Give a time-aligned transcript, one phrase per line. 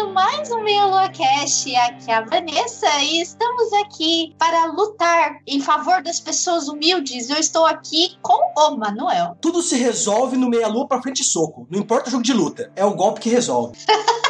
[0.00, 1.66] Começando mais um Meia Lua Cash.
[1.66, 7.28] Aqui é a Vanessa e estamos aqui para lutar em favor das pessoas humildes.
[7.28, 9.36] Eu estou aqui com o Manuel.
[9.40, 11.66] Tudo se resolve no Meia Lua pra frente e soco.
[11.70, 13.76] Não importa o jogo de luta, é o golpe que resolve.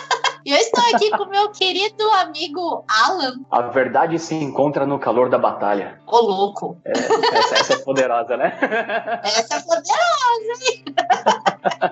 [0.51, 3.39] E eu estou aqui com meu querido amigo Alan.
[3.53, 6.01] A verdade se encontra no calor da batalha.
[6.09, 6.77] Ô, louco.
[6.85, 8.59] É, essa, essa, é poderosa, né?
[9.23, 10.85] Essa é poderosa, hein?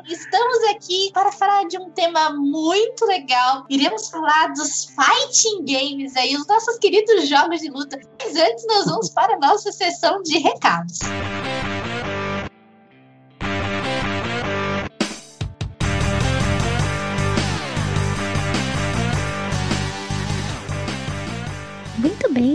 [0.11, 3.65] Estamos aqui para falar de um tema muito legal.
[3.71, 7.97] Iremos falar dos fighting games aí, os nossos queridos jogos de luta.
[8.21, 10.99] Mas antes, nós vamos para a nossa sessão de recados.
[11.03, 11.38] Muito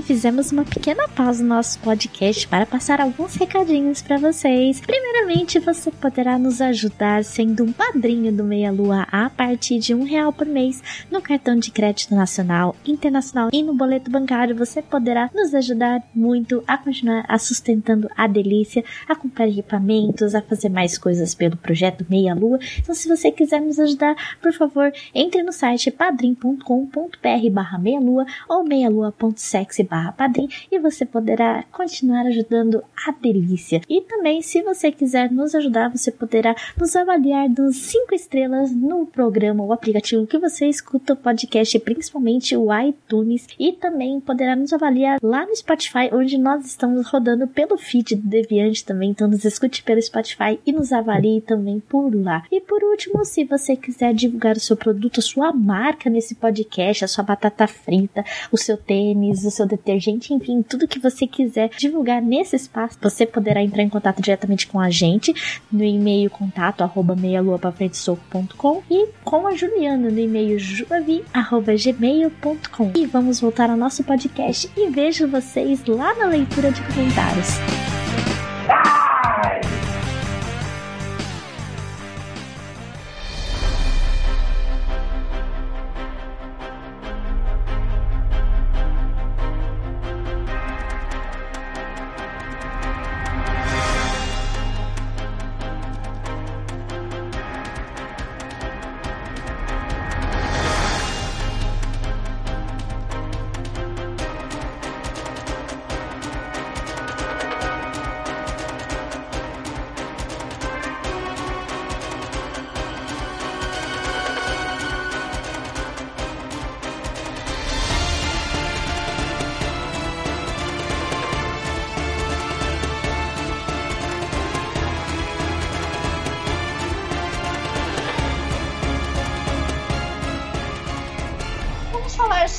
[0.04, 4.82] fizemos uma pequena pausa no nosso podcast para passar alguns recadinhos para vocês.
[4.82, 10.04] Primeiramente, você poderá nos ajudar sendo um padrinho do Meia Lua a partir de um
[10.04, 14.56] real por mês no cartão de crédito nacional, internacional e no boleto bancário.
[14.58, 20.42] Você poderá nos ajudar muito a continuar a sustentando a delícia, a comprar equipamentos, a
[20.42, 22.60] fazer mais coisas pelo projeto Meia Lua.
[22.78, 28.26] Então, se você quiser nos ajudar, por favor, entre no site padrim.com.br barra meia lua
[28.50, 33.82] ou meialua.com sexy barra padrim e você poderá continuar ajudando a delícia.
[33.90, 39.06] E também, se você quiser nos ajudar, você poderá nos avaliar dos 5 estrelas no
[39.06, 44.74] programa, o aplicativo que você escuta o podcast, principalmente o iTunes, e também poderá nos
[44.74, 49.46] avaliar lá no Spotify, onde nós estamos rodando pelo feed do Deviante também, então nos
[49.46, 52.44] escute pelo Spotify e nos avalie também por lá.
[52.52, 57.06] E por último, se você quiser divulgar o seu produto, a sua marca nesse podcast,
[57.06, 61.70] a sua batata frita, o seu tênis, o seu detergente, enfim, tudo que você quiser
[61.70, 66.82] divulgar nesse espaço, você poderá entrar em contato diretamente com a gente no e-mail contato
[66.82, 72.92] arroba meialuapafrentesoco.com e com a Juliana no e-mail juavi@gmail.com.
[72.96, 77.60] E vamos voltar ao nosso podcast e vejo vocês lá na leitura de comentários.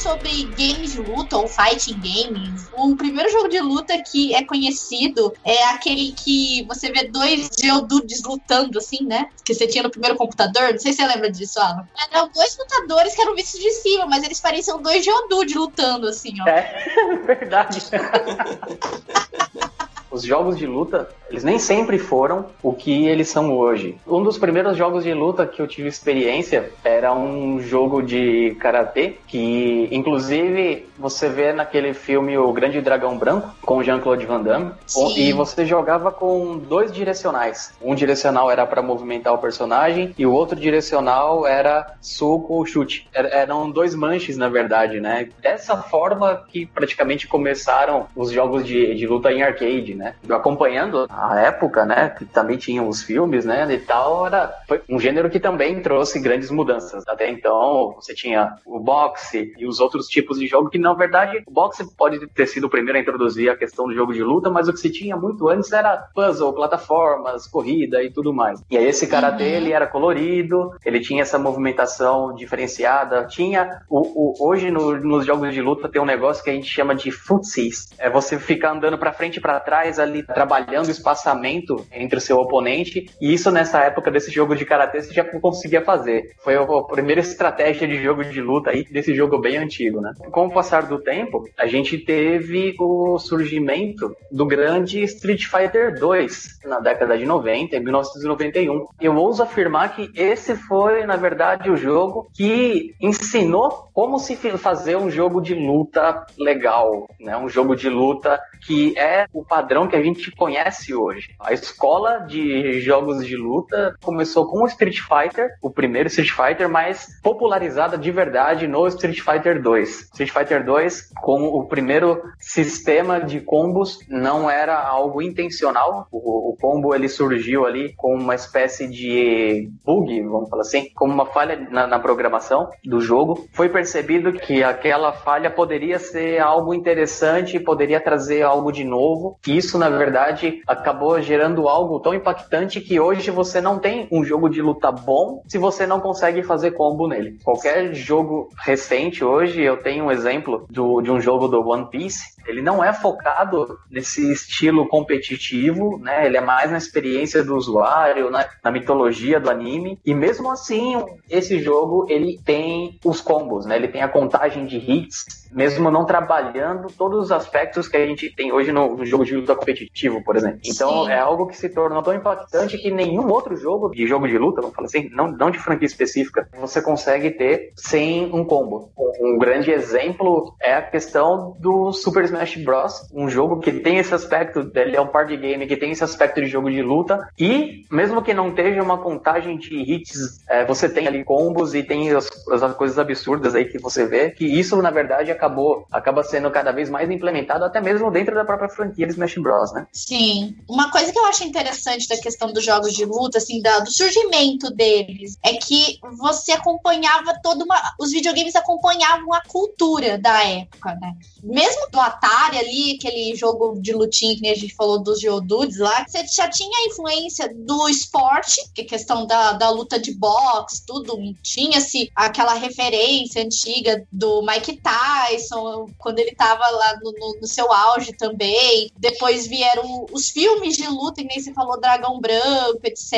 [0.05, 5.33] Sobre games de luta ou fighting games, o primeiro jogo de luta que é conhecido
[5.43, 9.31] é aquele que você vê dois geodudes lutando, assim, né?
[9.43, 10.73] Que você tinha no primeiro computador.
[10.73, 11.89] Não sei se você lembra disso, Alan.
[12.13, 16.35] Eram dois lutadores que eram vistos de cima, mas eles pareciam dois geodudes lutando, assim,
[16.43, 16.49] ó.
[16.49, 16.85] É,
[17.25, 17.81] verdade.
[20.11, 23.97] os jogos de luta, eles nem sempre foram o que eles são hoje.
[24.07, 29.17] Um dos primeiros jogos de luta que eu tive experiência era um jogo de karatê
[29.27, 35.15] que, inclusive, você vê naquele filme O Grande Dragão Branco com Jean-Claude Van Damme Sim.
[35.17, 37.75] e você jogava com dois direcionais.
[37.83, 43.09] Um direcional era para movimentar o personagem e o outro direcional era soco ou chute.
[43.13, 45.29] Eram dois manches, na verdade, né?
[45.41, 50.05] Dessa forma que praticamente começaram os jogos de, de luta em arcade, né?
[50.05, 50.15] né?
[50.31, 54.81] Acompanhando a a época, né, que também tinham os filmes, né, e tal, era foi
[54.89, 57.05] um gênero que também trouxe grandes mudanças.
[57.09, 61.43] Até então, você tinha o boxe e os outros tipos de jogo que, na verdade,
[61.47, 64.51] o boxe pode ter sido o primeiro a introduzir a questão do jogo de luta,
[64.51, 68.63] mas o que se tinha muito antes era puzzle, plataformas, corrida e tudo mais.
[68.71, 69.51] E aí esse karatê, uhum.
[69.51, 75.53] ele era colorido, ele tinha essa movimentação diferenciada, tinha o, o hoje no, nos jogos
[75.53, 77.89] de luta tem um negócio que a gente chama de footsies.
[77.99, 82.21] É você ficar andando para frente e para trás ali, trabalhando o espaçamento entre o
[82.21, 86.35] seu oponente, e isso nessa época desse jogo de karatê você já conseguia fazer.
[86.43, 90.13] Foi a primeira estratégia de jogo de luta aí desse jogo bem antigo, né?
[90.31, 96.61] Com o passar do tempo, a gente teve o surgimento do grande Street Fighter 2
[96.67, 98.87] na década de 90, em 1991.
[99.01, 104.97] Eu ouso afirmar que esse foi, na verdade, o jogo que ensinou como se fazer
[104.97, 107.37] um jogo de luta legal, né?
[107.37, 111.35] Um jogo de luta que é o padrão que a gente conhece hoje.
[111.41, 116.69] A escola de jogos de luta começou com o Street Fighter, o primeiro Street Fighter,
[116.69, 120.11] mas popularizada de verdade no Street Fighter 2.
[120.13, 126.07] Street Fighter 2, com o primeiro sistema de combos, não era algo intencional.
[126.11, 131.13] O, o combo ele surgiu ali com uma espécie de bug, vamos falar assim, como
[131.13, 133.47] uma falha na, na programação do jogo.
[133.53, 139.39] Foi percebido que aquela falha poderia ser algo interessante, poderia trazer algo de novo.
[139.47, 144.51] Isso, na verdade, acabou gerando algo tão impactante que hoje você não tem um jogo
[144.51, 147.39] de luta bom se você não consegue fazer combo nele.
[147.43, 152.35] Qualquer jogo recente hoje, eu tenho um exemplo do, de um jogo do One Piece.
[152.47, 156.27] Ele não é focado nesse estilo competitivo, né?
[156.27, 159.99] Ele é mais na experiência do usuário, na, na mitologia do anime.
[160.05, 163.77] E mesmo assim, esse jogo ele tem os combos, né?
[163.77, 168.29] Ele tem a contagem de hits mesmo não trabalhando todos os aspectos que a gente
[168.35, 170.59] tem hoje no, no jogo de luta competitivo, por exemplo.
[170.75, 171.11] Então Sim.
[171.11, 174.61] é algo que se tornou tão impactante que nenhum outro jogo de jogo de luta,
[174.61, 178.91] vamos falar assim, não, não de franquia específica, você consegue ter sem um combo.
[178.97, 183.99] Um, um grande exemplo é a questão do Super Smash Bros, um jogo que tem
[183.99, 187.29] esse aspecto, ele é um party game que tem esse aspecto de jogo de luta
[187.39, 191.83] e mesmo que não esteja uma contagem de hits, é, você tem ali combos e
[191.83, 196.23] tem as, as coisas absurdas aí que você vê, que isso na verdade acabou acaba
[196.23, 199.87] sendo cada vez mais implementado até mesmo dentro da própria franquia de Smash Bros, né?
[199.93, 200.57] Sim.
[200.69, 203.91] Uma coisa que eu acho interessante da questão dos jogos de luta, assim, da, do
[203.91, 207.95] surgimento deles, é que você acompanhava toda uma.
[207.99, 211.17] Os videogames acompanhavam a cultura da época, né?
[211.43, 216.05] Mesmo do Atari ali, aquele jogo de lutinha que a gente falou dos Geodudes lá,
[216.07, 220.85] você já tinha a influência do esporte, que é questão da, da luta de boxe,
[220.87, 221.19] tudo.
[221.43, 227.71] Tinha-se aquela referência antiga do Mike Tyson quando ele tava lá no, no, no, seu
[227.73, 228.91] auge também.
[228.97, 233.13] Depois vieram os filmes de luta, e nem se falou Dragão Branco, etc.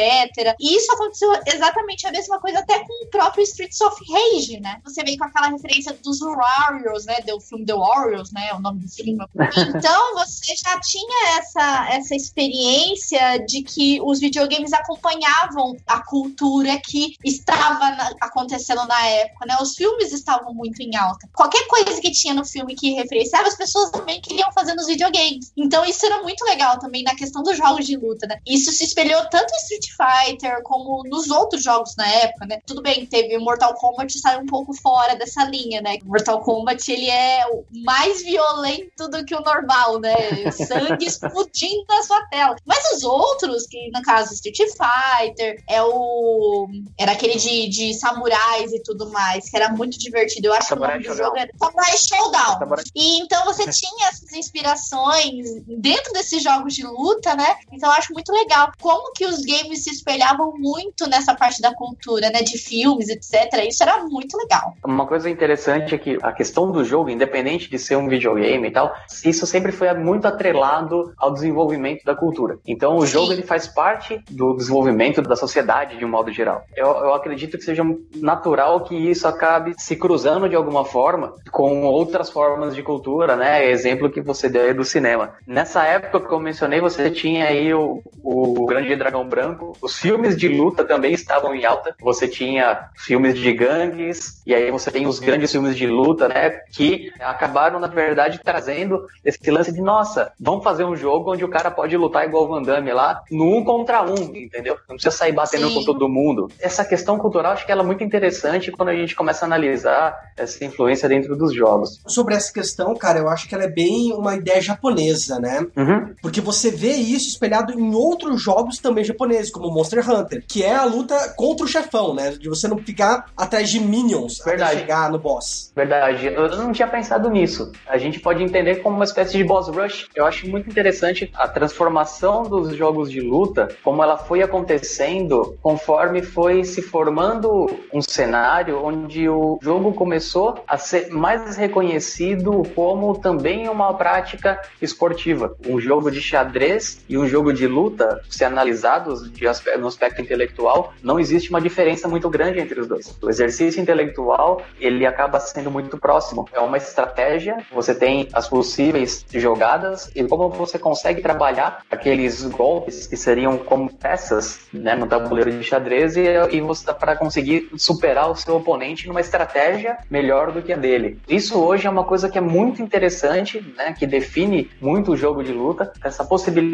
[0.58, 4.80] E isso aconteceu exatamente a mesma coisa até com o próprio Streets of Rage, né?
[4.84, 7.20] Você vem com aquela referência dos Warriors, né?
[7.26, 8.52] Do filme The Warriors, né?
[8.54, 9.16] O nome do filme.
[9.76, 17.14] Então você já tinha essa, essa experiência de que os videogames acompanhavam a cultura que
[17.24, 19.56] estava na, acontecendo na época, né?
[19.60, 21.28] Os filmes estavam muito em alta.
[21.34, 24.86] Qualquer coisa que que tinha no filme que referenciava, as pessoas também queriam fazer nos
[24.86, 25.52] videogames.
[25.56, 28.38] Então isso era muito legal também na questão dos jogos de luta, né?
[28.46, 32.58] Isso se espelhou tanto em Street Fighter como nos outros jogos na época, né?
[32.66, 35.98] Tudo bem, teve Mortal Kombat sai um pouco fora dessa linha, né?
[36.04, 37.44] Mortal Kombat ele é
[37.84, 40.50] mais violento do que o normal, né?
[40.50, 42.56] Sangue explodindo na sua tela.
[42.64, 46.68] Mas os outros, que no caso Street Fighter, é o
[46.98, 50.48] era aquele de, de samurais e tudo mais, que era muito divertido.
[50.48, 52.58] Eu acho Samurai que o nome do jogo era Samurai Showdown.
[52.94, 57.56] E então você tinha essas inspirações dentro desses jogos de luta, né?
[57.72, 62.30] Então acho muito legal como que os games se espelhavam muito nessa parte da cultura,
[62.30, 62.42] né?
[62.42, 63.64] De filmes, etc.
[63.68, 64.74] Isso era muito legal.
[64.84, 68.70] Uma coisa interessante é que a questão do jogo, independente de ser um videogame e
[68.70, 68.94] tal,
[69.24, 72.58] isso sempre foi muito atrelado ao desenvolvimento da cultura.
[72.66, 76.64] Então o jogo ele faz parte do desenvolvimento da sociedade de um modo geral.
[76.76, 77.82] Eu, eu acredito que seja
[78.14, 83.68] natural que isso acabe se cruzando de alguma forma com outras formas de cultura, né?
[83.70, 85.34] Exemplo que você deu aí do cinema.
[85.46, 90.36] Nessa época que eu mencionei, você tinha aí o, o Grande Dragão Branco, os filmes
[90.36, 91.94] de luta também estavam em alta.
[92.00, 96.50] Você tinha filmes de gangues, e aí você tem os grandes filmes de luta, né?
[96.72, 101.48] Que acabaram, na verdade, trazendo esse lance de, nossa, vamos fazer um jogo onde o
[101.48, 104.76] cara pode lutar igual o Van Damme lá, no um contra um, entendeu?
[104.88, 105.74] Não precisa sair batendo Sim.
[105.74, 106.48] com todo mundo.
[106.60, 110.16] Essa questão cultural, acho que ela é muito interessante quando a gente começa a analisar
[110.36, 112.00] essa influência dentro dos jogos.
[112.06, 115.66] Sobre essa questão, cara, eu acho que ela é bem uma ideia japonesa, né?
[115.76, 116.14] Uhum.
[116.20, 120.74] Porque você vê isso espelhado em outros jogos também japoneses, como Monster Hunter, que é
[120.74, 122.30] a luta contra o chefão, né?
[122.32, 124.72] De você não ficar atrás de minions Verdade.
[124.72, 125.72] até chegar no boss.
[125.74, 126.26] Verdade.
[126.26, 127.72] Eu não tinha pensado nisso.
[127.86, 130.08] A gente pode entender como uma espécie de boss rush.
[130.14, 136.22] Eu acho muito interessante a transformação dos jogos de luta, como ela foi acontecendo conforme
[136.22, 143.68] foi se formando um cenário onde o jogo começou a ser mais reconhecido como também
[143.68, 145.56] uma prática esportiva.
[145.66, 146.75] Um jogo de xadrez
[147.08, 152.08] e um jogo de luta, se analisados aspecto, no aspecto intelectual, não existe uma diferença
[152.08, 153.16] muito grande entre os dois.
[153.22, 156.48] O exercício intelectual, ele acaba sendo muito próximo.
[156.52, 163.06] É uma estratégia, você tem as possíveis jogadas e como você consegue trabalhar aqueles golpes
[163.06, 168.30] que seriam como peças né, no tabuleiro de xadrez e, e você para conseguir superar
[168.30, 171.18] o seu oponente numa estratégia melhor do que a dele.
[171.28, 175.42] Isso hoje é uma coisa que é muito interessante, né, que define muito o jogo
[175.42, 176.65] de luta, essa possibilidade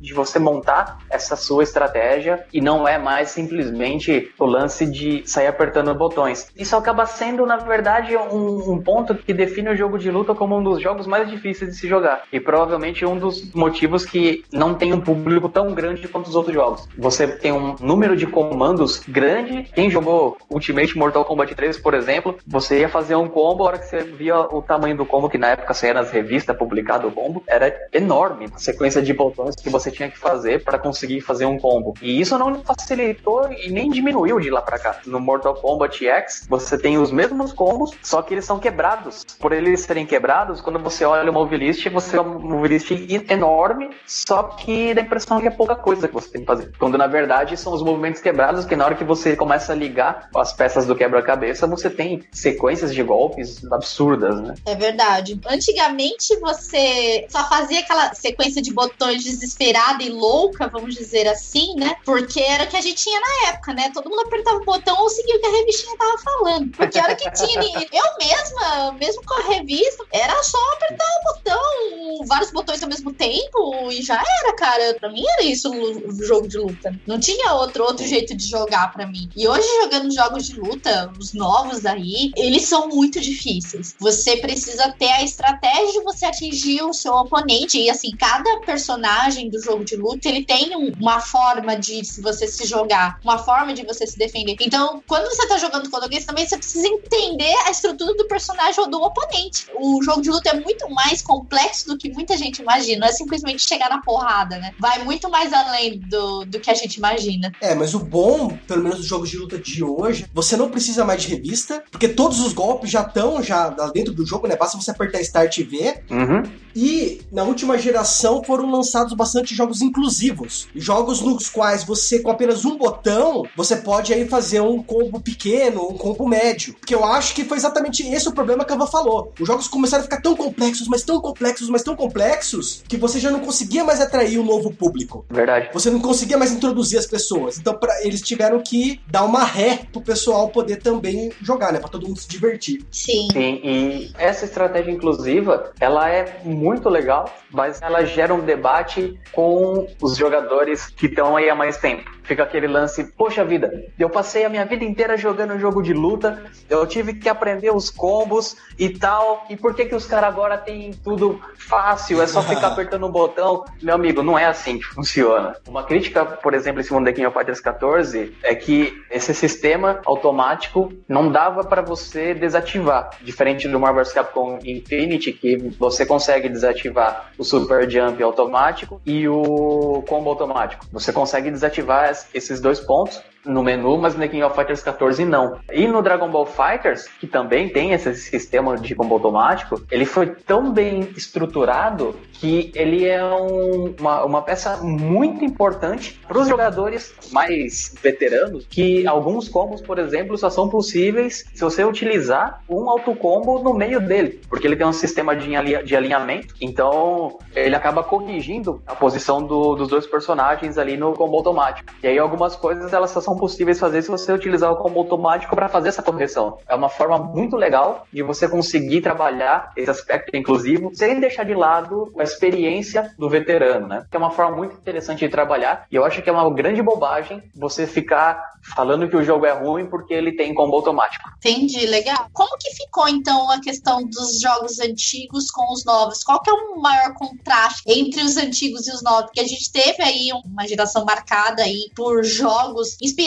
[0.00, 5.46] de você montar essa sua estratégia e não é mais simplesmente o lance de sair
[5.46, 6.48] apertando botões.
[6.56, 10.56] Isso acaba sendo, na verdade, um, um ponto que define o jogo de luta como
[10.56, 14.74] um dos jogos mais difíceis de se jogar e provavelmente um dos motivos que não
[14.74, 16.88] tem um público tão grande quanto os outros jogos.
[16.96, 19.64] Você tem um número de comandos grande.
[19.74, 23.78] Quem jogou Ultimate Mortal Kombat 3, por exemplo, você ia fazer um combo, a hora
[23.78, 27.12] que você via o tamanho do combo, que na época saía nas revistas publicado o
[27.12, 29.14] combo, era enorme a sequência de
[29.62, 31.94] que você tinha que fazer para conseguir fazer um combo.
[32.00, 35.00] E isso não facilitou e nem diminuiu de lá para cá.
[35.06, 39.24] No Mortal Kombat X, você tem os mesmos combos, só que eles são quebrados.
[39.38, 42.90] Por eles serem quebrados, quando você olha o move list, você é um move list
[43.30, 46.72] enorme, só que dá a impressão que é pouca coisa que você tem que fazer.
[46.78, 50.28] Quando na verdade são os movimentos quebrados que na hora que você começa a ligar
[50.34, 54.54] as peças do quebra-cabeça, você tem sequências de golpes absurdas, né?
[54.66, 55.40] É verdade.
[55.48, 61.96] Antigamente você só fazia aquela sequência de botões desesperada e louca, vamos dizer assim, né?
[62.04, 63.90] Porque era o que a gente tinha na época, né?
[63.92, 66.70] Todo mundo apertava o botão ou seguia o que a revistinha tava falando.
[66.70, 67.86] Porque era o que tinha.
[67.92, 73.12] Eu mesma, mesmo com a revista, era só apertar o botão, vários botões ao mesmo
[73.12, 74.94] tempo e já era, cara.
[74.98, 76.98] Pra mim era isso o jogo de luta.
[77.06, 79.28] Não tinha outro, outro jeito de jogar para mim.
[79.36, 83.94] E hoje, jogando jogos de luta, os novos aí, eles são muito difíceis.
[83.98, 87.78] Você precisa ter a estratégia de você atingir o seu oponente.
[87.78, 89.05] E assim, cada personagem
[89.50, 93.84] do jogo de luta, ele tem uma forma de você se jogar, uma forma de
[93.84, 94.56] você se defender.
[94.60, 98.80] Então, quando você tá jogando contra alguém, também você precisa entender a estrutura do personagem
[98.80, 99.66] ou do oponente.
[99.78, 103.00] O jogo de luta é muito mais complexo do que muita gente imagina.
[103.00, 104.74] Não é simplesmente chegar na porrada, né?
[104.78, 107.52] Vai muito mais além do, do que a gente imagina.
[107.60, 111.04] É, mas o bom, pelo menos dos jogos de luta de hoje, você não precisa
[111.04, 114.56] mais de revista, porque todos os golpes já estão já dentro do jogo, né?
[114.56, 116.04] Basta você apertar Start e ver.
[116.10, 116.42] Uhum.
[116.74, 120.68] E na última geração foram lançados bastante jogos inclusivos.
[120.74, 125.88] Jogos nos quais você, com apenas um botão, você pode aí fazer um combo pequeno,
[125.88, 126.74] um combo médio.
[126.74, 129.32] Porque eu acho que foi exatamente esse o problema que a Van falou.
[129.38, 133.18] Os jogos começaram a ficar tão complexos, mas tão complexos, mas tão complexos, que você
[133.18, 135.24] já não conseguia mais atrair um novo público.
[135.30, 135.70] Verdade.
[135.72, 137.58] Você não conseguia mais introduzir as pessoas.
[137.58, 141.78] Então, pra, eles tiveram que dar uma ré pro pessoal poder também jogar, né?
[141.78, 142.84] Pra todo mundo se divertir.
[142.90, 143.28] Sim.
[143.32, 148.85] Sim, e essa estratégia inclusiva, ela é muito legal, mas ela gera um debate
[149.32, 154.10] com os jogadores que estão aí há mais tempo fica aquele lance, poxa vida, eu
[154.10, 157.88] passei a minha vida inteira jogando um jogo de luta, eu tive que aprender os
[157.88, 162.42] combos e tal, e por que que os caras agora têm tudo fácil, é só
[162.42, 163.64] ficar apertando um botão?
[163.80, 165.56] Meu amigo, não é assim que funciona.
[165.68, 170.00] Uma crítica, por exemplo, em cima do King of Fighters 14 é que esse sistema
[170.04, 176.48] automático não dava para você desativar, diferente do Marvel vs Capcom Infinity, que você consegue
[176.48, 180.86] desativar o Super Jump automático e o combo automático.
[180.92, 185.58] Você consegue desativar esses dois pontos no menu, mas no King of Fighters 14 não.
[185.72, 190.26] E no Dragon Ball Fighters, que também tem esse sistema de combo automático, ele foi
[190.26, 197.14] tão bem estruturado que ele é um, uma, uma peça muito importante para os jogadores
[197.32, 203.58] mais veteranos, que alguns combos, por exemplo, só são possíveis se você utilizar um autocombo
[203.62, 205.50] no meio dele, porque ele tem um sistema de,
[205.84, 211.36] de alinhamento, então ele acaba corrigindo a posição do, dos dois personagens ali no combo
[211.36, 211.92] automático.
[212.02, 215.54] E aí algumas coisas elas só são possíveis fazer se você utilizar o combo automático
[215.54, 216.58] para fazer essa correção.
[216.68, 221.54] É uma forma muito legal de você conseguir trabalhar esse aspecto inclusivo sem deixar de
[221.54, 224.06] lado a experiência do veterano, né?
[224.10, 226.82] Que é uma forma muito interessante de trabalhar e eu acho que é uma grande
[226.82, 231.28] bobagem você ficar falando que o jogo é ruim porque ele tem combo automático.
[231.38, 232.28] Entendi, legal.
[232.32, 236.24] Como que ficou então a questão dos jogos antigos com os novos?
[236.24, 239.26] Qual que é o maior contraste entre os antigos e os novos?
[239.26, 243.25] Porque a gente teve aí uma geração marcada aí por jogos inspirados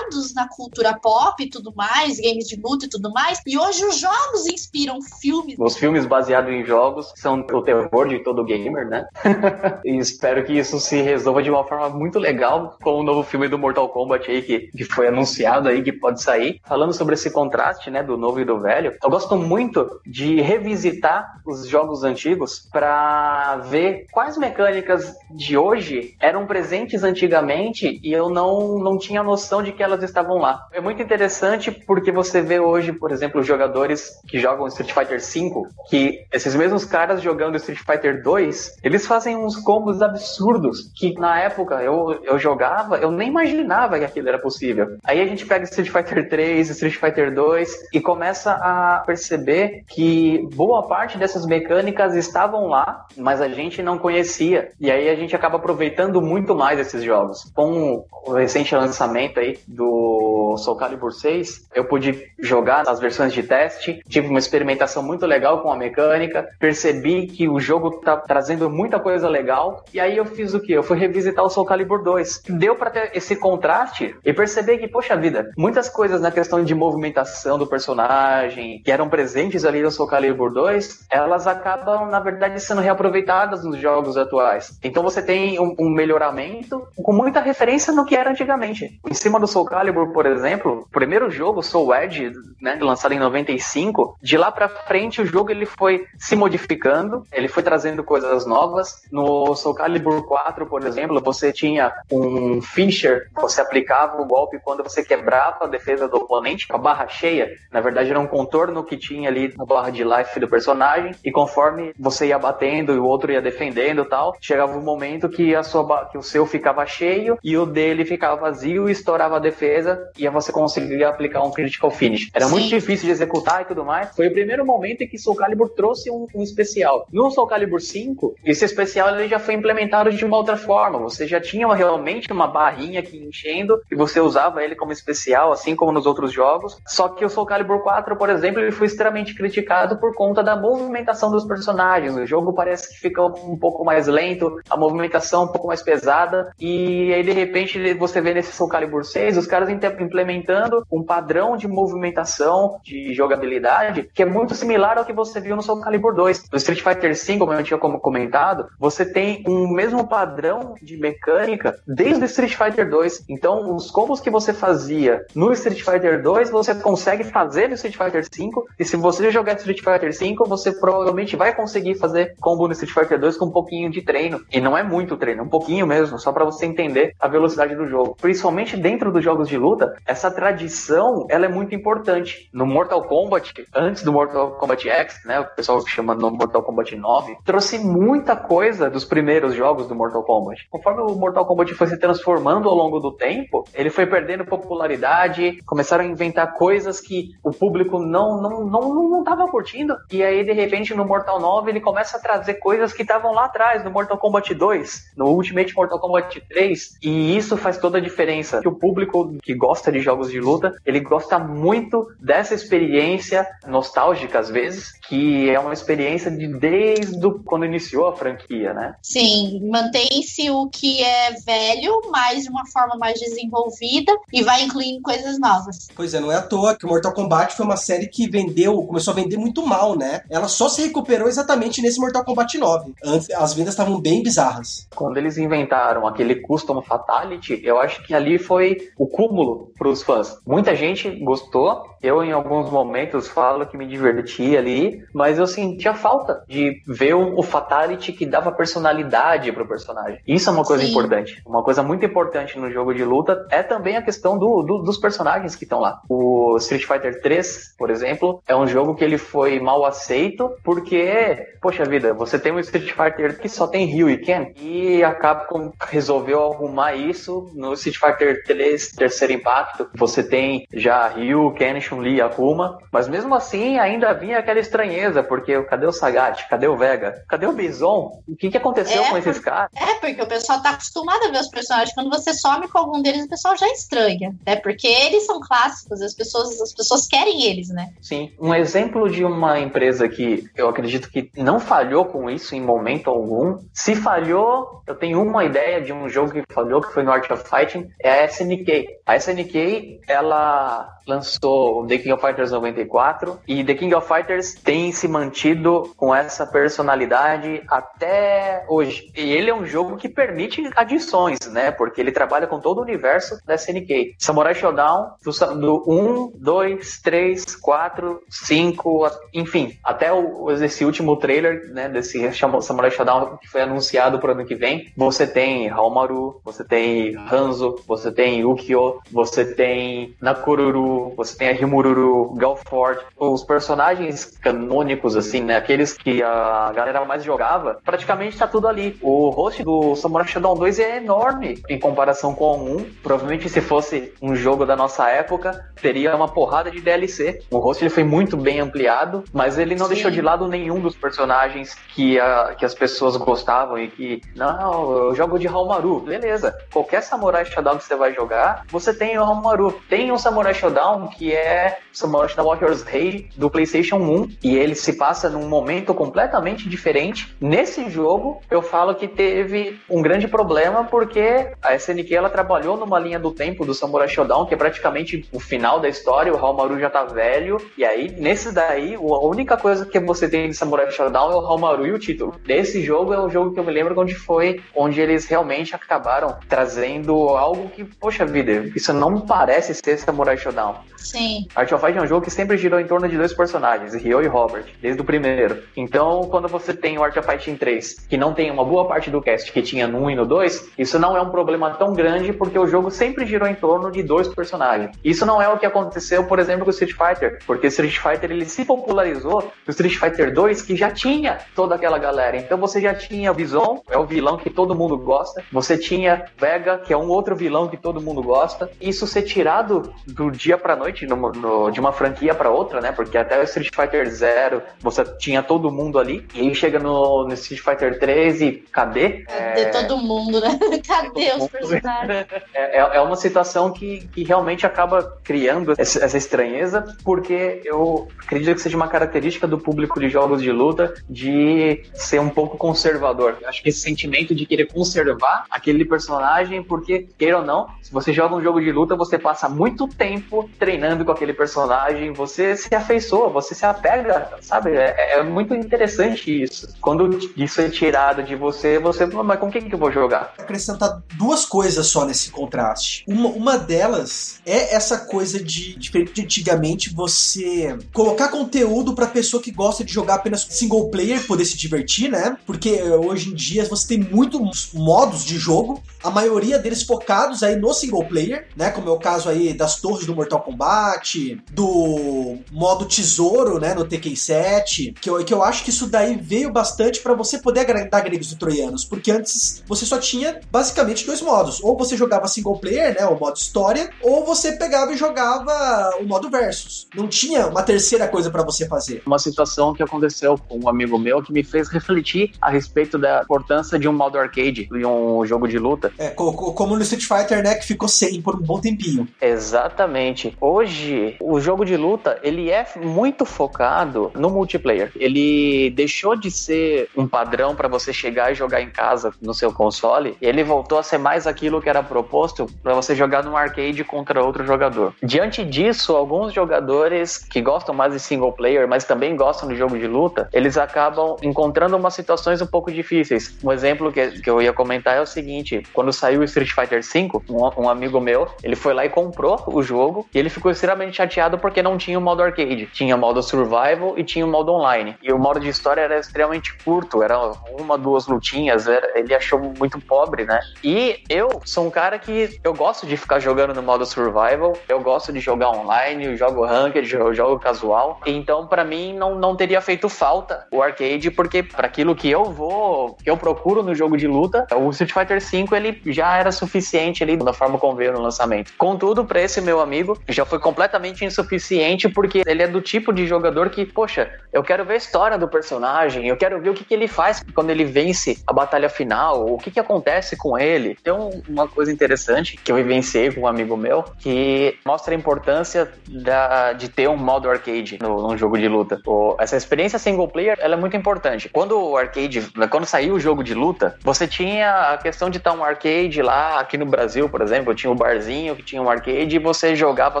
[0.34, 3.98] na cultura pop e tudo mais, games de luta e tudo mais, e hoje os
[3.98, 5.56] jogos inspiram filmes.
[5.58, 9.06] Os filmes baseados em jogos são o terror de todo gamer, né?
[9.84, 13.48] e espero que isso se resolva de uma forma muito legal com o novo filme
[13.48, 16.60] do Mortal Kombat aí que, que foi anunciado aí que pode sair.
[16.64, 21.40] Falando sobre esse contraste, né, do novo e do velho, eu gosto muito de revisitar
[21.46, 28.78] os jogos antigos para ver quais mecânicas de hoje eram presentes antigamente e eu não,
[28.78, 30.66] não tinha noção de que elas estavam lá.
[30.72, 35.68] É muito interessante porque você vê hoje, por exemplo, jogadores que jogam Street Fighter V,
[35.88, 41.40] que esses mesmos caras jogando Street Fighter 2, eles fazem uns combos absurdos que na
[41.40, 44.98] época eu, eu jogava, eu nem imaginava que aquilo era possível.
[45.04, 50.46] Aí a gente pega Street Fighter 3, Street Fighter 2 e começa a perceber que
[50.54, 54.70] boa parte dessas mecânicas estavam lá, mas a gente não conhecia.
[54.80, 57.50] E aí a gente acaba aproveitando muito mais esses jogos.
[57.54, 63.42] Com o recente lançamento aí do Soul Calibur 6, eu pude jogar as versões de
[63.42, 68.68] teste, tive uma experimentação muito legal com a mecânica, percebi que o jogo tá trazendo
[68.68, 70.72] muita coisa legal, e aí eu fiz o que?
[70.72, 72.42] Eu fui revisitar o Soul Calibur 2.
[72.48, 76.74] Deu para ter esse contraste e perceber que, poxa vida, muitas coisas na questão de
[76.74, 82.60] movimentação do personagem, que eram presentes ali no Soul Calibur 2, elas acabam, na verdade,
[82.60, 84.78] sendo reaproveitadas nos jogos atuais.
[84.82, 89.00] Então você tem um, um melhoramento com muita referência no que era antigamente.
[89.08, 93.18] Em cima do Soul Calibur, por exemplo, o primeiro jogo, Soul Edge, né, lançado em
[93.18, 98.46] 95, de lá para frente o jogo ele foi se modificando, ele foi trazendo coisas
[98.46, 99.02] novas.
[99.10, 104.84] No Soul Calibur 4, por exemplo, você tinha um Fisher, você aplicava o golpe quando
[104.84, 107.50] você quebrava a defesa do oponente, com a barra cheia.
[107.72, 111.32] Na verdade, era um contorno que tinha ali na barra de life do personagem, e
[111.32, 115.64] conforme você ia batendo e o outro ia defendendo tal, chegava um momento que, a
[115.64, 120.10] sua, que o seu ficava cheio e o dele ficava vazio e estourava a defesa,
[120.18, 122.30] e você conseguia aplicar um critical finish.
[122.34, 122.52] Era Sim.
[122.52, 124.14] muito difícil de executar e tudo mais.
[124.14, 127.06] Foi o primeiro momento em que Soul Calibur trouxe um, um especial.
[127.12, 130.98] No Soul Calibur 5, esse especial ele já foi implementado de uma outra forma.
[130.98, 135.76] Você já tinha realmente uma barrinha aqui enchendo e você usava ele como especial, assim
[135.76, 136.78] como nos outros jogos.
[136.86, 140.56] Só que o Soul Calibur 4, por exemplo, ele foi extremamente criticado por conta da
[140.56, 142.16] movimentação dos personagens.
[142.16, 146.52] O jogo parece que fica um pouco mais lento, a movimentação um pouco mais pesada,
[146.58, 151.56] e aí de repente você vê nesse Soul Calibur 6 os caras implementando um padrão
[151.56, 156.14] de movimentação, de jogabilidade, que é muito similar ao que você viu no Soul Calibur
[156.14, 156.50] 2.
[156.50, 161.76] No Street Fighter 5, como eu tinha comentado, você tem um mesmo padrão de mecânica
[161.86, 163.24] desde o Street Fighter 2.
[163.28, 167.96] Então, os combos que você fazia no Street Fighter 2, você consegue fazer no Street
[167.96, 168.66] Fighter 5.
[168.78, 172.92] E se você jogar Street Fighter 5, você provavelmente vai conseguir fazer combo no Street
[172.92, 174.40] Fighter 2 com um pouquinho de treino.
[174.50, 177.74] E não é muito treino, é um pouquinho mesmo, só para você entender a velocidade
[177.74, 178.16] do jogo.
[178.20, 182.48] Principalmente dentro dos jogos de luta, essa tradição ela é muito importante.
[182.52, 186.96] No Mortal Kombat, antes do Mortal Kombat X, né, o pessoal chama no Mortal Kombat
[186.96, 190.66] 9, trouxe muita coisa dos primeiros jogos do Mortal Kombat.
[190.70, 195.58] Conforme o Mortal Kombat foi se transformando ao longo do tempo, ele foi perdendo popularidade,
[195.66, 199.96] começaram a inventar coisas que o público não não não não tava curtindo.
[200.10, 203.44] E aí de repente no Mortal 9 ele começa a trazer coisas que estavam lá
[203.44, 208.00] atrás no Mortal Kombat 2, no Ultimate Mortal Kombat 3, e isso faz toda a
[208.00, 208.60] diferença.
[208.60, 209.01] Que o público
[209.42, 215.48] que gosta de jogos de luta, ele gosta muito dessa experiência nostálgica às vezes, que
[215.50, 218.94] é uma experiência de desde quando iniciou a franquia, né?
[219.02, 225.02] Sim, mantém-se o que é velho, mas de uma forma mais desenvolvida e vai incluindo
[225.02, 225.88] coisas novas.
[225.94, 229.12] Pois é, não é à toa que Mortal Kombat foi uma série que vendeu, começou
[229.12, 230.22] a vender muito mal, né?
[230.30, 232.92] Ela só se recuperou exatamente nesse Mortal Kombat 9.
[233.04, 234.86] Antes, as vendas estavam bem bizarras.
[234.94, 240.02] Quando eles inventaram aquele Custom Fatality, eu acho que ali foi o cúmulo para os
[240.02, 240.38] fãs.
[240.46, 245.94] Muita gente gostou, eu, em alguns momentos, falo que me diverti ali, mas eu sentia
[245.94, 250.20] falta de ver o, o Fatality que dava personalidade pro personagem.
[250.26, 250.90] Isso é uma coisa Sim.
[250.90, 251.42] importante.
[251.46, 254.98] Uma coisa muito importante no jogo de luta é também a questão do, do, dos
[254.98, 256.00] personagens que estão lá.
[256.08, 261.46] O Street Fighter 3, por exemplo, é um jogo que ele foi mal aceito porque,
[261.60, 265.14] poxa vida, você tem um Street Fighter que só tem Ryu e Ken e a
[265.14, 271.52] Capcom resolveu arrumar isso no Street Fighter 3 3, Terceiro Impacto, você tem já Ryu,
[271.52, 276.48] Ken, Chun-Li, Akuma, mas mesmo assim ainda vinha aquela estranheza, porque cadê o Sagat?
[276.48, 277.22] Cadê o Vega?
[277.28, 278.22] Cadê o Bison?
[278.26, 279.70] O que, que aconteceu é, com esses caras?
[279.76, 281.94] É, porque o pessoal tá acostumado a ver os personagens.
[281.94, 284.56] Quando você some com algum deles, o pessoal já estranha, né?
[284.56, 287.92] Porque eles são clássicos, as pessoas, as pessoas querem eles, né?
[288.00, 288.32] Sim.
[288.40, 293.10] Um exemplo de uma empresa que eu acredito que não falhou com isso em momento
[293.10, 293.58] algum.
[293.72, 297.30] Se falhou, eu tenho uma ideia de um jogo que falhou, que foi no Art
[297.30, 298.86] of Fighting, é a SNK.
[299.04, 304.92] A SNK, ela lançou The King of Fighters 94 e The King of Fighters tem
[304.92, 309.10] se mantido com essa personalidade até hoje.
[309.16, 311.70] E ele é um jogo que permite adições, né?
[311.70, 314.14] Porque ele trabalha com todo o universo da SNK.
[314.18, 315.12] Samurai Shodown,
[315.58, 322.90] do 1, 2, 3, 4, 5, enfim, até o, esse último trailer, né, desse Samurai
[322.90, 328.10] Shodown que foi anunciado pro ano que vem, você tem Haomaru, você tem Hanzo, você
[328.10, 335.56] tem Ukyo, você tem Nakururu, você tem a Rimururu, Galford, os personagens canônicos, assim, né?
[335.56, 338.98] Aqueles que a galera mais jogava, praticamente tá tudo ali.
[339.00, 342.90] O host do Samurai Shodown 2 é enorme em comparação com o 1.
[343.02, 347.40] Provavelmente se fosse um jogo da nossa época, teria uma porrada de DLC.
[347.50, 349.94] O host ele foi muito bem ampliado, mas ele não Sim.
[349.94, 354.92] deixou de lado nenhum dos personagens que, a, que as pessoas gostavam e que, não,
[355.06, 356.00] eu jogo de Haumaru.
[356.00, 356.54] Beleza.
[356.70, 359.80] Qualquer Samurai Shodown que você vai jogar, você tem o Haumaru.
[359.88, 361.61] Tem um Samurai Shodown que é
[361.92, 367.34] Samurai Shodown Warriors Rei do PlayStation 1, e ele se passa num momento completamente diferente.
[367.40, 372.98] Nesse jogo, eu falo que teve um grande problema porque a SNK ela trabalhou numa
[372.98, 376.78] linha do tempo do Samurai Shodown, que é praticamente o final da história, o Haomaru
[376.78, 380.90] já tá velho, e aí nesse daí, a única coisa que você tem de Samurai
[380.90, 382.34] Shodown é o Haomaru e o título.
[382.44, 386.38] Desse jogo é o jogo que eu me lembro onde foi, onde eles realmente acabaram
[386.48, 390.76] trazendo algo que, poxa vida, isso não parece ser Samurai Shodown.
[390.96, 391.41] Sim.
[391.54, 394.22] Art of Fight é um jogo que sempre girou em torno de dois personagens, Ryo
[394.22, 395.62] e Robert, desde o primeiro.
[395.76, 399.10] Então, quando você tem o Art of Fighting 3, que não tem uma boa parte
[399.10, 401.92] do cast que tinha no 1 e no 2, isso não é um problema tão
[401.92, 404.96] grande porque o jogo sempre girou em torno de dois personagens.
[405.04, 407.96] Isso não é o que aconteceu, por exemplo, com o Street Fighter, porque o Street
[407.98, 412.36] Fighter ele se popularizou no Street Fighter 2, que já tinha toda aquela galera.
[412.36, 415.42] Então você já tinha o Bison, é o vilão que todo mundo gosta.
[415.52, 418.70] Você tinha Vega, que é um outro vilão que todo mundo gosta.
[418.80, 422.92] Isso ser tirado do dia pra noite no, no, de uma franquia para outra, né?
[422.92, 426.26] Porque até o Street Fighter Zero você tinha todo mundo ali.
[426.34, 429.24] E aí chega no, no Street Fighter 3 e cadê?
[429.24, 429.70] Cadê é...
[429.70, 430.58] todo mundo, né?
[430.86, 432.26] Cadê os personagens?
[432.54, 438.08] É, é, é, uma situação que, que realmente acaba criando essa, essa estranheza, porque eu
[438.18, 442.56] acredito que seja uma característica do público de jogos de luta de ser um pouco
[442.56, 443.38] conservador.
[443.40, 447.92] Eu acho que esse sentimento de querer conservar aquele personagem, porque, queira ou não, se
[447.92, 452.56] você joga um jogo de luta, você passa muito tempo treinando com aquele personagem, você
[452.56, 454.70] se afeiçoa, você se apega, sabe?
[454.70, 456.74] É, é muito interessante isso.
[456.80, 460.34] Quando isso é tirado de você, você, mas com quem que eu vou jogar?
[460.38, 463.04] Acrescentar duas coisas só nesse contraste.
[463.06, 469.42] Uma, uma delas é essa coisa de, diferente de antigamente, você colocar conteúdo pra pessoa
[469.42, 472.36] que gosta de jogar apenas single player, poder se divertir, né?
[472.46, 477.42] Porque eh, hoje em dia você tem muitos modos de jogo, a maioria deles focados
[477.42, 478.70] aí no single player, né?
[478.70, 481.11] Como é o caso aí das torres do Mortal Kombat,
[481.50, 486.16] do modo tesouro, né, no Tekken 7, que eu, que eu acho que isso daí
[486.16, 491.06] veio bastante para você poder agradar gregos e troianos, porque antes você só tinha basicamente
[491.06, 494.96] dois modos, ou você jogava single player, né, o modo história, ou você pegava e
[494.96, 496.86] jogava o modo versus.
[496.94, 499.02] Não tinha uma terceira coisa para você fazer.
[499.06, 503.22] Uma situação que aconteceu com um amigo meu que me fez refletir a respeito da
[503.22, 505.92] importância de um modo arcade em um jogo de luta.
[505.98, 509.08] É, como no Street Fighter, né, que ficou sem por um bom tempinho.
[509.20, 510.36] Exatamente.
[510.40, 514.90] Hoje, o jogo de luta, ele é muito focado no multiplayer.
[514.96, 519.52] Ele deixou de ser um padrão para você chegar e jogar em casa no seu
[519.52, 523.84] console, ele voltou a ser mais aquilo que era proposto para você jogar no arcade
[523.84, 524.94] contra outro jogador.
[525.02, 529.78] Diante disso, alguns jogadores que gostam mais de single player, mas também gostam de jogo
[529.78, 533.36] de luta, eles acabam encontrando umas situações um pouco difíceis.
[533.42, 537.08] Um exemplo que, que eu ia comentar é o seguinte: quando saiu Street Fighter V,
[537.30, 540.91] um, um amigo meu, ele foi lá e comprou o jogo e ele ficou extremamente
[540.96, 542.68] chateado porque não tinha o modo arcade.
[542.72, 544.96] Tinha o modo survival e tinha o modo online.
[545.02, 547.18] E o modo de história era extremamente curto, era
[547.58, 550.38] uma, duas lutinhas, era, ele achou muito pobre, né?
[550.62, 554.80] E eu sou um cara que eu gosto de ficar jogando no modo survival, eu
[554.80, 558.00] gosto de jogar online, eu jogo ranked, eu jogo casual.
[558.06, 562.24] Então, para mim, não, não teria feito falta o arcade, porque para aquilo que eu
[562.24, 566.30] vou, que eu procuro no jogo de luta, o Street Fighter V ele já era
[566.30, 568.52] suficiente ali da forma Capcom veio no lançamento.
[568.58, 573.06] Contudo, para esse meu amigo, já foi completamente insuficiente porque ele é do tipo de
[573.06, 576.64] jogador que, poxa, eu quero ver a história do personagem, eu quero ver o que,
[576.64, 580.76] que ele faz quando ele vence a batalha final, o que, que acontece com ele.
[580.82, 580.92] Tem
[581.28, 586.52] uma coisa interessante que eu vivenciei com um amigo meu que mostra a importância da,
[586.52, 588.80] de ter um modo arcade no, num jogo de luta.
[588.86, 591.28] O, essa experiência single player ela é muito importante.
[591.28, 595.32] Quando o arcade, quando saiu o jogo de luta, você tinha a questão de estar
[595.32, 598.70] um arcade lá, aqui no Brasil, por exemplo, tinha o um barzinho que tinha um
[598.70, 600.00] arcade e você jogava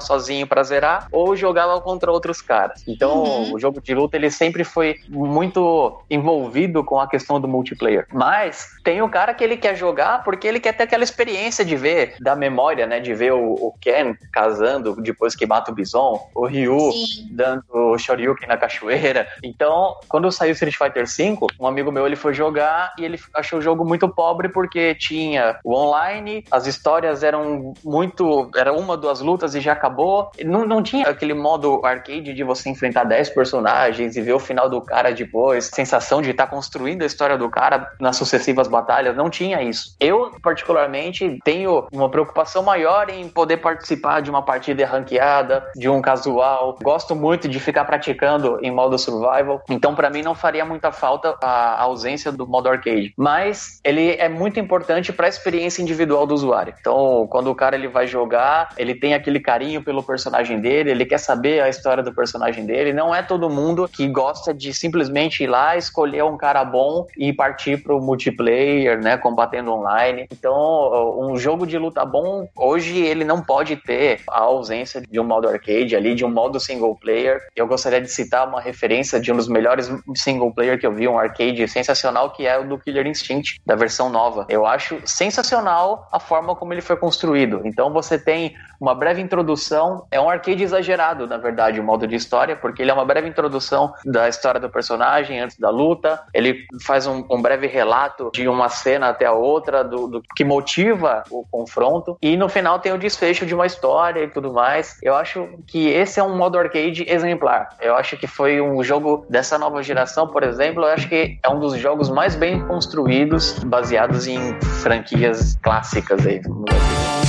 [0.00, 2.82] sozinho para zerar ou jogava contra outros caras.
[2.86, 3.54] Então, uhum.
[3.54, 8.06] o jogo de luta ele sempre foi muito envolvido com a questão do multiplayer.
[8.12, 11.76] Mas tem o cara que ele quer jogar porque ele quer ter aquela experiência de
[11.76, 16.28] ver da memória, né, de ver o, o Ken casando depois que mata o Bison,
[16.34, 17.28] o Ryu Sim.
[17.30, 19.26] dando o Shoryuken na cachoeira.
[19.42, 23.58] Então, quando saiu Street Fighter V, um amigo meu ele foi jogar e ele achou
[23.58, 28.50] o jogo muito pobre porque tinha o online, as histórias eram muito.
[28.56, 30.30] Era uma, duas lutas e já acabou.
[30.52, 34.68] Não, não tinha aquele modo arcade de você enfrentar 10 personagens e ver o final
[34.68, 39.16] do cara depois, sensação de estar tá construindo a história do cara nas sucessivas batalhas.
[39.16, 39.96] Não tinha isso.
[39.98, 46.02] Eu, particularmente, tenho uma preocupação maior em poder participar de uma partida ranqueada, de um
[46.02, 46.76] casual.
[46.82, 49.62] Gosto muito de ficar praticando em modo survival.
[49.70, 53.14] Então, para mim, não faria muita falta a ausência do modo arcade.
[53.16, 56.74] Mas ele é muito importante para a experiência individual do usuário.
[56.78, 61.04] Então, quando o cara ele vai jogar, ele tem aquele carinho pelo personagem dele, ele
[61.04, 62.92] quer saber a história do personagem dele.
[62.92, 67.32] Não é todo mundo que gosta de simplesmente ir lá, escolher um cara bom e
[67.32, 70.26] partir pro multiplayer, né, combatendo online.
[70.30, 75.24] Então, um jogo de luta bom, hoje ele não pode ter a ausência de um
[75.24, 77.40] modo arcade ali, de um modo single player.
[77.54, 81.06] Eu gostaria de citar uma referência de um dos melhores single player que eu vi,
[81.08, 84.46] um arcade sensacional, que é o do Killer Instinct, da versão nova.
[84.48, 87.62] Eu acho sensacional a forma como ele foi construído.
[87.64, 92.16] Então você tem uma breve introdução, é um arcade exagerado, na verdade, o modo de
[92.16, 96.20] história, porque ele é uma breve introdução da história do personagem antes da luta.
[96.32, 100.44] Ele faz um, um breve relato de uma cena até a outra, do, do, que
[100.44, 102.16] motiva o confronto.
[102.20, 104.98] E no final tem o desfecho de uma história e tudo mais.
[105.02, 107.70] Eu acho que esse é um modo arcade exemplar.
[107.80, 111.48] Eu acho que foi um jogo dessa nova geração, por exemplo, eu acho que é
[111.48, 116.40] um dos jogos mais bem construídos, baseados em franquias clássicas aí.
[116.40, 117.21] Vamos dizer.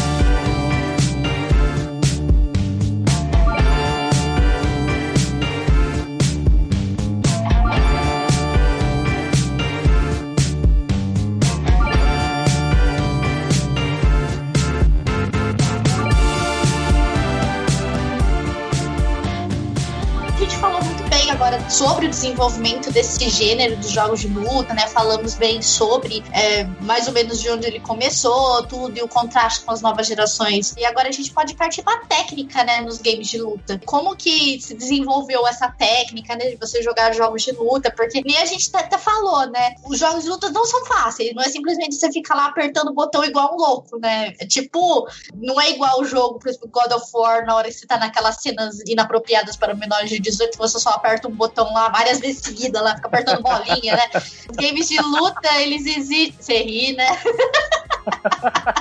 [21.73, 24.87] Sobre o desenvolvimento desse gênero dos jogos de luta, né?
[24.89, 29.65] Falamos bem sobre é, mais ou menos de onde ele começou, tudo, e o contraste
[29.65, 30.75] com as novas gerações.
[30.77, 33.81] E agora a gente pode partir para a técnica, né, nos games de luta.
[33.85, 37.89] Como que se desenvolveu essa técnica, né, de você jogar jogos de luta?
[37.89, 39.73] Porque nem a gente até falou, né?
[39.83, 42.93] Os jogos de luta não são fáceis, não é simplesmente você ficar lá apertando o
[42.93, 44.35] botão igual um louco, né?
[44.39, 47.73] É tipo, não é igual o jogo, por exemplo, God of War, na hora que
[47.73, 51.89] você tá naquelas cenas inapropriadas para menores de 18, você só aperta um botão lá
[51.89, 54.09] várias vezes seguida, lá, fica apertando bolinha, né?
[54.49, 56.33] Os games de luta, eles exigem.
[56.39, 57.07] Você ri, né?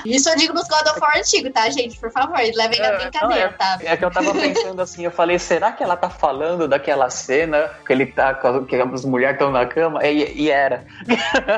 [0.05, 1.97] Isso eu digo nos God of War antigo, tá, gente?
[1.97, 3.79] Por favor, levem na é, brincadeira, é, tá?
[3.81, 7.69] É que eu tava pensando assim, eu falei, será que ela tá falando daquela cena
[7.85, 8.33] que ele tá,
[8.67, 10.05] que as mulheres estão na cama?
[10.05, 10.85] E, e, era.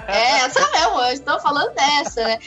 [0.08, 2.40] É, essa mesmo, eu estou falando dessa, né?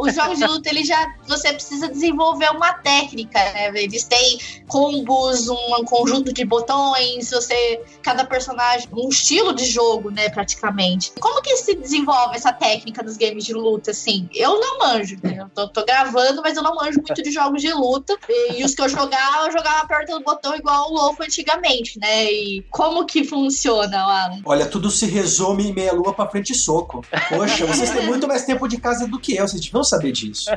[0.00, 3.70] Os jogos de luta, ele já, você precisa desenvolver uma técnica, né?
[3.74, 10.28] Eles têm combos, um conjunto de botões, você, cada personagem, um estilo de jogo, né,
[10.28, 11.12] praticamente.
[11.20, 14.28] Como que se desenvolve essa técnica dos games de luta, assim?
[14.34, 15.38] Eu não manjo, né?
[15.40, 18.16] Eu tô, tô gravando, mas eu não manjo muito de jogos de luta.
[18.28, 21.98] E, e os que eu jogava, eu jogava apertando o botão igual o louco antigamente,
[21.98, 22.24] né?
[22.24, 24.40] E como que funciona, Alan?
[24.44, 27.04] Olha, tudo se resume em meia lua pra frente e soco.
[27.28, 30.50] Poxa, vocês têm muito mais tempo de casa do que eu, vocês deviam saber disso.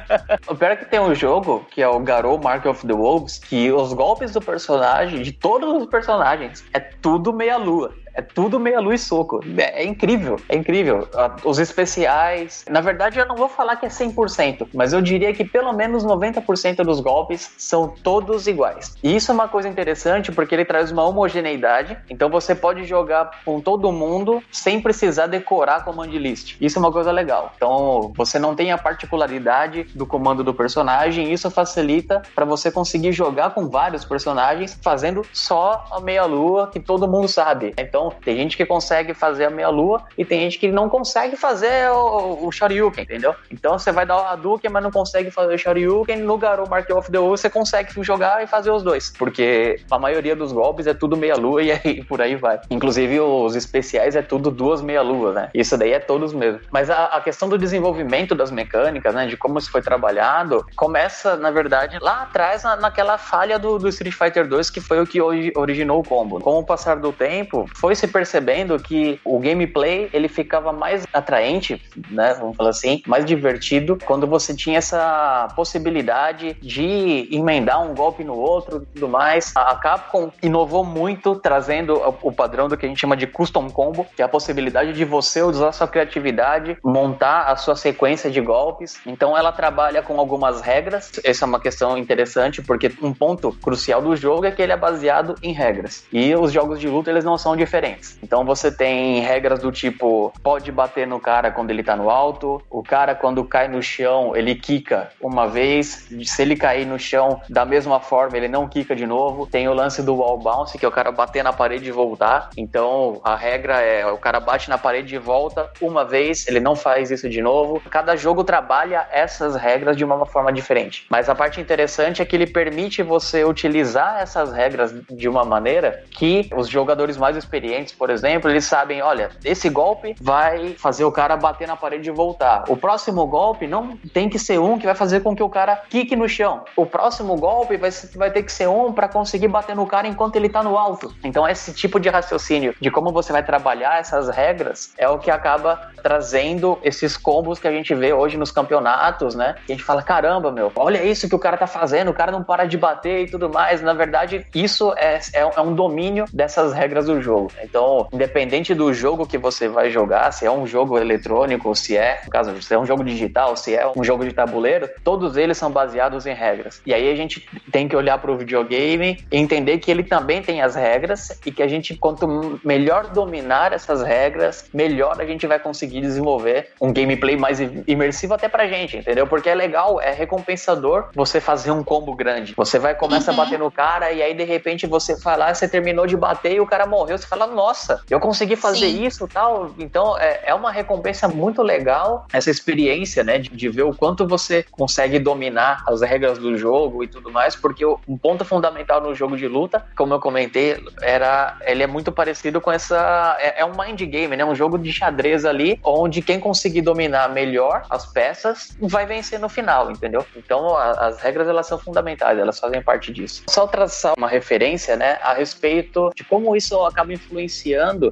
[0.48, 3.38] O pior é que tem um jogo, que é o Garou Mark of the Wolves,
[3.38, 7.94] que os golpes do personagem, de todos os personagens, é tudo meia lua.
[8.20, 9.40] É tudo meia luz soco.
[9.58, 11.08] É, é, incrível, é incrível.
[11.46, 15.46] Os especiais, na verdade eu não vou falar que é 100%, mas eu diria que
[15.46, 18.98] pelo menos 90% dos golpes são todos iguais.
[19.02, 23.32] E isso é uma coisa interessante porque ele traz uma homogeneidade, então você pode jogar
[23.46, 26.58] com todo mundo sem precisar decorar command list.
[26.60, 27.54] Isso é uma coisa legal.
[27.56, 33.14] Então você não tem a particularidade do comando do personagem, isso facilita para você conseguir
[33.14, 37.74] jogar com vários personagens fazendo só a meia lua que todo mundo sabe.
[37.78, 41.90] Então Tem gente que consegue fazer a meia-lua e tem gente que não consegue fazer
[41.92, 43.36] o, o Shoryuken, entendeu?
[43.52, 46.18] Então, você vai dar o Hadouken, mas não consegue fazer o Shoryuken.
[46.18, 50.00] No Garou Mark of the Wolf, você consegue jogar e fazer os dois, porque a
[50.00, 52.60] maioria dos golpes é tudo meia-lua e aí por aí vai.
[52.70, 55.50] Inclusive, os especiais é tudo duas meia-luas, né?
[55.54, 56.60] Isso daí é todos mesmo.
[56.72, 61.36] Mas a, a questão do desenvolvimento das mecânicas, né, de como isso foi trabalhado, começa,
[61.36, 65.06] na verdade, lá atrás, na, naquela falha do, do Street Fighter 2, que foi o
[65.06, 66.40] que originou o combo.
[66.40, 71.82] Com o passar do tempo, foi se percebendo que o gameplay ele ficava mais atraente,
[72.10, 78.24] né, vamos falar assim, mais divertido quando você tinha essa possibilidade de emendar um golpe
[78.24, 79.52] no outro tudo mais.
[79.56, 84.06] A Capcom inovou muito trazendo o padrão do que a gente chama de custom combo,
[84.16, 89.00] que é a possibilidade de você usar sua criatividade, montar a sua sequência de golpes.
[89.06, 91.12] Então ela trabalha com algumas regras.
[91.24, 94.78] Essa é uma questão interessante porque um ponto crucial do jogo é que ele é
[94.78, 96.06] baseado em regras.
[96.12, 97.79] E os jogos de luta eles não são diferentes.
[98.22, 102.62] Então você tem regras do tipo pode bater no cara quando ele tá no alto,
[102.70, 107.42] o cara quando cai no chão, ele quica uma vez, se ele cair no chão
[107.50, 109.48] da mesma forma, ele não quica de novo.
[109.48, 112.50] Tem o lance do wall bounce, que é o cara bater na parede e voltar.
[112.58, 116.76] Então a regra é o cara bate na parede e volta uma vez, ele não
[116.76, 117.82] faz isso de novo.
[117.90, 121.06] Cada jogo trabalha essas regras de uma forma diferente.
[121.10, 126.04] Mas a parte interessante é que ele permite você utilizar essas regras de uma maneira
[126.12, 131.12] que os jogadores mais experientes, por exemplo, eles sabem, olha, esse golpe vai fazer o
[131.12, 132.66] cara bater na parede e voltar.
[132.68, 135.84] O próximo golpe não tem que ser um que vai fazer com que o cara
[135.90, 136.64] quique no chão.
[136.76, 140.36] O próximo golpe vai, vai ter que ser um para conseguir bater no cara enquanto
[140.36, 141.14] ele tá no alto.
[141.24, 145.32] Então esse tipo de raciocínio de como você vai trabalhar essas regras é o que
[145.32, 149.56] acaba trazendo esses combos que a gente vê hoje nos campeonatos, né?
[149.68, 152.32] E a gente fala, caramba, meu, olha isso que o cara tá fazendo, o cara
[152.32, 153.82] não para de bater e tudo mais.
[153.82, 157.52] Na verdade, isso é, é, é um domínio dessas regras do jogo.
[157.64, 162.22] Então, independente do jogo que você vai jogar, se é um jogo eletrônico, se é,
[162.24, 165.58] no caso, se é um jogo digital, se é um jogo de tabuleiro, todos eles
[165.58, 166.82] são baseados em regras.
[166.86, 170.42] E aí a gente tem que olhar para o videogame e entender que ele também
[170.42, 175.46] tem as regras e que a gente, quanto melhor dominar essas regras, melhor a gente
[175.48, 179.28] vai conseguir desenvolver um gameplay mais imersivo até pra gente, entendeu?
[179.28, 182.54] Porque é legal, é recompensador você fazer um combo grande.
[182.56, 183.42] Você vai, começa uhum.
[183.42, 186.60] a bater no cara e aí de repente você fala, você terminou de bater e
[186.60, 187.18] o cara morreu.
[187.18, 189.06] Você fala, nossa, eu consegui fazer Sim.
[189.06, 189.72] isso tal.
[189.78, 193.38] Então é, é uma recompensa muito legal essa experiência, né?
[193.38, 197.56] De, de ver o quanto você consegue dominar as regras do jogo e tudo mais,
[197.56, 202.12] porque um ponto fundamental no jogo de luta, como eu comentei, era ele é muito
[202.12, 204.46] parecido com essa é, é um mind game, né?
[204.46, 209.50] Um jogo de xadrez ali, onde quem conseguir dominar melhor as peças vai vencer no
[209.50, 210.26] final, entendeu?
[210.36, 213.44] Então a, as regras elas são fundamentais, elas fazem parte disso.
[213.50, 217.39] Só traçar uma referência, né, a respeito de como isso acaba influenciando,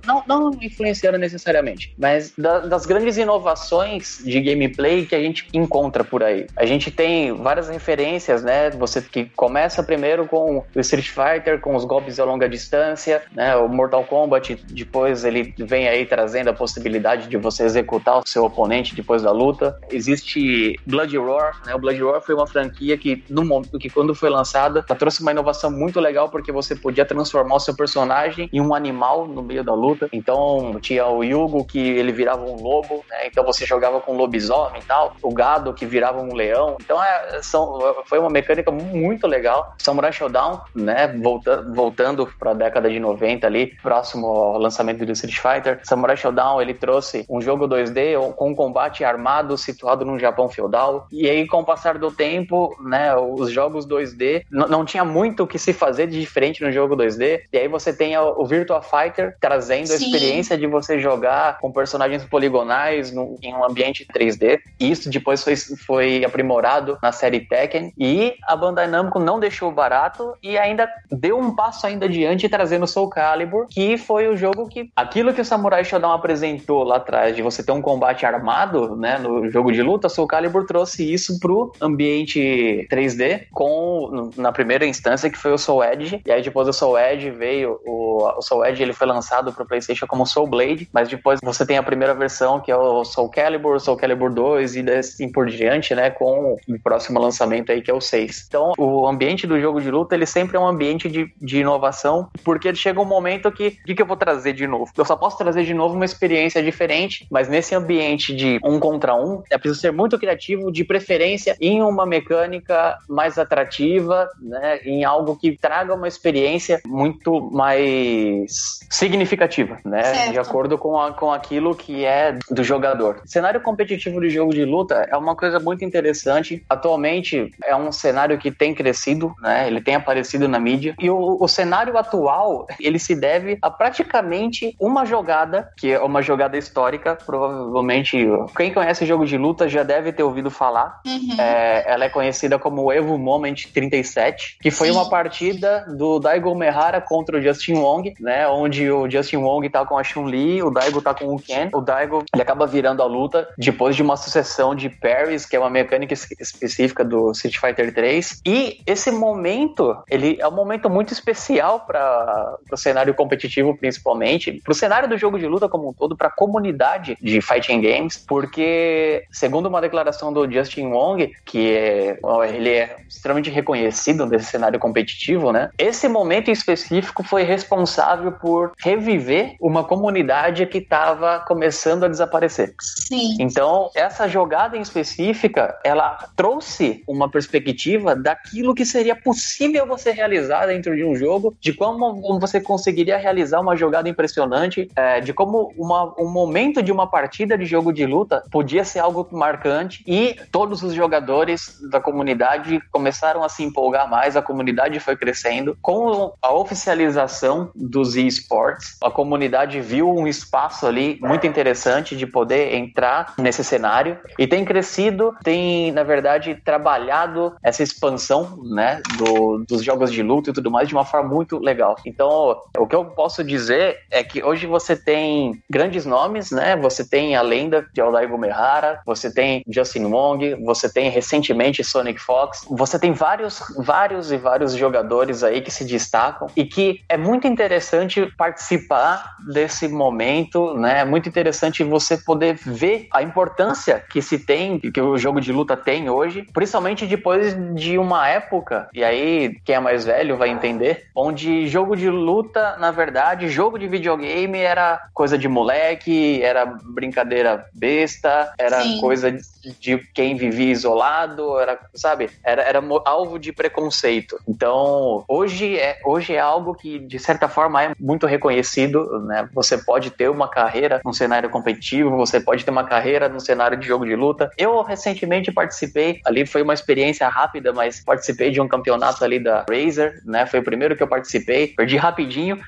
[0.06, 6.04] não, não influenciando necessariamente, mas da, das grandes inovações de gameplay que a gente encontra
[6.04, 6.48] por aí.
[6.56, 8.70] A gente tem várias referências, né?
[8.72, 13.56] Você que começa primeiro com o Street Fighter, com os golpes a longa distância, né?
[13.56, 18.46] O Mortal Kombat, depois ele vem aí trazendo a possibilidade de você executar o seu
[18.46, 19.80] oponente depois da luta.
[19.92, 21.76] Existe Blood Roar, né?
[21.76, 25.72] O Blood Roar foi uma franquia que, no que quando foi lançada, trouxe uma inovação
[25.72, 29.74] muito legal porque você podia transformar o seu personagem em um animal no meio da
[29.74, 30.10] luta.
[30.12, 33.28] Então tinha o Yugo que ele virava um lobo, né?
[33.28, 35.16] Então você jogava com lobisomem e tal.
[35.22, 36.78] O gado que virava um leão.
[36.82, 39.74] Então é, são, foi uma mecânica muito legal.
[39.80, 41.08] Samurai Showdown, né?
[41.08, 45.80] Volta, voltando para a década de 90 ali, próximo ao lançamento do Street Fighter.
[45.84, 51.08] Samurai Showdown ele trouxe um jogo 2D com um combate armado situado num Japão feudal.
[51.12, 53.16] E aí, com o passar do tempo, né?
[53.16, 57.42] Os jogos 2D não tinha muito o que se fazer de diferente no jogo 2D.
[57.52, 59.07] E aí você tem o Virtua Fighter
[59.40, 59.94] trazendo Sim.
[59.94, 64.60] a experiência de você jogar com personagens poligonais no, em um ambiente 3D.
[64.80, 67.94] Isso depois foi, foi aprimorado na série Tekken.
[67.98, 72.88] E a Bandai Namco não deixou barato e ainda deu um passo ainda adiante trazendo
[72.88, 77.36] Soul Calibur, que foi o jogo que aquilo que o Samurai Shodown apresentou lá atrás
[77.36, 81.40] de você ter um combate armado, né, no jogo de luta, Soul Calibur trouxe isso
[81.40, 86.68] pro ambiente 3D com na primeira instância que foi o Soul Edge, e aí depois
[86.68, 90.48] o Soul Edge veio o, o Soul Edge ele foi lançado pro PlayStation como Soul
[90.48, 94.34] Blade, mas depois você tem a primeira versão que é o Soul Calibur, Soul Calibur
[94.34, 98.46] 2 e assim por diante, né, com o próximo lançamento aí que é o 6.
[98.48, 102.30] Então, o ambiente do jogo de luta, ele sempre é um ambiente de, de inovação,
[102.44, 104.92] porque chega um momento que o que eu vou trazer de novo?
[104.96, 109.16] Eu só posso trazer de novo uma experiência diferente, mas nesse ambiente de um contra
[109.16, 115.04] um, é preciso ser muito criativo, de preferência em uma mecânica mais atrativa, né, em
[115.04, 120.04] algo que traga uma experiência muito mais significativa, né?
[120.04, 120.32] Certo.
[120.32, 123.22] De acordo com, a, com aquilo que é do jogador.
[123.24, 126.64] O cenário competitivo de jogo de luta é uma coisa muito interessante.
[126.70, 129.68] Atualmente é um cenário que tem crescido, né?
[129.68, 130.96] Ele tem aparecido na mídia.
[131.00, 136.22] E o, o cenário atual, ele se deve a praticamente uma jogada, que é uma
[136.22, 138.18] jogada histórica, provavelmente
[138.56, 141.02] quem conhece jogo de luta já deve ter ouvido falar.
[141.06, 141.40] Uhum.
[141.40, 144.94] É, ela é conhecida como Evo Moment 37, que foi Sim.
[144.94, 148.48] uma partida do Daigo Mehara contra o Justin Wong, né?
[148.48, 151.70] Onde o Justin Wong tá com a Chun-Li, o Daigo tá com o Ken.
[151.74, 155.60] O Daigo ele acaba virando a luta depois de uma sucessão de parries, que é
[155.60, 158.42] uma mecânica específica do Street Fighter 3.
[158.46, 164.72] E esse momento, ele é um momento muito especial para o cenário competitivo, principalmente, para
[164.72, 168.18] o cenário do jogo de luta como um todo, para a comunidade de fighting games,
[168.18, 174.80] porque segundo uma declaração do Justin Wong, que é, ele é extremamente reconhecido nesse cenário
[174.80, 175.70] competitivo, né?
[175.78, 182.74] Esse momento em específico foi responsável por reviver uma comunidade que estava começando a desaparecer.
[182.80, 183.38] Sim.
[183.40, 190.66] Então, essa jogada em específica, ela trouxe uma perspectiva daquilo que seria possível você realizar
[190.68, 195.74] dentro de um jogo, de como você conseguiria realizar uma jogada impressionante, é, de como
[195.78, 200.36] uma, um momento de uma partida de jogo de luta podia ser algo marcante e
[200.52, 205.78] todos os jogadores da comunidade começaram a se empolgar mais, a comunidade foi crescendo.
[205.82, 208.16] Com a oficialização dos
[208.48, 214.48] esports, a comunidade viu um espaço ali muito interessante de poder entrar nesse cenário e
[214.48, 220.54] tem crescido, tem, na verdade, trabalhado essa expansão né, do, dos jogos de luta e
[220.54, 221.98] tudo mais de uma forma muito legal.
[222.06, 226.76] Então, o que eu posso dizer é que hoje você tem grandes nomes, né?
[226.78, 232.20] Você tem a lenda de Aldaigo Mehara, você tem Justin Wong, você tem recentemente Sonic
[232.20, 237.18] Fox, você tem vários, vários e vários jogadores aí que se destacam e que é
[237.18, 241.00] muito interessante participar desse momento, né?
[241.02, 245.52] É muito interessante você poder ver a importância que se tem, que o jogo de
[245.52, 250.50] luta tem hoje, principalmente depois de uma época, e aí quem é mais velho vai
[250.50, 256.66] entender, onde jogo de luta, na verdade, jogo de videogame era coisa de moleque, era
[256.66, 259.02] brincadeira besta, era Sim.
[259.02, 259.32] coisa
[259.80, 264.40] de quem vivia isolado, era, sabe, era, era alvo de preconceito.
[264.48, 269.50] Então, hoje é, hoje é algo que, de certa forma, é muito reconhecido, né?
[269.54, 273.78] Você pode ter uma carreira num cenário competitivo, você pode ter uma carreira num cenário
[273.78, 274.52] de jogo de luta.
[274.58, 279.66] Eu recentemente participei, ali foi uma experiência rápida, mas participei de um campeonato ali da
[279.70, 280.46] Razer, né?
[280.46, 282.60] Foi o primeiro que eu participei, perdi rapidinho,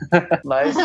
[0.44, 0.80] mas uh,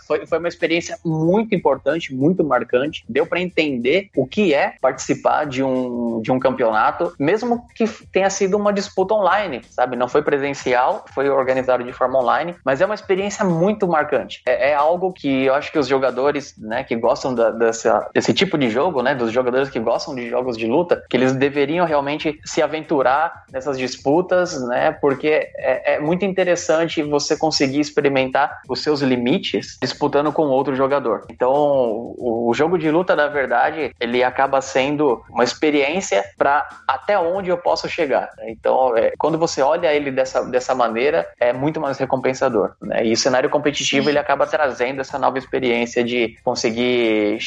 [0.06, 3.04] foi, foi uma experiência muito importante, muito marcante.
[3.08, 8.30] Deu para entender o que é participar de um, de um campeonato, mesmo que tenha
[8.30, 9.96] sido uma disputa online, sabe?
[9.96, 14.42] Não foi presencial, foi organizado de forma online, mas é uma experiência muito marcante.
[14.46, 18.32] É, é algo que eu acho que os jogadores, né, que gostam da, dessa, desse
[18.32, 21.86] tipo de jogo, né, dos jogadores que gostam de jogos de luta, que eles deveriam
[21.86, 28.82] realmente se aventurar nessas disputas, né, porque é, é muito interessante você conseguir experimentar os
[28.82, 31.24] seus limites disputando com outro jogador.
[31.30, 37.18] Então, o, o jogo de luta, na verdade, ele acaba sendo uma experiência para até
[37.18, 38.30] onde eu posso chegar.
[38.46, 42.74] Então, é, quando você olha ele dessa, dessa maneira, é muito mais recompensador.
[42.80, 43.04] Né?
[43.08, 47.38] E o cenário competitivo ele acaba trazendo essa nova experiência de conseguir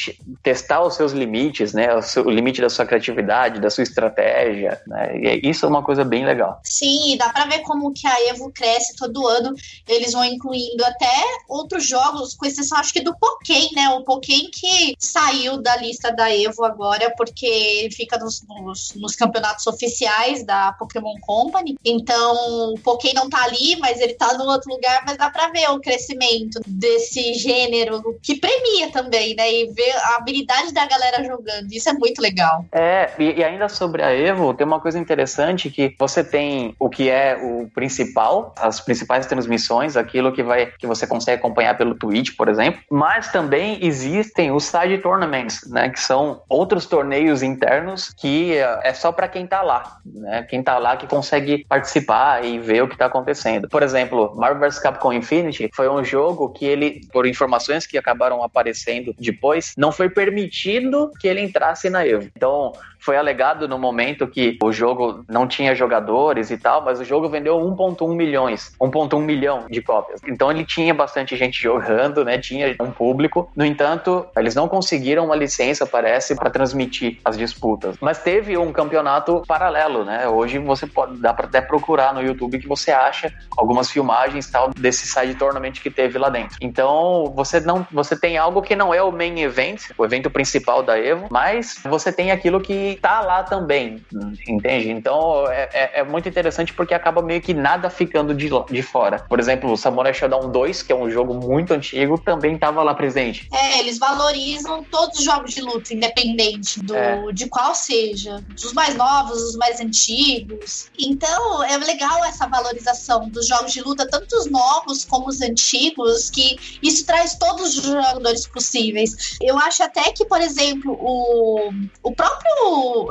[0.42, 1.94] testar os seus limites, né?
[1.96, 4.82] O, seu, o limite da sua criatividade, da sua estratégia.
[4.88, 5.40] Né?
[5.44, 6.60] E isso é uma coisa bem legal.
[6.64, 9.54] Sim, dá para ver como que a Evo cresce todo ano.
[9.88, 11.12] Eles vão incluindo até
[11.48, 13.90] outros jogos, com exceção acho que do Pokémon, né?
[13.90, 19.68] O Pokémon que saiu da lista da Evo agora, porque fica nos, nos, nos campeonatos
[19.68, 21.78] oficiais da Pokémon Company.
[21.86, 25.51] Então, o Pokémon não tá ali, mas ele tá no outro lugar, mas dá pra
[25.52, 29.52] ver o crescimento desse gênero que premia também, né?
[29.52, 31.72] E ver a habilidade da galera jogando.
[31.72, 32.66] Isso é muito legal.
[32.72, 36.90] É, e, e ainda sobre a Evo, tem uma coisa interessante que você tem o
[36.90, 41.96] que é o principal, as principais transmissões, aquilo que vai que você consegue acompanhar pelo
[41.96, 48.14] Twitch, por exemplo, mas também existem os side tournaments, né, que são outros torneios internos
[48.14, 50.44] que é só para quem tá lá, né?
[50.50, 53.68] Quem tá lá que consegue participar e ver o que tá acontecendo.
[53.68, 55.41] Por exemplo, Marvel vs Capcom Infinity
[55.74, 61.28] foi um jogo que ele, por informações que acabaram aparecendo depois, não foi permitido que
[61.28, 62.30] ele entrasse na Evo.
[62.36, 67.04] Então, foi alegado no momento que o jogo não tinha jogadores e tal, mas o
[67.04, 70.22] jogo vendeu 1.1 milhões, 1.1 milhão de cópias.
[70.28, 72.38] Então ele tinha bastante gente jogando, né?
[72.38, 73.52] Tinha um público.
[73.56, 77.98] No entanto, eles não conseguiram uma licença, parece, para transmitir as disputas.
[78.00, 80.28] Mas teve um campeonato paralelo, né?
[80.28, 84.70] Hoje você pode dá para até procurar no YouTube que você acha algumas filmagens tal
[84.70, 86.58] desse side tournament que teve lá dentro.
[86.62, 90.84] Então, você não você tem algo que não é o main event, o evento principal
[90.84, 94.04] da Evo, mas você tem aquilo que tá lá também,
[94.48, 94.90] entende?
[94.90, 99.20] Então, é, é, é muito interessante porque acaba meio que nada ficando de, de fora.
[99.20, 102.94] Por exemplo, o Samurai Shodown 2, que é um jogo muito antigo, também estava lá
[102.94, 103.48] presente.
[103.54, 107.32] É, eles valorizam todos os jogos de luta, independente do, é.
[107.32, 108.44] de qual seja.
[108.50, 110.90] Dos mais novos, dos mais antigos.
[111.00, 116.30] Então, é legal essa valorização dos jogos de luta, tanto os novos como os antigos,
[116.30, 119.38] que isso traz todos os jogadores possíveis.
[119.42, 121.72] Eu acho até que, por exemplo, o,
[122.04, 122.52] o próprio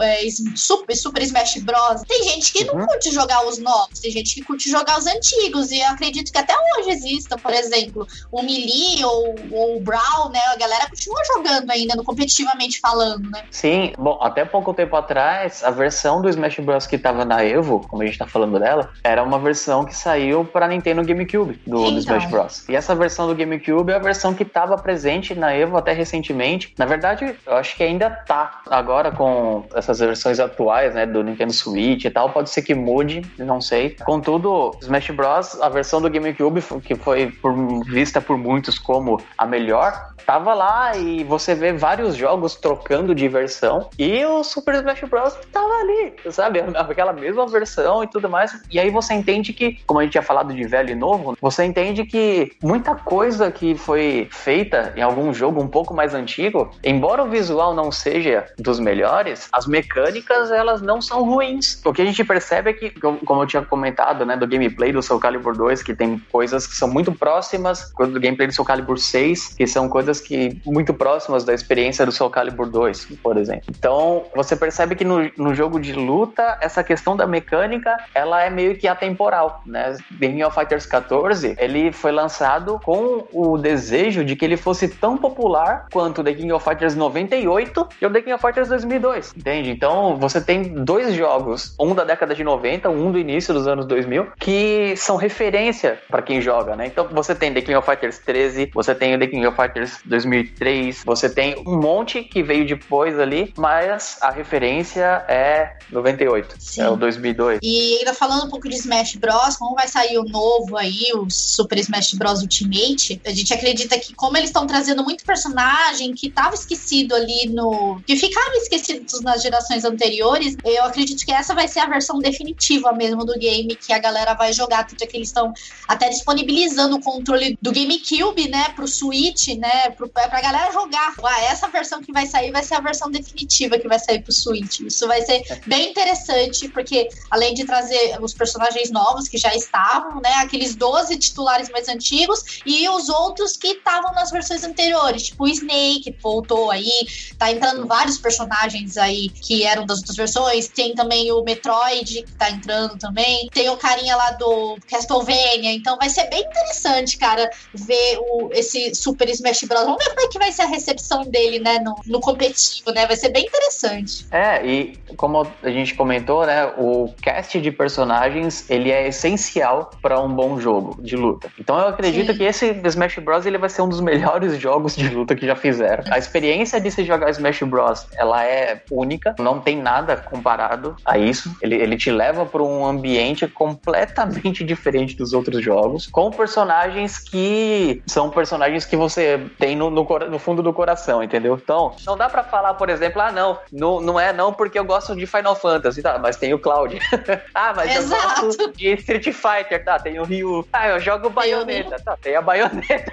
[0.00, 0.20] é,
[0.54, 2.02] Super, Super Smash Bros.
[2.06, 2.86] Tem gente que não uhum.
[2.86, 6.38] curte jogar os novos, tem gente que curte jogar os antigos, e eu acredito que
[6.38, 10.40] até hoje exista, por exemplo, o Melee ou, ou o Brawl, né?
[10.52, 13.44] A galera continua jogando ainda, no competitivamente falando, né?
[13.50, 16.86] Sim, bom, até pouco tempo atrás, a versão do Smash Bros.
[16.86, 20.44] que tava na Evo, como a gente tá falando dela, era uma versão que saiu
[20.44, 21.92] pra Nintendo GameCube do, então.
[21.92, 22.68] do Smash Bros.
[22.68, 26.74] E essa versão do GameCube é a versão que tava presente na Evo até recentemente.
[26.78, 28.62] Na verdade, eu acho que ainda tá.
[28.66, 33.22] Agora com essas versões atuais, né, do Nintendo Switch e tal, pode ser que mude,
[33.38, 33.96] não sei.
[34.04, 37.54] Contudo, Smash Bros, a versão do GameCube, que foi por,
[37.84, 43.28] vista por muitos como a melhor, tava lá e você vê vários jogos trocando de
[43.28, 46.60] versão e o Super Smash Bros tava ali, sabe?
[46.76, 48.60] Aquela mesma versão e tudo mais.
[48.70, 51.64] E aí você entende que, como a gente tinha falado de velho e novo, você
[51.64, 57.22] entende que muita coisa que foi feita em algum jogo um pouco mais antigo, embora
[57.22, 61.80] o visual não seja dos melhores, as mecânicas elas não são ruins.
[61.84, 65.02] O que a gente percebe é que, como eu tinha comentado, né, do gameplay do
[65.02, 68.98] Soul Calibur 2, que tem coisas que são muito próximas do gameplay do Soul Calibur
[68.98, 73.64] 6, que são coisas que muito próximas da experiência do Soul Calibur 2, por exemplo.
[73.68, 78.48] Então, você percebe que no, no jogo de luta, essa questão da mecânica, ela é
[78.48, 79.96] meio que atemporal, né?
[80.18, 84.88] The King of Fighters 14, ele foi lançado com o desejo de que ele fosse
[84.88, 89.34] tão popular quanto The King of Fighters 98 e o The King of Fighters 2002,
[89.36, 89.70] entende?
[89.70, 93.86] Então, você tem dois jogos, um da década de 90, um do início dos anos
[93.86, 96.86] 2000, que são referência para quem joga, né?
[96.86, 101.02] Então, você tem The King of Fighters 13, você tem The King of Fighters 2003,
[101.04, 106.82] você tem um monte que veio depois ali, mas a referência é 98, Sim.
[106.82, 107.60] é o 2002.
[107.62, 111.28] E ainda falando um pouco de Smash Bros, como vai sair o novo aí, o
[111.30, 116.30] Super Smash Bros Ultimate, a gente acredita que como eles estão trazendo muito personagem que
[116.30, 118.00] tava esquecido ali no...
[118.06, 122.92] que ficaram esquecidos nas gerações anteriores, eu acredito que essa vai ser a versão definitiva
[122.92, 125.52] mesmo do game que a galera vai jogar, tanto é que eles estão
[125.86, 131.14] até disponibilizando o controle do GameCube, né, pro Switch, né, pro, pra galera jogar.
[131.22, 134.32] Ah, essa versão que vai sair vai ser a versão definitiva que vai sair pro
[134.32, 134.80] Switch.
[134.80, 140.20] Isso vai ser bem interessante, porque além de trazer os personagens novos que já estavam,
[140.20, 145.44] né, aqueles 12 titulares mais antigos e os outros que estavam nas versões anteriores, tipo
[145.44, 147.06] o Snake voltou aí,
[147.38, 152.32] tá entrando vários personagens aí que eram das outras versões, tem também o Metroid que
[152.32, 157.48] tá entrando também, tem o carinha lá do Castlevania, então vai ser bem interessante, cara,
[157.74, 159.79] ver o, esse Super Smash Bros.
[159.84, 163.06] Vamos ver como é que vai ser a recepção dele, né, no, no competitivo, né?
[163.06, 164.26] Vai ser bem interessante.
[164.30, 170.20] É, e como a gente comentou, né, o cast de personagens, ele é essencial para
[170.20, 171.50] um bom jogo de luta.
[171.58, 172.38] Então eu acredito Sim.
[172.38, 173.46] que esse Smash Bros.
[173.46, 176.04] ele vai ser um dos melhores jogos de luta que já fizeram.
[176.10, 178.06] A experiência de se jogar Smash Bros.
[178.14, 181.54] ela é única, não tem nada comparado a isso.
[181.60, 188.02] Ele, ele te leva para um ambiente completamente diferente dos outros jogos, com personagens que
[188.06, 191.58] são personagens que você tem no, no, no fundo do coração, entendeu?
[191.62, 194.84] Então, não dá para falar, por exemplo, ah, não, não, não é não porque eu
[194.84, 196.18] gosto de Final Fantasy, tá?
[196.18, 196.98] Mas tem o Cloud.
[197.54, 198.40] ah, mas Exato.
[198.40, 199.98] eu gosto de Street Fighter, tá?
[199.98, 200.66] Tem o Ryu.
[200.72, 202.16] Ah, eu jogo Bayonetta, tá?
[202.16, 203.12] Tem a Bayonetta.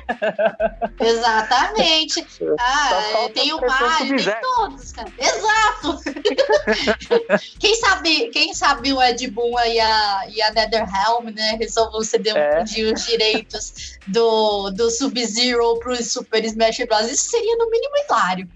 [0.99, 2.25] Exatamente.
[2.59, 5.11] Ah, tem o Mario, tem todos, cara.
[5.17, 5.99] Exato.
[7.59, 12.35] quem sabe, quem sabe o Ed Boon e a, e a NetherRealm, né, resolvam ceder
[12.35, 12.61] é.
[12.61, 17.09] um dia os direitos do, do Sub-Zero pro Super Smash Bros.
[17.09, 18.47] Isso seria no mínimo hilário.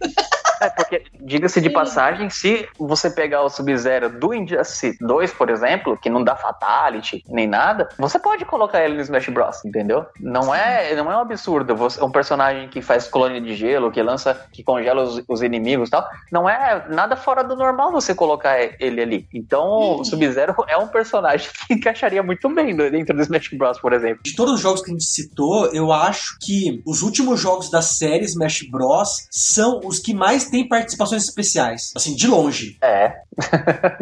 [0.62, 5.98] É porque, diga-se de passagem, se você pegar o Sub-Zero do Injustice 2, por exemplo,
[5.98, 10.06] que não dá Fatality nem nada, você pode colocar ele no Smash Bros, entendeu?
[10.20, 11.76] Não é, não é um absurdo.
[11.76, 15.88] Você, um personagem que faz colônia de gelo, que lança, que congela os, os inimigos
[15.88, 19.28] e tal, não é nada fora do normal você colocar ele ali.
[19.34, 23.94] Então, o Sub-Zero é um personagem que encaixaria muito bem dentro do Smash Bros, por
[23.94, 24.22] exemplo.
[24.24, 27.81] De todos os jogos que a gente citou, eu acho que os últimos jogos da
[27.82, 31.92] série Smash Bros são os que mais têm participações especiais.
[31.96, 32.78] Assim, de longe.
[32.82, 33.22] É,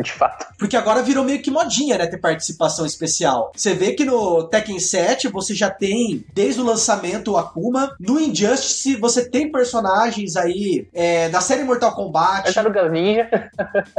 [0.04, 0.48] de fato.
[0.58, 3.52] Porque agora virou meio que modinha, né, ter participação especial.
[3.56, 7.96] Você vê que no Tekken 7 você já tem, desde o lançamento, o Akuma.
[8.00, 12.44] No Injustice você tem personagens aí é, da série Mortal Kombat.
[12.46, 13.30] Tartaruga Ninja.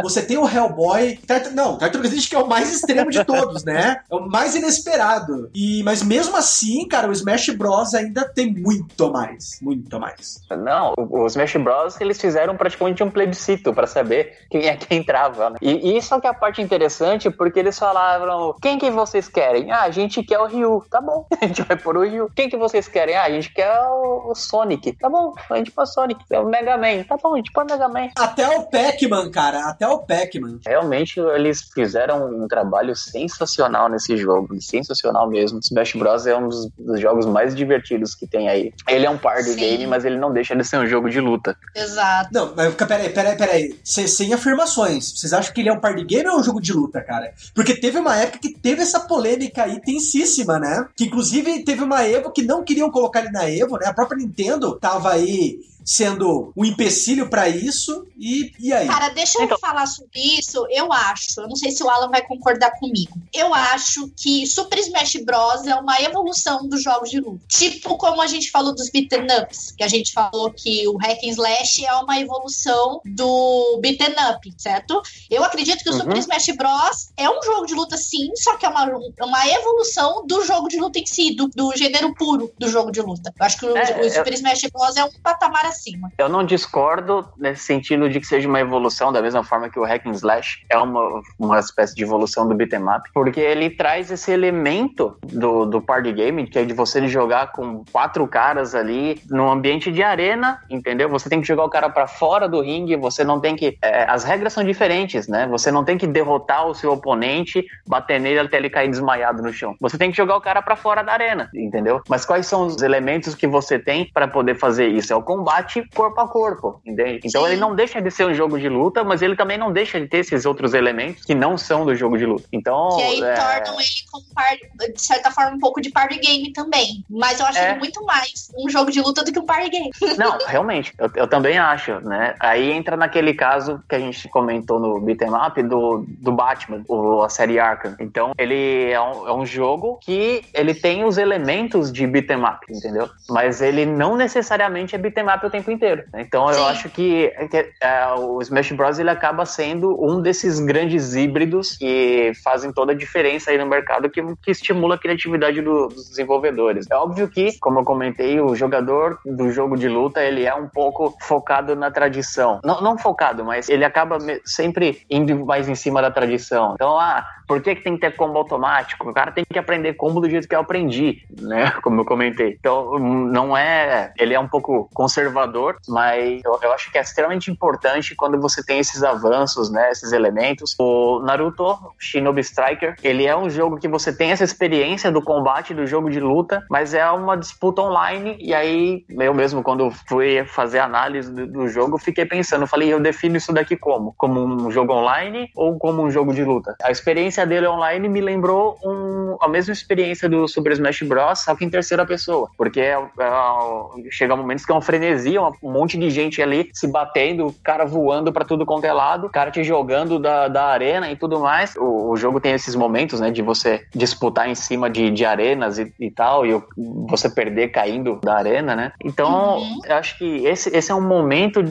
[0.03, 1.19] Você tem o Hellboy.
[1.27, 1.53] Tart...
[1.53, 4.01] Não, Tartaruga Ninja que é o mais extremo de todos, né?
[4.11, 5.51] É o mais inesperado.
[5.55, 9.59] E, mas mesmo assim, cara, o Smash Bros ainda tem muito mais.
[9.61, 10.41] Muito mais.
[10.51, 14.95] Não, o, o Smash Bros eles fizeram praticamente um plebiscito para saber quem é que
[14.95, 15.51] entrava.
[15.51, 15.59] Né?
[15.61, 19.29] E, e isso é que é a parte interessante, porque eles falavam: quem que vocês
[19.29, 19.71] querem?
[19.71, 20.85] Ah, a gente quer o Ryu.
[20.91, 22.31] Tá bom, a gente vai por o Ryu.
[22.35, 23.17] Quem que vocês querem?
[23.17, 24.93] Ah, a gente quer o, o Sonic.
[24.93, 26.25] Tá bom, a gente põe o Sonic.
[26.31, 27.03] É o Mega Man.
[27.05, 28.09] Tá bom, a gente põe o Mega Man.
[28.17, 29.69] Até o Pac-Man, cara.
[29.69, 30.59] Até o Pac-Man.
[30.67, 34.61] Realmente, eles fizeram um trabalho sensacional nesse jogo.
[34.61, 35.59] Sensacional mesmo.
[35.61, 36.27] Smash Bros.
[36.27, 38.73] é um dos, dos jogos mais divertidos que tem aí.
[38.89, 39.60] Ele é um party Sim.
[39.61, 41.57] Game, mas ele não deixa de ser um jogo de luta.
[41.75, 42.31] Exato.
[42.33, 43.79] Não, mas peraí, peraí, peraí.
[43.85, 45.13] Sem, sem afirmações.
[45.13, 47.33] Vocês acham que ele é um party game ou é um jogo de luta, cara?
[47.55, 50.87] Porque teve uma época que teve essa polêmica aí tensíssima, né?
[50.97, 53.87] Que inclusive teve uma Evo que não queriam colocar ele na Evo, né?
[53.87, 55.61] A própria Nintendo tava aí
[55.91, 58.07] sendo um empecilho para isso.
[58.17, 58.87] E, e aí?
[58.87, 59.59] Cara, deixa eu então...
[59.59, 60.65] falar sobre isso.
[60.71, 63.19] Eu acho, eu não sei se o Alan vai concordar comigo.
[63.35, 65.67] Eu acho que Super Smash Bros.
[65.67, 67.41] é uma evolução dos jogos de luta.
[67.49, 71.25] Tipo como a gente falou dos beaten ups, que a gente falou que o Hack
[71.25, 75.03] and Slash é uma evolução do beaten up, certo?
[75.29, 75.99] Eu acredito que o uhum.
[75.99, 77.09] Super Smash Bros.
[77.17, 78.85] é um jogo de luta sim, só que é uma,
[79.21, 83.01] uma evolução do jogo de luta em si, do, do gênero puro do jogo de
[83.01, 83.35] luta.
[83.37, 84.35] Eu acho que o, é, o Super eu...
[84.35, 84.97] Smash Bros.
[84.97, 85.80] é um patamar acima.
[86.19, 89.85] Eu não discordo nesse sentido de que seja uma evolução, da mesma forma que o
[89.85, 94.11] Hack and Slash é uma, uma espécie de evolução do beat'em up, porque ele traz
[94.11, 99.21] esse elemento do, do party game, que é de você jogar com quatro caras ali
[99.31, 101.09] num ambiente de arena, entendeu?
[101.09, 103.79] Você tem que jogar o cara para fora do ringue, você não tem que...
[103.83, 105.47] É, as regras são diferentes, né?
[105.49, 109.53] Você não tem que derrotar o seu oponente, bater nele até ele cair desmaiado no
[109.53, 109.75] chão.
[109.81, 112.03] Você tem que jogar o cara para fora da arena, entendeu?
[112.09, 115.13] Mas quais são os elementos que você tem para poder fazer isso?
[115.13, 117.21] É o combate combate corpo a corpo, entende?
[117.25, 117.53] Então Sim.
[117.53, 120.07] ele não deixa de ser um jogo de luta, mas ele também não deixa de
[120.07, 122.45] ter esses outros elementos que não são do jogo de luta.
[122.53, 122.97] Então.
[122.97, 123.35] Que aí é...
[123.35, 127.05] tornam ele como, de certa forma, um pouco de party game também.
[127.09, 127.71] Mas eu acho é...
[127.71, 129.91] ele muito mais um jogo de luta do que um party game.
[130.19, 132.35] Não, realmente, eu, eu também acho, né?
[132.41, 137.23] Aí entra naquele caso que a gente comentou no beat'em up do, do Batman, o,
[137.23, 137.97] a série Arkham.
[138.01, 142.67] Então, ele é um, é um jogo que ele tem os elementos de beat'em up,
[142.69, 143.09] entendeu?
[143.29, 146.05] Mas ele não necessariamente é beat'em up o tempo inteiro.
[146.15, 146.59] Então Sim.
[146.59, 148.99] eu acho que, que é, o Smash Bros.
[148.99, 154.09] ele acaba sendo um desses grandes híbridos que fazem toda a diferença aí no mercado
[154.09, 156.87] que, que estimula a criatividade do, dos desenvolvedores.
[156.91, 160.69] É óbvio que, como eu comentei, o jogador do jogo de luta ele é um
[160.69, 162.61] pouco focado na tradição.
[162.65, 166.75] Não, não focado, mas ele acaba sempre indo mais em cima da tradição.
[166.75, 169.11] Então, ah, por que, que tem que ter combo automático?
[169.11, 171.73] O cara tem que aprender combo do jeito que eu aprendi, né?
[171.83, 172.57] Como eu comentei.
[172.61, 174.13] Então, não é.
[174.17, 178.65] Ele é um pouco conservador, mas eu, eu acho que é extremamente importante quando você
[178.65, 179.91] tem esses avanços, né?
[179.91, 180.77] Esses elementos.
[180.79, 185.75] O Naruto Shinobi Striker, ele é um jogo que você tem essa experiência do combate,
[185.75, 188.37] do jogo de luta, mas é uma disputa online.
[188.41, 193.01] E aí, eu mesmo, quando fui fazer análise do, do jogo, fiquei pensando, falei, eu
[193.01, 194.15] defino isso daqui como?
[194.17, 196.77] Como um jogo online ou como um jogo de luta?
[196.81, 201.41] A experiência experiência dele online me lembrou um, a mesma experiência do Super Smash Bros,
[201.41, 202.49] só que em terceira pessoa.
[202.57, 206.89] Porque é, é, chega momentos que é uma frenesia, um monte de gente ali se
[206.89, 211.17] batendo, cara voando para tudo quanto é lado, cara te jogando da, da arena e
[211.17, 211.75] tudo mais.
[211.77, 215.79] O, o, jogo tem esses momentos, né, de você disputar em cima de, de arenas
[215.79, 216.61] e, e tal, e
[217.09, 218.93] você perder caindo da arena, né?
[219.03, 219.79] Então, uhum.
[219.85, 221.63] eu acho que esse, esse é um momento,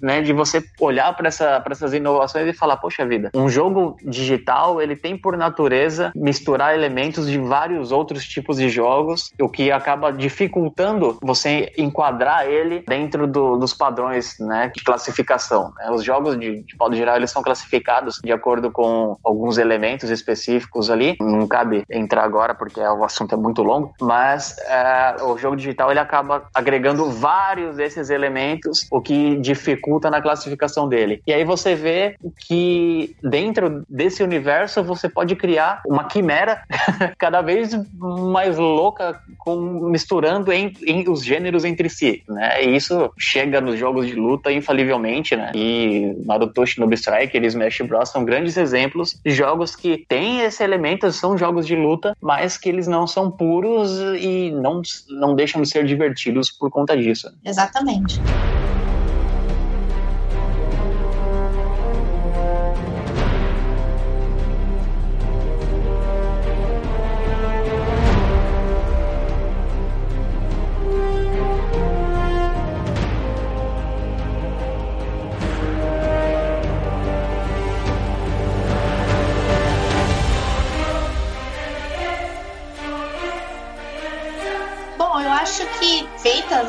[0.00, 4.80] né, de você olhar para essa, essas inovações e falar, poxa vida, um jogo digital,
[4.80, 9.70] ele tem tem por natureza misturar elementos de vários outros tipos de jogos, o que
[9.70, 15.72] acaba dificultando você enquadrar ele dentro do, dos padrões né, de classificação.
[15.76, 15.90] Né?
[15.90, 20.90] Os jogos, de, de modo geral, eles são classificados de acordo com alguns elementos específicos
[20.90, 21.16] ali.
[21.20, 24.56] Não cabe entrar agora porque o assunto é muito longo, mas
[25.20, 30.88] uh, o jogo digital ele acaba agregando vários desses elementos, o que dificulta na classificação
[30.88, 31.22] dele.
[31.26, 36.62] E aí você vê que dentro desse universo você pode criar uma quimera
[37.18, 39.56] cada vez mais louca, com,
[39.90, 42.64] misturando em, em, os gêneros entre si, né?
[42.64, 45.52] E isso chega nos jogos de luta infalivelmente, né?
[45.54, 50.62] E Naruto, Shinobi Strike, e Smash Bros são grandes exemplos de jogos que têm esse
[50.62, 55.62] elemento, são jogos de luta, mas que eles não são puros e não, não deixam
[55.62, 57.28] de ser divertidos por conta disso.
[57.44, 58.20] Exatamente.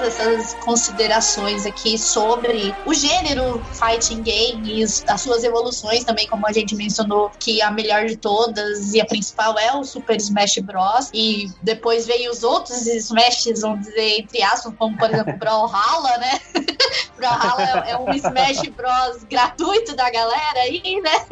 [0.06, 6.76] Essas considerações aqui sobre o gênero fighting games, as suas evoluções também, como a gente
[6.76, 11.10] mencionou, que a melhor de todas e a principal é o Super Smash Bros.
[11.14, 16.40] E depois veio os outros Smashes, vamos dizer, entre aspas, como por exemplo Brawlhalla, né?
[17.18, 21.26] Brawlhalla é, é um Smash Bros gratuito da galera aí, né?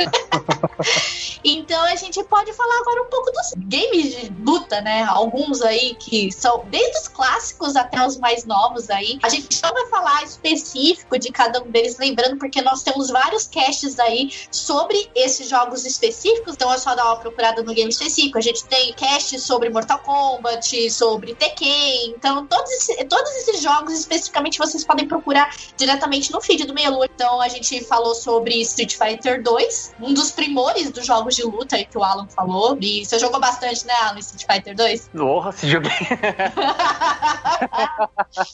[1.44, 5.04] então a gente pode falar agora um pouco dos games de luta, né?
[5.04, 9.20] Alguns aí que são desde os clássicos até os mais novos aí.
[9.24, 13.48] A gente só vai falar específico de cada um deles, lembrando, porque nós temos vários
[13.48, 18.38] casts aí sobre esses jogos específicos, então é só dar uma procurada no game específico.
[18.38, 23.94] A gente tem casts sobre Mortal Kombat, sobre Tekken, então todos, esse, todos esses jogos
[23.94, 27.08] especificamente vocês podem procurar diretamente no feed do Meia Lua.
[27.14, 31.76] Então a gente falou sobre Street Fighter 2, um dos primores dos jogos de luta
[31.76, 32.78] aí que o Alan falou.
[32.82, 35.10] E você jogou bastante, né, Alan, Street Fighter 2?
[35.10, 35.92] Porra, se joguei.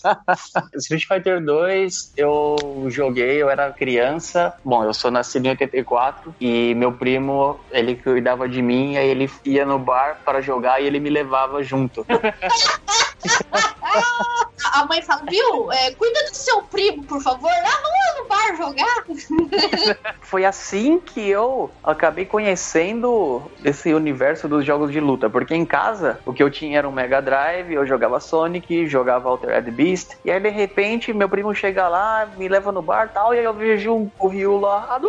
[0.76, 2.56] Street Fighter 2 eu
[2.90, 4.54] joguei, eu era criança.
[4.64, 9.30] Bom, eu sou nascido em 84 e meu primo, ele cuidava de mim, aí ele
[9.46, 12.06] ia no bar para jogar e ele me levava junto.
[14.64, 15.72] a mãe fala, viu?
[15.72, 17.50] É, cuida do seu primo, por favor.
[17.50, 20.08] Ah, vamos no bar jogar.
[20.22, 25.30] Foi assim que eu acabei conhecendo esse universo dos jogos de luta.
[25.30, 29.30] Porque em casa, o que eu tinha era um Mega Drive, eu jogava Sonic, jogava
[29.30, 30.18] Altered Beast.
[30.26, 33.46] E aí, de repente, meu primo chega lá, me leva no bar tal, e aí
[33.46, 35.00] eu vejo um, o Ryu lá,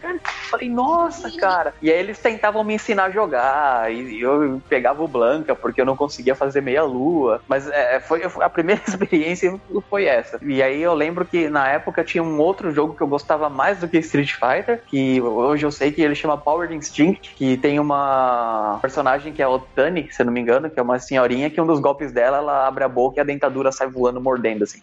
[0.00, 0.18] cara.
[0.50, 1.74] Falei, nossa, cara.
[1.82, 5.86] E aí eles tentavam me ensinar a jogar, e eu pegava o Blanca, porque eu
[5.86, 7.40] não conseguia fazer meia lua.
[7.48, 10.38] Mas é, foi a primeira experiência foi essa.
[10.42, 13.78] E aí eu lembro que na época tinha um outro jogo que eu gostava mais
[13.78, 17.78] do que Street Fighter, que hoje eu sei que ele chama Power Instinct, que tem
[17.78, 21.50] uma personagem que é a Otani, se eu não me engano, que é uma senhorinha
[21.50, 24.64] que um dos golpes dela, ela abre a boca e a dentadura sai voando mordendo
[24.64, 24.80] assim.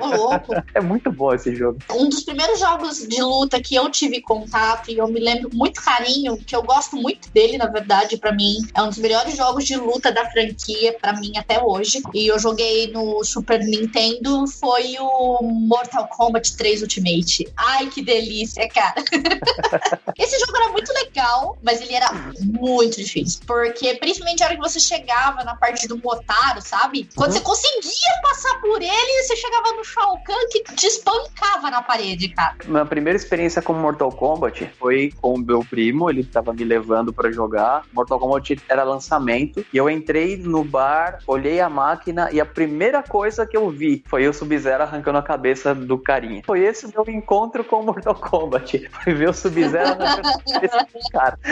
[0.00, 0.54] louco.
[0.74, 1.78] é muito bom esse jogo.
[1.90, 5.82] Um dos primeiros jogos de luta que eu tive contato e eu me lembro muito
[5.82, 9.64] carinho, que eu gosto muito dele, na verdade, para mim, é um dos melhores jogos
[9.64, 12.02] de luta da franquia para mim até hoje.
[12.14, 17.52] E eu joguei no Super Nintendo foi o Mortal Kombat 3 Ultimate.
[17.56, 18.94] Ai, que delícia, cara.
[20.18, 23.40] Esse jogo era muito legal, mas ele era muito difícil.
[23.46, 27.08] Porque, principalmente a hora que você chegava na parte do Motaro, sabe?
[27.14, 27.38] Quando uhum.
[27.38, 32.28] você conseguia passar por ele, você chegava no Shao Kahn que te espancava na parede,
[32.28, 32.56] cara.
[32.64, 37.12] Minha primeira experiência com Mortal Kombat foi com o meu primo, ele tava me levando
[37.12, 37.84] para jogar.
[37.92, 42.99] Mortal Kombat era lançamento e eu entrei no bar, olhei a máquina e a primeira
[43.02, 46.42] coisa que eu vi foi o Sub-Zero arrancando a cabeça do carinha.
[46.44, 48.88] Foi esse meu encontro com o Mortal Kombat.
[49.02, 51.38] Foi ver o Sub-Zero arrancando a cabeça do cara.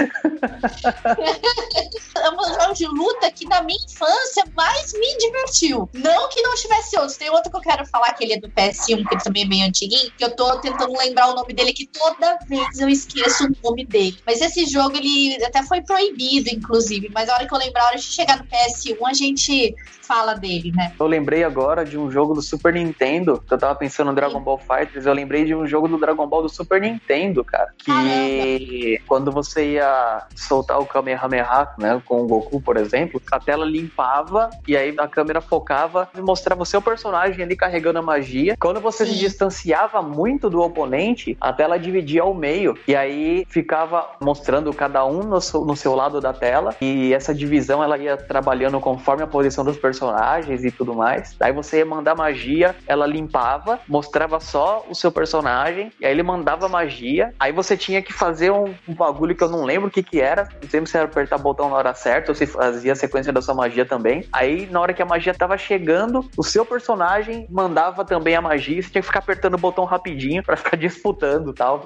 [2.18, 5.88] é um jogo de luta que na minha infância mais me divertiu.
[5.92, 7.16] Não que não tivesse outros.
[7.16, 9.46] Tem outro que eu quero falar que ele é do PS1, que ele também é
[9.46, 13.46] bem antiguinho, que eu tô tentando lembrar o nome dele, que toda vez eu esqueço
[13.46, 14.18] o nome dele.
[14.26, 17.10] Mas esse jogo, ele até foi proibido, inclusive.
[17.14, 19.74] Mas a hora que eu lembrar, a hora de chegar no PS1, a gente
[20.08, 20.94] fala dele, né?
[20.98, 24.40] Eu lembrei agora de um jogo do Super Nintendo, que eu tava pensando no Dragon
[24.40, 27.72] Ball Fighters, eu lembrei de um jogo do Dragon Ball do Super Nintendo, cara.
[27.78, 33.64] Que quando você ia soltar o Kamehameha, né, com o Goku, por exemplo, a tela
[33.64, 38.56] limpava e aí a câmera focava e mostrava o seu personagem ali carregando a magia.
[38.58, 39.12] Quando você Sim.
[39.12, 45.04] se distanciava muito do oponente, a tela dividia ao meio e aí ficava mostrando cada
[45.04, 49.22] um no seu, no seu lado da tela e essa divisão ela ia trabalhando conforme
[49.22, 51.27] a posição dos personagens e tudo mais.
[51.38, 56.22] Daí você ia mandar magia, ela limpava, mostrava só o seu personagem e aí ele
[56.22, 57.32] mandava magia.
[57.38, 60.20] Aí você tinha que fazer um, um bagulho que eu não lembro o que que
[60.20, 60.48] era.
[60.62, 63.32] Não sei se era apertar o botão na hora certa ou se fazia a sequência
[63.32, 64.24] da sua magia também.
[64.32, 68.82] Aí na hora que a magia tava chegando, o seu personagem mandava também a magia.
[68.82, 71.80] Você tinha que ficar apertando o botão rapidinho para ficar disputando tal,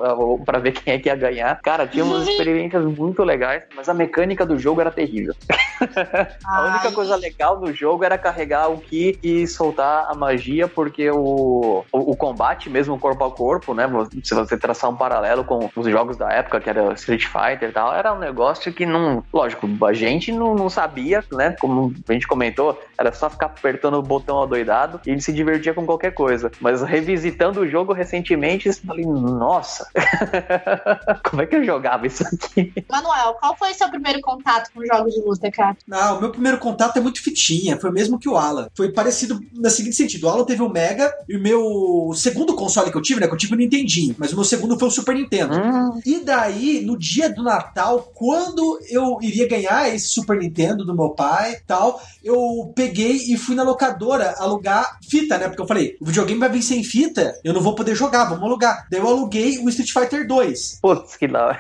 [0.45, 1.61] para ver quem é que ia ganhar.
[1.63, 5.35] Cara, tinha umas experiências muito legais, mas a mecânica do jogo era terrível.
[6.45, 11.85] a única coisa legal do jogo era carregar o Ki soltar a magia, porque o,
[11.93, 13.85] o, o, combate mesmo corpo a corpo, né?
[14.23, 17.73] Se você traçar um paralelo com os jogos da época, que era Street Fighter e
[17.73, 19.25] tal, era um negócio que não.
[19.33, 21.57] Lógico, a gente não, não sabia, né?
[21.61, 25.75] Como a gente comentou, era só ficar apertando o botão adoidado e ele se divertia
[25.75, 26.51] com qualquer coisa.
[26.61, 29.89] Mas revisitando o jogo recentemente, eu falei, nossa,
[31.29, 32.73] como é que eu jogava isso aqui?
[32.91, 35.77] Manuel, qual foi seu primeiro contato com jogos de luta, cara?
[35.87, 38.69] Não, o meu primeiro contato é muito fitinha, foi o mesmo que o Alan.
[38.77, 42.91] Foi parecido no seguinte sentido: o Alan teve o Mega e o meu segundo console
[42.91, 43.27] que eu tive, né?
[43.27, 45.55] Que eu tive o Nintendinho, mas o meu segundo foi o Super Nintendo.
[45.55, 46.01] Hum.
[46.05, 51.11] E daí, no dia do Natal, quando eu iria ganhar esse Super Nintendo do meu
[51.11, 55.49] pai tal, eu peguei e fui na locadora alugar fita, né?
[55.49, 58.45] Porque eu falei, o videogame vai vir sem fita, eu não vou poder jogar, vamos
[58.45, 58.87] alugar.
[58.91, 60.79] Daí eu aluguei o Street Fighter 2.
[60.81, 61.59] Putz, que da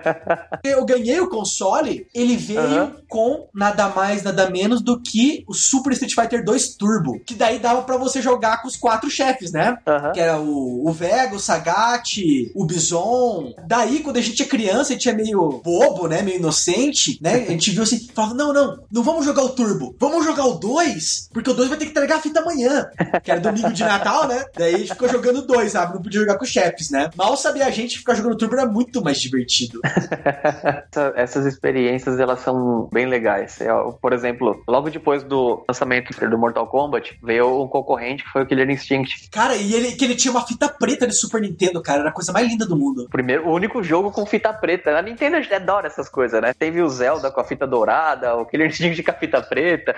[0.64, 2.92] eu ganhei o console, ele veio uhum.
[3.08, 6.99] com nada mais, nada menos do que o Super Street Fighter 2 Turbo.
[7.26, 9.78] Que daí dava para você jogar com os quatro chefes, né?
[9.86, 10.12] Uhum.
[10.12, 12.18] Que era o, o Vega, o Sagat,
[12.54, 13.54] o Bison.
[13.66, 16.22] Daí, quando a gente é criança, a gente é meio bobo, né?
[16.22, 17.34] Meio inocente, né?
[17.34, 20.54] A gente viu assim, falava, não, não, não vamos jogar o Turbo, vamos jogar o
[20.54, 22.88] 2, porque o 2 vai ter que entregar a fita amanhã.
[23.22, 24.44] Que era domingo de Natal, né?
[24.56, 25.94] Daí a gente ficou jogando dois, sabe?
[25.94, 27.10] Não podia jogar com os chefes, né?
[27.16, 29.80] Mal sabia a gente ficar jogando Turbo era muito mais divertido.
[31.14, 33.60] Essas experiências, elas são bem legais.
[33.60, 36.89] Eu, por exemplo, logo depois do lançamento do Mortal Kombat,
[37.22, 39.28] veio um concorrente que foi o Killer Instinct.
[39.30, 42.00] Cara, e ele, que ele tinha uma fita preta de Super Nintendo, cara.
[42.00, 43.08] Era a coisa mais linda do mundo.
[43.10, 44.96] Primeiro, o único jogo com fita preta.
[44.96, 46.52] A Nintendo adora essas coisas, né?
[46.52, 49.94] Teve o Zelda com a fita dourada, o Killer Instinct com a fita preta.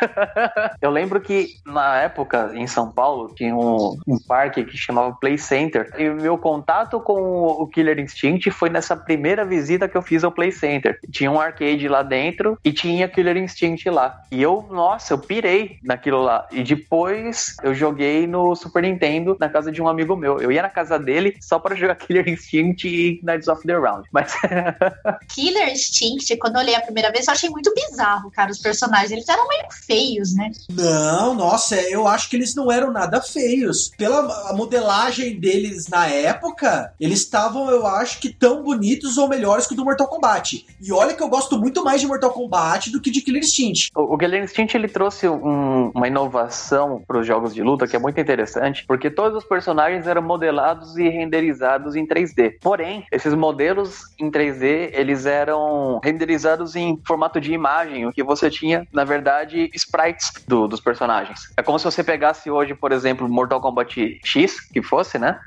[0.80, 5.38] eu lembro que na época, em São Paulo, tinha um, um parque que chamava Play
[5.38, 5.92] Center.
[5.98, 10.24] E o meu contato com o Killer Instinct foi nessa primeira visita que eu fiz
[10.24, 10.98] ao Play Center.
[11.10, 14.22] Tinha um arcade lá dentro e tinha Killer Instinct lá.
[14.30, 16.46] E eu, nossa, eu pirei naquilo lá.
[16.50, 20.38] E depois eu joguei no Super Nintendo na casa de um amigo meu.
[20.40, 24.08] Eu ia na casa dele só para jogar Killer Instinct e Knights of the Round.
[24.12, 24.34] Mas.
[25.34, 28.50] Killer Instinct, quando eu olhei a primeira vez, eu achei muito bizarro, cara.
[28.50, 30.50] Os personagens, eles eram meio feios, né?
[30.70, 33.90] Não, nossa, eu acho que eles não eram nada feios.
[33.96, 39.74] Pela modelagem deles na época, eles estavam, eu acho que tão bonitos ou melhores que
[39.74, 40.66] o do Mortal Kombat.
[40.80, 43.90] E olha que eu gosto muito mais de Mortal Kombat do que de Killer Instinct.
[43.94, 47.94] O, o Killer Instinct ele trouxe um, uma inovação para os jogos de luta que
[47.94, 52.56] é muito interessante, porque todos os personagens eram modelados e renderizados em 3D.
[52.60, 58.50] Porém, esses modelos em 3D, eles eram renderizados em formato de imagem, o que você
[58.50, 61.52] tinha, na verdade, sprites do, dos personagens.
[61.56, 65.38] É como se você pegasse hoje, por exemplo, Mortal Kombat X, que fosse, né?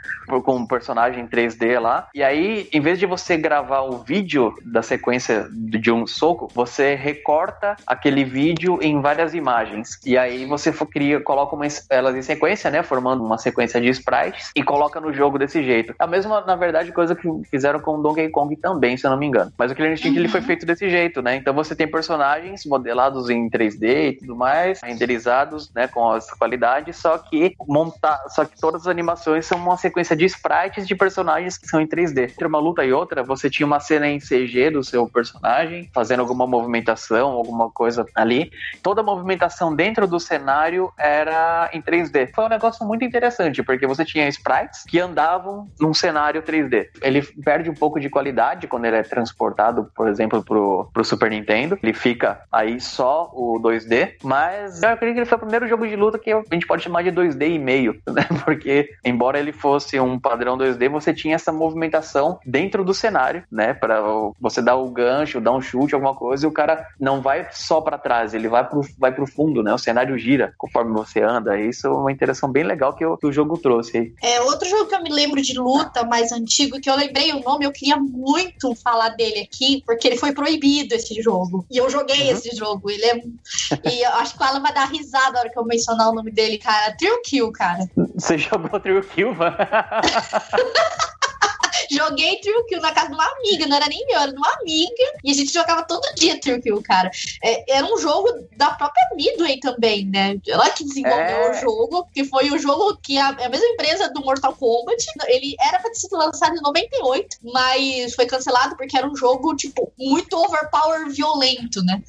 [0.45, 4.81] Com um personagem 3D lá, e aí, em vez de você gravar o vídeo da
[4.81, 9.99] sequência de um soco, você recorta aquele vídeo em várias imagens.
[10.05, 12.83] E aí você cria, coloca uma, elas em sequência, né?
[12.83, 15.93] Formando uma sequência de sprites e coloca no jogo desse jeito.
[15.99, 19.17] A mesma, na verdade, coisa que fizeram com o Donkey Kong também, se eu não
[19.17, 19.51] me engano.
[19.57, 20.23] Mas o Killer Instinct uhum.
[20.23, 20.45] ele foi uhum.
[20.45, 21.35] feito desse jeito, né?
[21.35, 26.97] Então você tem personagens modelados em 3D e tudo mais, renderizados, né, com as qualidades,
[26.97, 31.57] só que montar, só que todas as animações são uma sequência de sprites de personagens
[31.57, 32.31] que são em 3D.
[32.31, 36.19] Entre uma luta e outra, você tinha uma cena em CG do seu personagem, fazendo
[36.19, 38.51] alguma movimentação, alguma coisa ali.
[38.81, 40.34] Toda a movimentação dentro do cenário
[40.97, 42.31] era em 3D.
[42.33, 46.87] Foi um negócio muito interessante, porque você tinha sprites que andavam num cenário 3D.
[47.01, 51.29] Ele perde um pouco de qualidade quando ele é transportado, por exemplo, pro, pro Super
[51.29, 51.77] Nintendo.
[51.81, 55.87] Ele fica aí só o 2D, mas eu acredito que ele foi o primeiro jogo
[55.87, 58.25] de luta que a gente pode chamar de 2D e meio, né?
[58.43, 63.73] Porque, embora ele fosse um padrão 2D, você tinha essa movimentação dentro do cenário, né?
[63.73, 64.01] Para
[64.39, 67.81] você dar o gancho, dar um chute, alguma coisa, e o cara não vai só
[67.81, 69.73] para trás, ele vai pro, vai pro fundo, né?
[69.73, 71.59] O cenário gira conforme você anda.
[71.59, 74.01] Isso é uma interação bem legal que, que o jogo trouxe.
[74.01, 74.15] vi.
[74.21, 77.41] É, outro jogo que eu me lembro de luta mais antigo, que eu lembrei o
[77.41, 81.65] nome, eu queria muito falar dele aqui, porque ele foi proibido esse jogo.
[81.69, 82.31] E eu joguei uhum.
[82.31, 82.89] esse jogo.
[82.89, 83.21] Ele é.
[83.91, 86.15] e eu acho que o Alan vai dar risada na hora que eu mencionar o
[86.15, 86.95] nome dele, cara.
[86.97, 87.87] Trio Kill, cara.
[88.15, 89.55] Você jogou Trio Kill, mano?
[91.89, 94.51] Joguei Trio Kill na casa de uma amiga, não era nem meu, era de uma
[94.61, 95.03] amiga.
[95.23, 97.09] E a gente jogava todo dia Trio Kill, cara.
[97.43, 100.37] É, era um jogo da própria Midway também, né?
[100.47, 101.51] Ela que desenvolveu é...
[101.51, 105.05] o jogo, que foi o jogo que a, a, mesma empresa do Mortal Kombat.
[105.27, 109.55] Ele era pra ter sido lançado em 98, mas foi cancelado porque era um jogo,
[109.55, 112.01] tipo, muito overpower violento, né?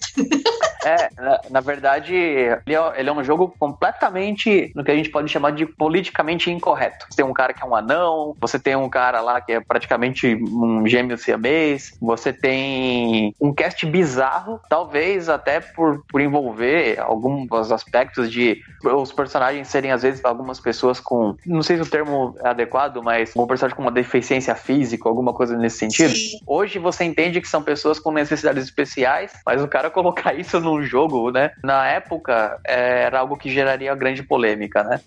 [0.84, 5.10] é, na, na verdade, ele é, ele é um jogo completamente no que a gente
[5.10, 7.06] pode chamar de politicamente incorreto.
[7.08, 9.55] Você tem um cara que é um anão, você tem um cara lá que é
[9.60, 11.96] praticamente um gêmeo siamês.
[12.00, 19.68] Você tem um cast bizarro, talvez até por, por envolver alguns aspectos de os personagens
[19.68, 21.36] serem, às vezes, algumas pessoas com.
[21.44, 25.32] Não sei se o termo é adequado, mas um personagem com uma deficiência física, alguma
[25.32, 26.14] coisa nesse sentido.
[26.14, 26.40] Sim.
[26.46, 30.82] Hoje você entende que são pessoas com necessidades especiais, mas o cara colocar isso num
[30.82, 31.50] jogo, né?
[31.62, 35.00] Na época, era algo que geraria grande polêmica, né?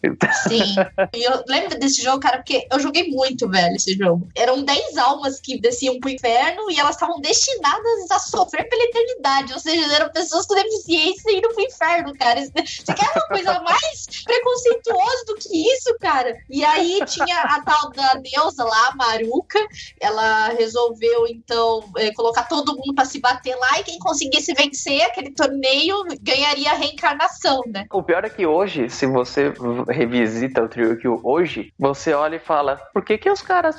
[0.47, 0.59] Sim.
[1.13, 4.27] E eu lembro desse jogo, cara, porque eu joguei muito, velho, esse jogo.
[4.39, 9.53] Eram 10 almas que desciam pro inferno e elas estavam destinadas a sofrer pela eternidade.
[9.53, 12.41] Ou seja, eram pessoas com deficiência indo pro inferno, cara.
[12.41, 16.37] Você quer uma coisa mais preconceituosa do que isso, cara?
[16.49, 19.59] E aí tinha a tal da deusa lá, Maruca.
[19.99, 25.01] Ela resolveu, então, é, colocar todo mundo para se bater lá e quem conseguisse vencer
[25.01, 27.85] aquele torneio ganharia a reencarnação, né?
[27.91, 29.53] O pior é que hoje, se você
[29.89, 33.75] revisita o Trio hoje, você olha e fala: por que que os caras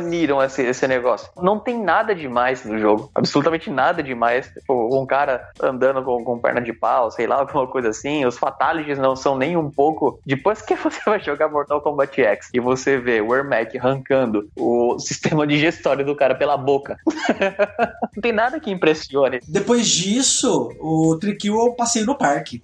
[0.00, 1.28] baniram esse, esse negócio.
[1.36, 3.10] Não tem nada demais no jogo.
[3.14, 4.46] Absolutamente nada demais.
[4.48, 8.24] Tipo, um cara andando com, com perna de pau, sei lá, alguma coisa assim.
[8.24, 10.20] Os fatalities não são nem um pouco.
[10.24, 14.98] Depois que você vai jogar Mortal Kombat X e você vê o Ermac arrancando o
[14.98, 16.96] sistema digestório do cara pela boca.
[18.14, 19.40] não tem nada que impressione.
[19.46, 22.62] Depois disso, o Trikill eu passei no parque.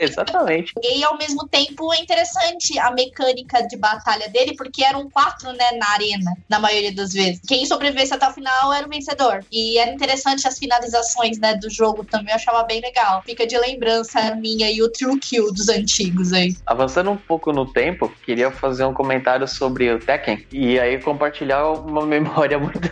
[0.00, 0.72] exatamente.
[0.82, 5.72] E ao mesmo tempo é interessante a mecânica de batalha dele, porque eram quatro, né,
[5.78, 7.40] na arena, na maioria maioria das vezes.
[7.46, 9.44] Quem sobrevivesse até o final era o vencedor.
[9.50, 13.22] E era interessante as finalizações, né, do jogo também, eu achava bem legal.
[13.24, 16.54] Fica de lembrança minha e o True Kill dos antigos aí.
[16.66, 21.70] Avançando um pouco no tempo, queria fazer um comentário sobre o Tekken e aí compartilhar
[21.70, 22.88] uma memória muito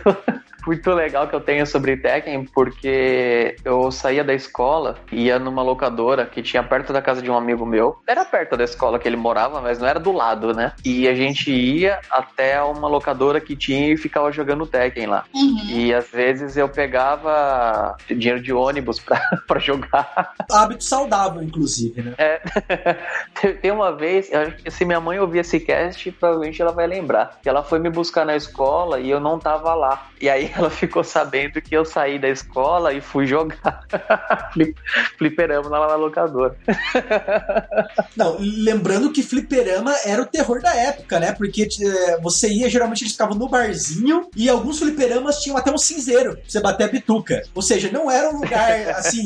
[0.65, 6.25] muito legal que eu tenho sobre Tekken, porque eu saía da escola, ia numa locadora
[6.25, 7.97] que tinha perto da casa de um amigo meu.
[8.07, 10.73] Era perto da escola que ele morava, mas não era do lado, né?
[10.83, 15.25] E a gente ia até uma locadora que tinha e ficava jogando Tekken lá.
[15.33, 15.65] Uhum.
[15.69, 20.33] E às vezes eu pegava dinheiro de ônibus pra, pra jogar.
[20.51, 22.13] Hábito saudável, inclusive, né?
[22.17, 22.41] É.
[23.61, 24.29] Tem uma vez,
[24.69, 27.39] se minha mãe ouvir esse cast, provavelmente ela vai lembrar.
[27.41, 30.07] Que ela foi me buscar na escola e eu não tava lá.
[30.19, 33.85] E aí ela ficou sabendo que eu saí da escola e fui jogar
[35.17, 36.55] fliperama lá na locadora.
[38.15, 41.33] Não, lembrando que fliperama era o terror da época, né?
[41.33, 45.77] Porque é, você ia, geralmente eles ficavam no barzinho e alguns fliperamas tinham até um
[45.77, 47.43] cinzeiro pra você bater a bituca.
[47.53, 49.23] Ou seja, não era um lugar, assim,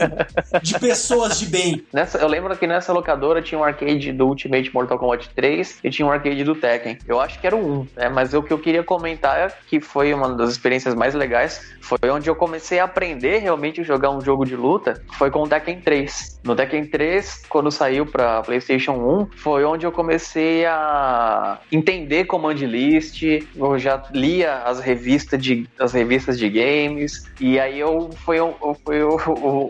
[0.61, 1.85] de pessoas de bem.
[1.93, 5.89] Nessa, eu lembro que nessa locadora tinha um arcade do Ultimate Mortal Kombat 3 e
[5.89, 6.97] tinha um arcade do Tekken.
[7.07, 8.09] Eu acho que era o 1, né?
[8.09, 12.09] Mas o que eu queria comentar é que foi uma das experiências mais legais foi
[12.11, 15.47] onde eu comecei a aprender realmente a jogar um jogo de luta, foi com o
[15.47, 16.39] Tekken 3.
[16.43, 22.53] No Tekken 3, quando saiu para PlayStation 1, foi onde eu comecei a entender Command
[22.53, 23.23] List,
[23.55, 28.37] eu já lia as revistas de, as revistas de games, e aí eu foi,
[28.79, 29.03] foi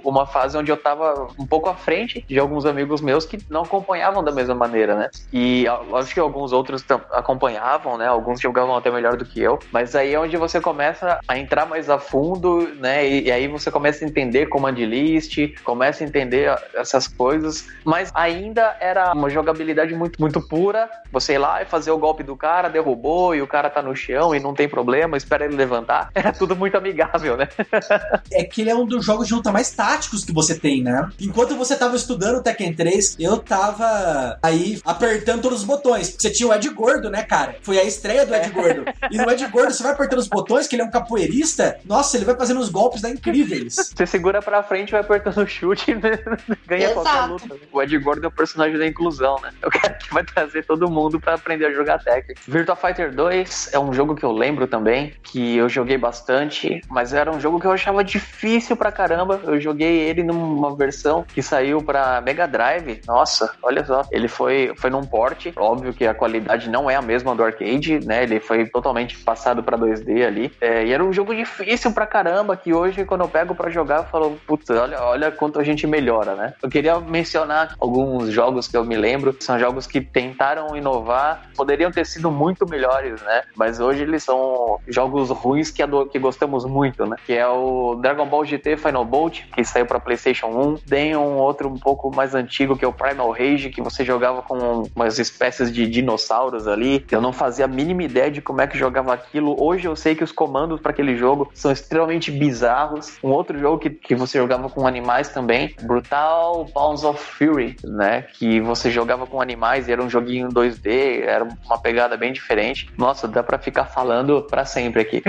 [0.04, 3.62] uma fase onde eu tava um pouco à frente de alguns amigos meus que não
[3.62, 5.10] acompanhavam da mesma maneira, né?
[5.32, 8.08] E acho que alguns outros acompanhavam, né?
[8.08, 11.66] Alguns jogavam até melhor do que eu, mas aí é onde você começa a entrar
[11.66, 13.08] mais a fundo, né?
[13.08, 18.12] E, e, aí você começa a entender command list, começa a entender essas coisas, mas
[18.14, 20.90] ainda era uma jogabilidade muito, muito pura.
[21.12, 23.96] Você ir lá e fazer o golpe do cara, derrubou e o cara tá no
[23.96, 26.10] chão e não tem problema, espera ele levantar.
[26.20, 27.48] Era tudo muito amigável, né?
[28.32, 31.10] é que ele é um dos jogos de luta mais táticos que você tem, né?
[31.20, 36.16] Enquanto você tava estudando o Tekken 3, eu tava aí apertando todos os botões.
[36.18, 37.56] Você tinha o Ed Gordo, né, cara?
[37.62, 38.86] Foi a estreia do Ed Gordo.
[39.10, 41.80] E no Ed Gordo você vai apertando os botões, que ele é um capoeirista baterista,
[41.86, 43.76] nossa, ele vai fazendo os golpes da incríveis.
[43.96, 45.96] Você segura pra frente, vai apertando o chute e
[46.68, 46.94] ganha Exato.
[46.94, 47.56] qualquer luta.
[47.72, 49.52] O Ed Gordon é o personagem da inclusão, né?
[49.62, 52.36] É o cara que vai trazer todo mundo pra aprender a jogar Tekken.
[52.48, 57.14] Virtua Fighter 2 é um jogo que eu lembro também, que eu joguei bastante, mas
[57.14, 59.40] era um jogo que eu achava difícil pra caramba.
[59.44, 63.02] Eu joguei ele numa versão que saiu pra Mega Drive.
[63.08, 64.06] Nossa, olha só.
[64.12, 65.48] Ele foi, foi num port.
[65.56, 68.24] Óbvio que a qualidade não é a mesma do arcade, né?
[68.24, 70.52] Ele foi totalmente passado pra 2D ali.
[70.62, 73.98] É, e era um jogo difícil pra caramba, que hoje, quando eu pego pra jogar,
[73.98, 76.54] eu falo, putz, olha, olha quanto a gente melhora, né?
[76.62, 79.36] Eu queria mencionar alguns jogos que eu me lembro.
[79.40, 83.44] São jogos que tentaram inovar, poderiam ter sido muito melhores, né?
[83.56, 87.16] Mas hoje eles são jogos ruins que, que gostamos muito, né?
[87.26, 90.76] Que é o Dragon Ball GT Final Bolt, que saiu pra PlayStation 1.
[90.88, 94.42] Tem um outro um pouco mais antigo, que é o Primal Rage, que você jogava
[94.42, 97.06] com umas espécies de dinossauros ali.
[97.12, 99.56] Eu não fazia a mínima ideia de como é que jogava aquilo.
[99.60, 103.18] Hoje eu sei que os comandos para aquele jogo são extremamente bizarros.
[103.24, 108.24] Um outro jogo que, que você jogava com animais também, Brutal Bounds of Fury, né?
[108.34, 112.90] Que você jogava com animais e era um joguinho 2D, era uma pegada bem diferente.
[112.98, 115.24] Nossa, dá para ficar falando para sempre aqui.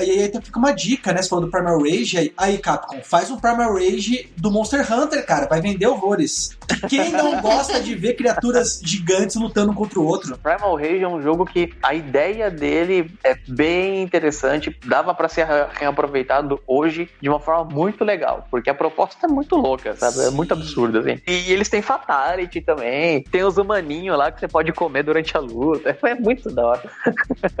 [0.00, 1.20] e aí então fica uma dica, né?
[1.20, 5.24] Você falou do Primal Rage, aí, aí Capcom, faz um Primal Rage do Monster Hunter,
[5.26, 6.56] cara, vai vender horrores.
[6.88, 10.38] Quem não gosta de ver criaturas gigantes lutando contra o outro?
[10.38, 15.46] Primal Rage é um jogo que a ideia dele é bem interessante, dava para ser
[15.72, 20.16] reaproveitado hoje de uma forma muito legal, porque a proposta é muito louca, sabe?
[20.16, 20.26] Sim.
[20.26, 21.20] É muito absurda, assim.
[21.26, 25.40] E eles têm Fatality também, tem os humaninhos lá que você pode comer durante a
[25.40, 26.90] luta, é muito da hora.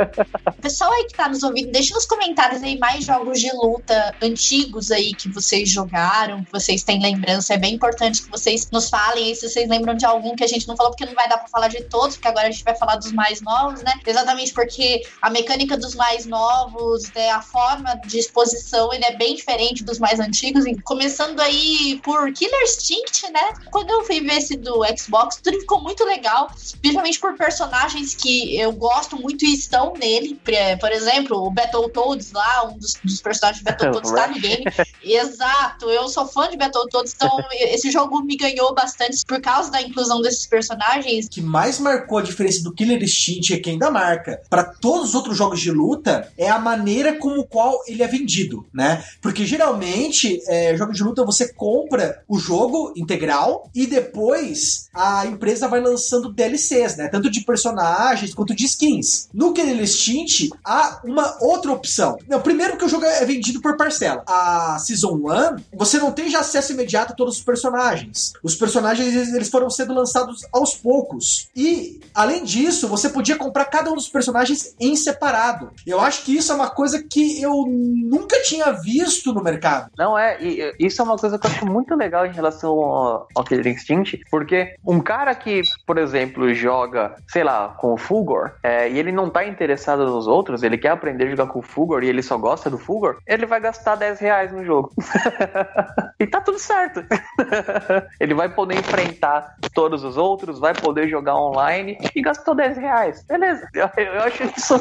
[0.60, 4.90] Pessoal aí que tá nos ouvindo, deixa nos comentários aí mais jogos de luta antigos
[4.90, 9.26] aí que vocês jogaram, que vocês têm lembrança, é bem importante que vocês nos falem
[9.26, 11.38] aí se vocês lembram de algum que a gente não falou, porque não vai dar
[11.38, 13.92] pra falar de todos, porque agora a gente vai falar dos mais novos, né?
[14.06, 19.34] Exatamente porque a mecânica dos mais novos, né, a forma de exposição, ele é bem
[19.34, 20.64] diferente dos mais antigos.
[20.84, 23.54] Começando aí por Killer Instinct, né?
[23.70, 26.50] Quando eu fui ver esse do Xbox, tudo ficou muito legal,
[26.80, 30.40] principalmente por personagens que eu gosto muito e estão nele.
[30.80, 34.64] Por exemplo, o Battletoads lá, um dos, dos personagens de Battletoads está no game.
[35.02, 39.82] Exato, eu sou fã de Battletoads, então esse jogo me ganhou bastante por causa da
[39.82, 41.26] inclusão desses personagens.
[41.26, 45.10] O que mais marcou a diferença do Killer Instinct é que ainda marca para todos
[45.10, 46.01] os outros jogos de luta
[46.36, 49.04] é a maneira como qual ele é vendido, né?
[49.20, 55.68] Porque geralmente, é, jogo de luta você compra o jogo integral e depois a empresa
[55.68, 57.08] vai lançando DLCs, né?
[57.08, 59.28] Tanto de personagens quanto de skins.
[59.32, 62.16] No Killer Instinct há uma outra opção.
[62.28, 64.22] Não, primeiro que o jogo é vendido por parcela.
[64.26, 68.32] A Season 1, você não tem já acesso imediato a todos os personagens.
[68.42, 71.48] Os personagens eles foram sendo lançados aos poucos.
[71.54, 75.70] E, além disso, você podia comprar cada um dos personagens em separado.
[75.92, 79.90] Eu acho que isso é uma coisa que eu nunca tinha visto no mercado.
[79.98, 83.28] Não é, e isso é uma coisa que eu acho muito legal em relação ao,
[83.34, 88.52] ao Killer Instinct, porque um cara que, por exemplo, joga, sei lá, com o Fulgor,
[88.62, 91.62] é, e ele não tá interessado nos outros, ele quer aprender a jogar com o
[91.62, 94.92] Fulgor e ele só gosta do Fulgor, ele vai gastar 10 reais no jogo.
[96.18, 97.04] e tá tudo certo.
[98.18, 103.22] ele vai poder enfrentar todos os outros, vai poder jogar online e gastou 10 reais.
[103.24, 103.68] Beleza.
[103.74, 104.80] Eu, eu acho isso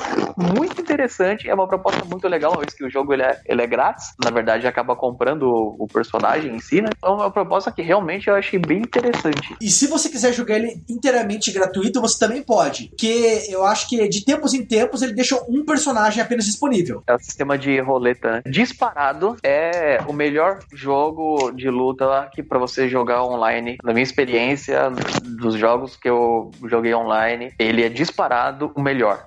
[0.55, 1.00] muito interessante,
[1.47, 4.13] é uma proposta muito legal, uma vez que o jogo ele é, ele é grátis,
[4.23, 6.89] na verdade acaba comprando o, o personagem em si, né?
[7.03, 9.55] É uma proposta que realmente eu achei bem interessante.
[9.61, 12.89] E se você quiser jogar ele inteiramente gratuito, você também pode.
[12.89, 17.03] Porque eu acho que de tempos em tempos ele deixa um personagem apenas disponível.
[17.07, 18.41] É o sistema de roleta, né?
[18.45, 23.77] Disparado é o melhor jogo de luta que para você jogar online.
[23.83, 24.91] Na minha experiência,
[25.21, 29.25] dos jogos que eu joguei online, ele é disparado o melhor.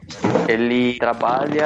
[0.48, 1.63] Ele trabalha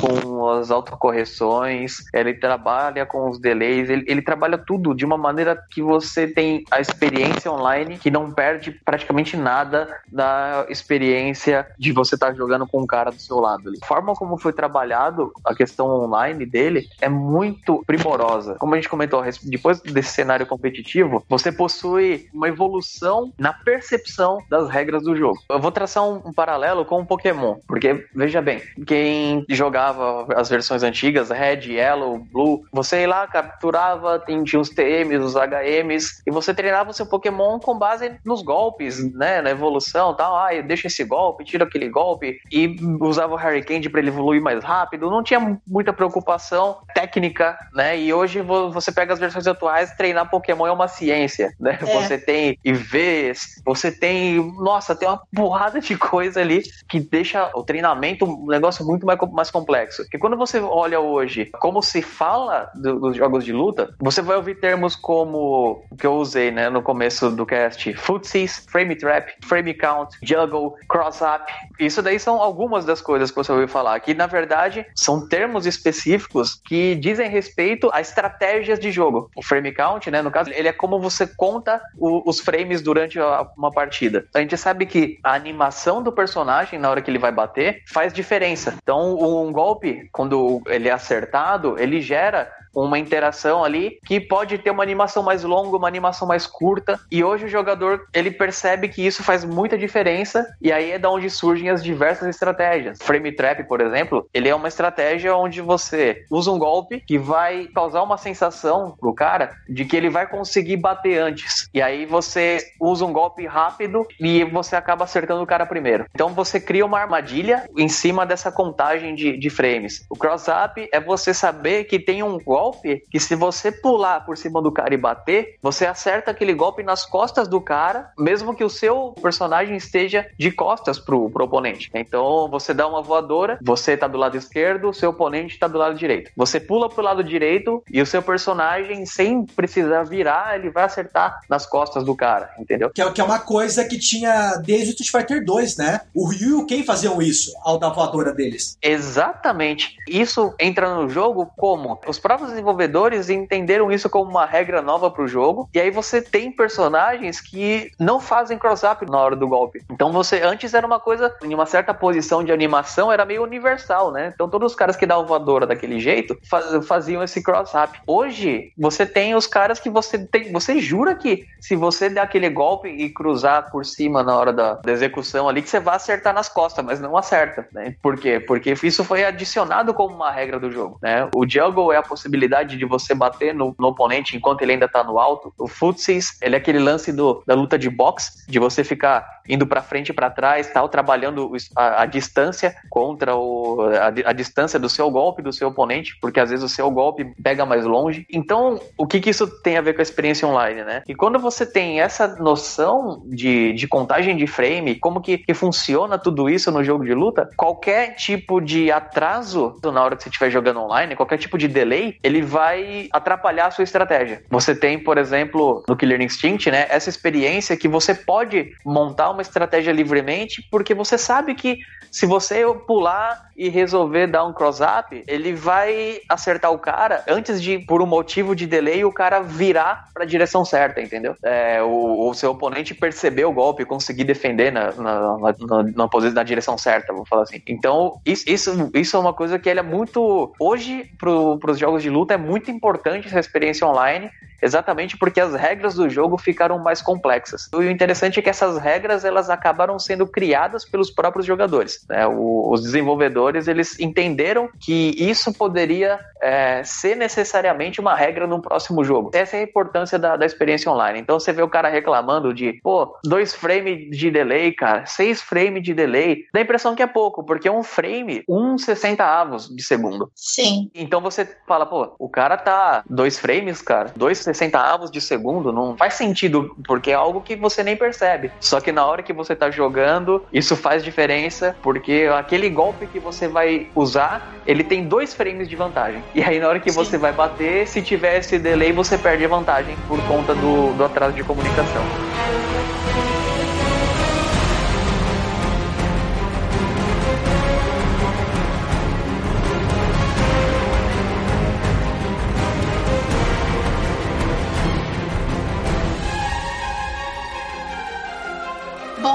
[0.00, 5.58] com as autocorreções, ele trabalha com os delays, ele, ele trabalha tudo de uma maneira
[5.70, 12.14] que você tem a experiência online que não perde praticamente nada da experiência de você
[12.16, 13.72] estar tá jogando com um cara do seu lado.
[13.82, 18.56] A forma como foi trabalhado a questão online dele é muito primorosa.
[18.56, 24.68] Como a gente comentou, depois desse cenário competitivo, você possui uma evolução na percepção das
[24.68, 25.38] regras do jogo.
[25.48, 30.48] Eu vou traçar um, um paralelo com o Pokémon, porque veja bem, quem jogava as
[30.48, 36.30] versões antigas, Red, Yellow, Blue, você ia lá, capturava, tinha os TMs, os HMs, e
[36.30, 40.36] você treinava o seu Pokémon com base nos golpes, né, na evolução tal.
[40.36, 44.62] Ah, deixa esse golpe, tira aquele golpe, e usava o Hurricane para ele evoluir mais
[44.62, 45.10] rápido.
[45.10, 50.66] Não tinha muita preocupação técnica, né, e hoje você pega as versões atuais, treinar Pokémon
[50.66, 51.78] é uma ciência, né?
[51.80, 51.86] É.
[51.86, 57.62] Você tem IVs, você tem, nossa, tem uma porrada de coisa ali que deixa o
[57.62, 60.02] treinamento um negócio muito mais, mais complexo.
[60.02, 64.36] Porque quando você olha hoje como se fala do, dos jogos de luta, você vai
[64.36, 69.32] ouvir termos como o que eu usei né, no começo do cast: footsies, frame trap,
[69.42, 71.52] frame count, juggle, cross-up.
[71.78, 75.66] Isso daí são algumas das coisas que você ouviu falar, que na verdade são termos
[75.66, 79.30] específicos que dizem respeito a estratégias de jogo.
[79.36, 83.18] O frame count, né, no caso, ele é como você conta o, os frames durante
[83.18, 84.26] a, uma partida.
[84.34, 88.12] A gente sabe que a animação do personagem na hora que ele vai bater faz
[88.12, 88.74] diferença.
[88.82, 94.70] Então, um golpe, quando ele é acertado, ele gera uma interação ali que pode ter
[94.70, 96.98] uma animação mais longa, uma animação mais curta.
[97.10, 101.10] E hoje o jogador ele percebe que isso faz muita diferença e aí é da
[101.10, 102.98] onde surgem as diversas estratégias.
[103.02, 107.68] Frame Trap, por exemplo, ele é uma estratégia onde você usa um golpe que vai
[107.74, 111.68] causar uma sensação pro cara de que ele vai conseguir bater antes.
[111.72, 116.06] E aí você usa um golpe rápido e você acaba acertando o cara primeiro.
[116.14, 120.04] Então você cria uma armadilha em cima dessa contagem de, de frames.
[120.10, 124.36] O cross-up é você saber que tem um golpe golpe que se você pular por
[124.38, 128.64] cima do cara e bater, você acerta aquele golpe nas costas do cara, mesmo que
[128.64, 131.90] o seu personagem esteja de costas pro, pro oponente.
[131.94, 135.76] Então você dá uma voadora, você tá do lado esquerdo, o seu oponente tá do
[135.78, 136.30] lado direito.
[136.36, 141.40] Você pula pro lado direito e o seu personagem, sem precisar virar, ele vai acertar
[141.48, 142.90] nas costas do cara, entendeu?
[142.90, 146.00] Que é, que é uma coisa que tinha desde o Street Fighter 2, né?
[146.14, 148.78] O Ryu e o Ken faziam isso ao da voadora deles.
[148.80, 149.96] Exatamente.
[150.08, 155.22] Isso entra no jogo como os próprios desenvolvedores entenderam isso como uma regra nova para
[155.22, 155.68] o jogo.
[155.74, 159.82] E aí você tem personagens que não fazem cross-up na hora do golpe.
[159.90, 164.10] Então você antes era uma coisa em uma certa posição de animação era meio universal,
[164.10, 164.32] né?
[164.34, 166.38] Então todos os caras que davam voadora daquele jeito
[166.86, 167.98] faziam esse cross-up.
[168.06, 172.48] Hoje você tem os caras que você tem, você jura que se você der aquele
[172.48, 176.32] golpe e cruzar por cima na hora da, da execução ali que você vai acertar
[176.32, 177.94] nas costas, mas não acerta, né?
[178.02, 178.40] Por quê?
[178.40, 181.28] Porque isso foi adicionado como uma regra do jogo, né?
[181.34, 184.88] O juggle é a possibilidade possibilidade de você bater no, no oponente enquanto ele ainda
[184.88, 185.52] tá no alto.
[185.58, 189.66] O footsies, ele é aquele lance do, da luta de boxe, de você ficar indo
[189.66, 194.78] para frente e para trás, tal, trabalhando a, a distância contra o, a, a, distância
[194.78, 198.26] do seu golpe, do seu oponente, porque às vezes o seu golpe pega mais longe.
[198.32, 201.02] Então, o que, que isso tem a ver com a experiência online, né?
[201.06, 206.18] E quando você tem essa noção de, de contagem de frame, como que, que funciona
[206.18, 210.50] tudo isso no jogo de luta, qualquer tipo de atraso na hora que você estiver
[210.50, 214.42] jogando online, qualquer tipo de delay, ele vai atrapalhar a sua estratégia.
[214.50, 219.42] Você tem, por exemplo, no Killer Instinct, né, essa experiência que você pode montar uma
[219.42, 221.78] estratégia livremente, porque você sabe que
[222.14, 227.80] se você pular e resolver dar um cross-up, ele vai acertar o cara antes de,
[227.80, 231.34] por um motivo de delay, o cara virar para a direção certa, entendeu?
[231.42, 236.08] É, o, o, seu oponente perceber o golpe e conseguir defender na, na, na, na,
[236.08, 237.60] posição, na direção certa, vou falar assim.
[237.66, 240.52] Então, isso, isso, isso é uma coisa que ele é muito.
[240.60, 244.30] Hoje, para os jogos de luta, é muito importante essa experiência online
[244.64, 247.68] exatamente porque as regras do jogo ficaram mais complexas.
[247.72, 252.04] E o interessante é que essas regras elas acabaram sendo criadas pelos próprios jogadores.
[252.08, 252.26] Né?
[252.26, 259.04] O, os desenvolvedores eles entenderam que isso poderia é, ser necessariamente uma regra num próximo
[259.04, 259.30] jogo.
[259.34, 261.20] Essa é a importância da, da experiência online.
[261.20, 265.82] Então você vê o cara reclamando de, pô, dois frames de delay, cara, seis frames
[265.82, 266.44] de delay.
[266.52, 270.30] Dá a impressão que é pouco, porque um frame, um 60 avos de segundo.
[270.34, 270.90] Sim.
[270.94, 275.72] Então você fala, pô, o cara tá dois frames, cara, dois 60 avos de segundo,
[275.72, 278.50] não faz sentido, porque é algo que você nem percebe.
[278.60, 283.18] Só que na hora que você tá jogando, isso faz diferença, porque aquele golpe que
[283.18, 286.22] você vai usar, ele tem dois frames de vantagem.
[286.34, 286.96] E aí na hora que Sim.
[286.96, 291.04] você vai bater, se tiver esse delay, você perde a vantagem por conta do, do
[291.04, 292.02] atraso de comunicação.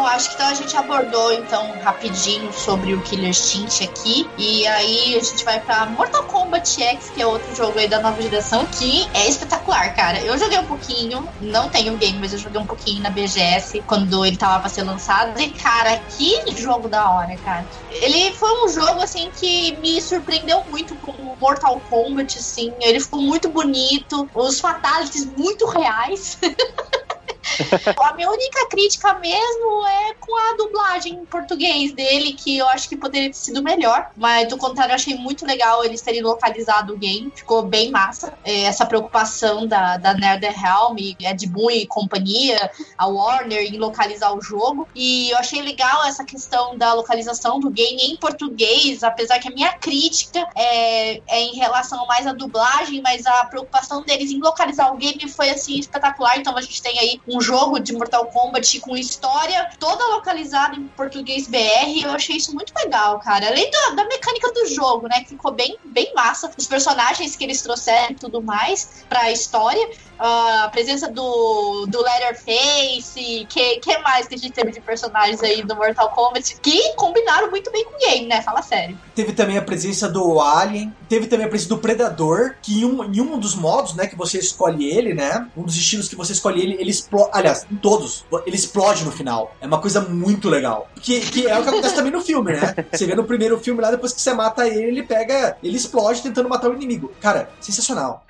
[0.10, 4.30] Acho que então a gente abordou então rapidinho sobre o Killer Instinct aqui.
[4.38, 8.00] E aí a gente vai pra Mortal Kombat X, que é outro jogo aí da
[8.00, 10.22] nova geração, que é espetacular, cara.
[10.22, 14.26] Eu joguei um pouquinho, não tenho game, mas eu joguei um pouquinho na BGS quando
[14.26, 15.38] ele tava pra ser lançado.
[15.42, 17.66] E, cara, que jogo da hora, cara.
[17.92, 22.74] Ele foi um jogo, assim, que me surpreendeu muito com o Mortal Kombat, assim.
[22.80, 26.38] Ele ficou muito bonito, os fatalities muito reais.
[28.04, 32.88] a minha única crítica mesmo é com a dublagem em português dele, que eu acho
[32.88, 34.12] que poderia ter sido melhor.
[34.16, 37.32] Mas do contrário, eu achei muito legal eles terem localizado o game.
[37.36, 38.34] Ficou bem massa.
[38.44, 44.42] É, essa preocupação da, da NetherRealm, Ed Boon e companhia, a Warner, em localizar o
[44.42, 44.88] jogo.
[44.96, 49.52] E eu achei legal essa questão da localização do game em português, apesar que a
[49.52, 54.94] minha crítica é, é em relação mais à dublagem, mas a preocupação deles em localizar
[54.94, 56.38] o game foi assim espetacular.
[56.38, 60.88] Então a gente tem aí um jogo de Mortal Kombat com história toda localizada em
[60.88, 62.04] português BR.
[62.04, 63.48] Eu achei isso muito legal, cara.
[63.48, 65.22] Além da, da mecânica do jogo, né?
[65.22, 66.52] Que ficou bem, bem massa.
[66.58, 69.86] Os personagens que eles trouxeram e tudo mais pra história.
[70.20, 73.46] Uh, a presença do, do Leatherface.
[73.48, 77.50] Que, que mais que a gente teve de personagens aí do Mortal Kombat que combinaram
[77.50, 78.42] muito bem com o game, né?
[78.42, 78.98] Fala sério.
[79.16, 80.94] Teve também a presença do Alien.
[81.08, 82.56] Teve também a presença do Predador.
[82.62, 84.08] Que em um, em um dos modos, né?
[84.08, 85.48] Que você escolhe ele, né?
[85.56, 87.19] Um dos estilos que você escolhe ele, ele explode.
[87.32, 89.56] Aliás, em todos, ele explode no final.
[89.60, 90.90] É uma coisa muito legal.
[90.96, 92.76] Que, que é o que acontece também no filme, né?
[92.92, 95.58] Você vê no primeiro filme lá, depois que você mata ele, ele pega.
[95.64, 97.12] Ele explode tentando matar o inimigo.
[97.20, 98.26] Cara, sensacional.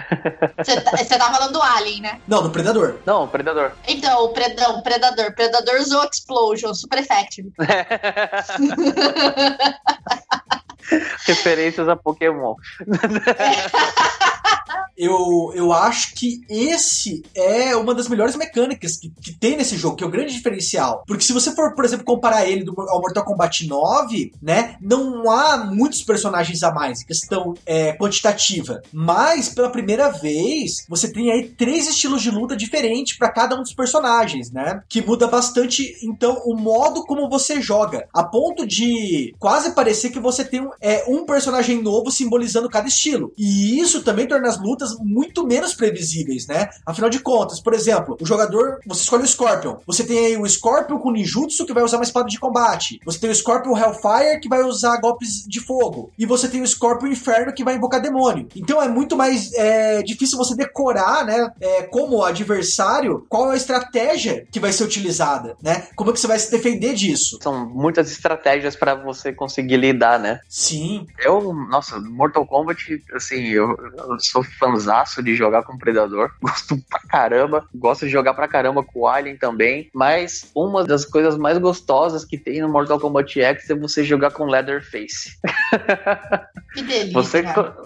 [0.58, 2.22] Você tá, tá, falando do Alien, né?
[2.28, 2.96] Não, do Predador.
[3.06, 3.72] Não, o Predador.
[3.88, 5.34] Então, o Predão, Predador.
[5.34, 7.52] Predador usou Explosion, Super Effective.
[11.26, 12.56] Referências a Pokémon.
[15.00, 19.96] eu, eu acho que esse é uma das melhores mecânicas que, que tem nesse jogo,
[19.96, 21.06] que é o grande diferencial.
[21.08, 25.32] Porque se você for, por exemplo, comparar ele do, ao Mortal Kombat 9, né, não
[25.32, 28.82] há muitos personagens a mais questão é, quantitativa.
[28.92, 33.62] Mas, pela primeira vez, você tem aí três estilos de luta diferentes para cada um
[33.62, 34.84] dos personagens, né?
[34.90, 38.06] Que muda bastante, então, o modo como você joga.
[38.14, 42.88] A ponto de quase parecer que você tem um, é, um personagem novo simbolizando cada
[42.88, 43.34] estilo.
[43.38, 46.70] E isso também torna as lutas muito menos previsíveis, né?
[46.86, 49.78] Afinal de contas, por exemplo, o jogador, você escolhe o Scorpion.
[49.86, 53.00] Você tem aí o Scorpion com ninjutsu que vai usar uma espada de combate.
[53.06, 56.12] Você tem o Scorpion Hellfire que vai usar golpes de fogo.
[56.18, 58.48] E você tem o Scorpion Inferno que vai invocar demônio.
[58.56, 61.52] Então é muito mais é, difícil você decorar, né?
[61.60, 65.88] É, como adversário, qual é a estratégia que vai ser utilizada, né?
[65.96, 67.40] Como é que você vai se defender disso?
[67.42, 70.40] São muitas estratégias para você conseguir lidar, né?
[70.60, 71.08] Sim.
[71.20, 76.30] Eu, nossa, Mortal Kombat, assim, eu, eu sou fanzaço de jogar com Predador.
[76.44, 77.66] Gosto pra caramba.
[77.74, 79.90] Gosto de jogar pra caramba com o Alien também.
[79.94, 84.32] Mas uma das coisas mais gostosas que tem no Mortal Kombat X é você jogar
[84.32, 85.38] com Leatherface.
[86.72, 87.14] Que delícia.
[87.14, 87.44] Você,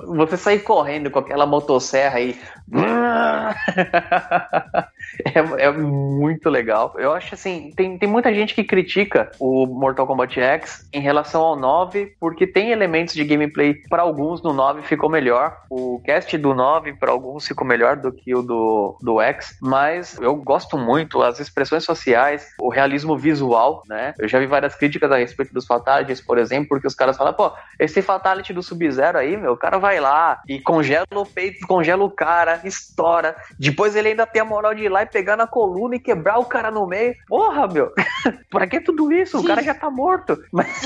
[0.07, 2.37] você sair correndo com aquela motosserra aí.
[5.26, 6.94] é, é, muito legal.
[6.98, 11.41] Eu acho assim, tem, tem muita gente que critica o Mortal Kombat X em relação
[11.41, 15.57] ao 9, porque tem elementos de gameplay para alguns no 9 ficou melhor.
[15.69, 20.18] O cast do 9 para alguns ficou melhor do que o do, do X, mas
[20.19, 24.14] eu gosto muito as expressões sociais, o realismo visual, né?
[24.19, 27.34] Eu já vi várias críticas a respeito dos fatalities, por exemplo, porque os caras falam,
[27.34, 31.68] pô, esse fatality do Sub-Zero aí, meu, o cara vai lá e congela o peito,
[31.68, 33.35] congela o cara, estoura.
[33.60, 36.39] Depois ele ainda tem a moral de ir lá e pegar na coluna e quebrar
[36.39, 37.15] o cara no meio.
[37.27, 37.91] Porra, meu,
[38.49, 39.39] pra que tudo isso?
[39.39, 40.38] O cara já tá morto.
[40.51, 40.67] Mas...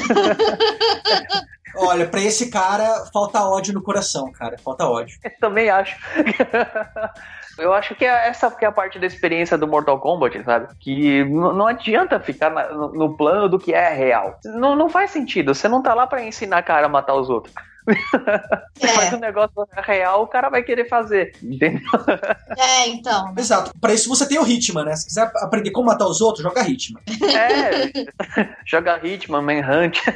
[1.75, 4.57] Olha, pra esse cara falta ódio no coração, cara.
[4.57, 5.19] Falta ódio.
[5.23, 5.95] Eu também acho.
[7.57, 10.67] Eu acho que é essa que é a parte da experiência do Mortal Kombat, sabe?
[10.79, 14.39] Que não adianta ficar na, no, no, plano do que é real.
[14.45, 15.55] Não, não faz sentido.
[15.55, 17.53] Você não tá lá para ensinar cara a matar os outros.
[17.87, 18.95] É.
[18.95, 21.81] Mas o negócio real, o cara vai querer fazer, entendeu?
[22.57, 23.33] É, então.
[23.37, 23.71] Exato.
[23.79, 24.95] Pra isso você tem o Hitman, né?
[24.95, 27.01] Se quiser aprender como matar os outros, joga Hitman.
[27.33, 27.91] É.
[28.65, 29.97] joga Hitman, Manhunt.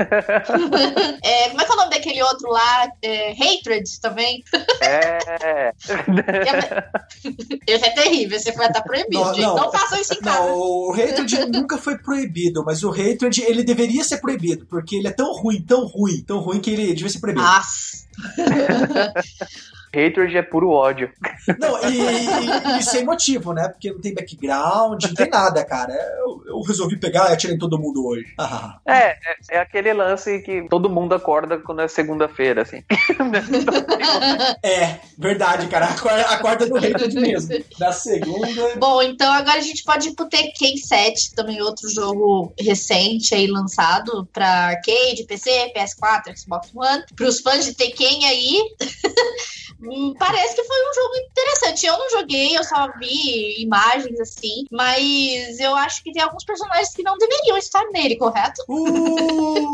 [1.24, 2.88] É, como é que é o nome daquele outro lá?
[3.02, 4.44] É, Hatred também.
[4.82, 5.74] É.
[7.68, 9.36] Esse é terrível, esse vai estar proibido, não.
[9.36, 10.40] Não, não façam isso em casa.
[10.40, 15.08] Não, o Hatred nunca foi proibido, mas o Hatred, ele deveria ser proibido, porque ele
[15.08, 17.46] é tão ruim, tão ruim, tão ruim que ele devia ser proibido.
[17.46, 18.08] Ah, paz.
[19.94, 21.12] Hatred é puro ódio.
[21.60, 23.68] Não, e, e, e, sem motivo, né?
[23.68, 25.94] Porque não tem background, não tem nada, cara.
[25.94, 28.26] Eu, eu resolvi pegar e atirar em todo mundo hoje.
[28.86, 29.18] é, é,
[29.52, 32.84] é, aquele lance que todo mundo acorda quando é segunda-feira, assim.
[34.64, 35.88] é, verdade, cara.
[36.30, 37.64] Acorda no Hatred mesmo.
[37.78, 38.48] Da segunda.
[38.78, 43.48] Bom, então agora a gente pode ir pro Tekken 7, também outro jogo recente aí
[43.48, 47.04] lançado pra arcade, PC, PS4, Xbox One.
[47.16, 48.62] Pros fãs de Tekken aí.
[50.20, 51.86] Parece que foi um jogo interessante.
[51.86, 56.94] Eu não joguei, eu só vi imagens assim, mas eu acho que tem alguns personagens
[56.94, 58.64] que não deveriam estar nele, correto?
[58.70, 59.72] Uh!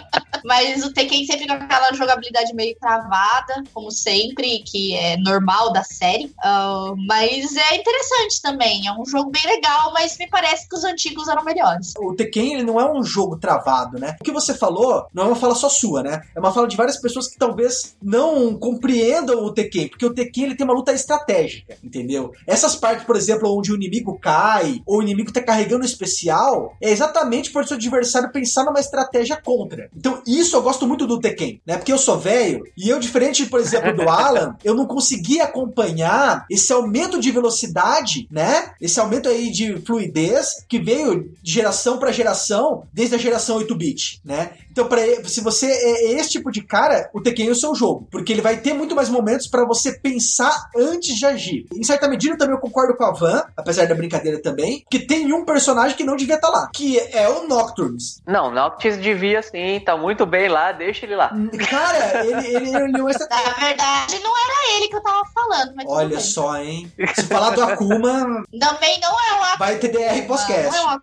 [0.44, 5.82] Mas o Tekken sempre com aquela jogabilidade meio travada, como sempre, que é normal da
[5.82, 6.26] série.
[6.44, 8.86] Uh, mas é interessante também.
[8.86, 11.94] É um jogo bem legal, mas me parece que os antigos eram melhores.
[11.98, 14.16] O Tekken ele não é um jogo travado, né?
[14.20, 16.22] O que você falou não é uma fala só sua, né?
[16.34, 20.44] É uma fala de várias pessoas que talvez não compreendam o Tekken, porque o Tekken
[20.44, 22.32] ele tem uma luta estratégica, entendeu?
[22.46, 26.76] Essas partes, por exemplo, onde o inimigo cai ou o inimigo tá carregando o especial,
[26.80, 29.90] é exatamente por seu adversário pensar numa estratégia contra.
[29.96, 31.76] Então, isso eu gosto muito do Tekken, né?
[31.76, 36.44] Porque eu sou velho e eu, diferente, por exemplo, do Alan, eu não consegui acompanhar
[36.50, 38.72] esse aumento de velocidade, né?
[38.80, 44.20] Esse aumento aí de fluidez que veio de geração para geração, desde a geração 8-bit,
[44.24, 44.52] né?
[44.70, 48.06] Então, pra, se você é esse tipo de cara, o Tekken é o seu jogo.
[48.10, 51.66] Porque ele vai ter muito mais momentos para você pensar antes de agir.
[51.74, 55.32] Em certa medida, também eu concordo com a Van, apesar da brincadeira também, que tem
[55.32, 58.22] um personagem que não devia estar tá lá, que é o Nocturnes.
[58.26, 61.32] Não, Nocturnes devia sim, tá muito bem lá, deixa ele lá.
[61.68, 65.72] Cara, ele, ele, ele não é Na verdade, não era ele que eu tava falando,
[65.74, 66.92] mas Olha só, hein?
[67.14, 68.44] Se falar do Akuma.
[68.58, 69.56] Também não é o Akuma.
[69.58, 70.70] Vai ter DR podcast.
[70.70, 71.00] Não é o Akuma.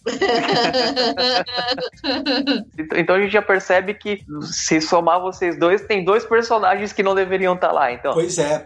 [2.97, 7.01] então a gente já percebeu percebe que se somar vocês dois, tem dois personagens que
[7.01, 8.13] não deveriam estar tá lá, então.
[8.13, 8.65] Pois é.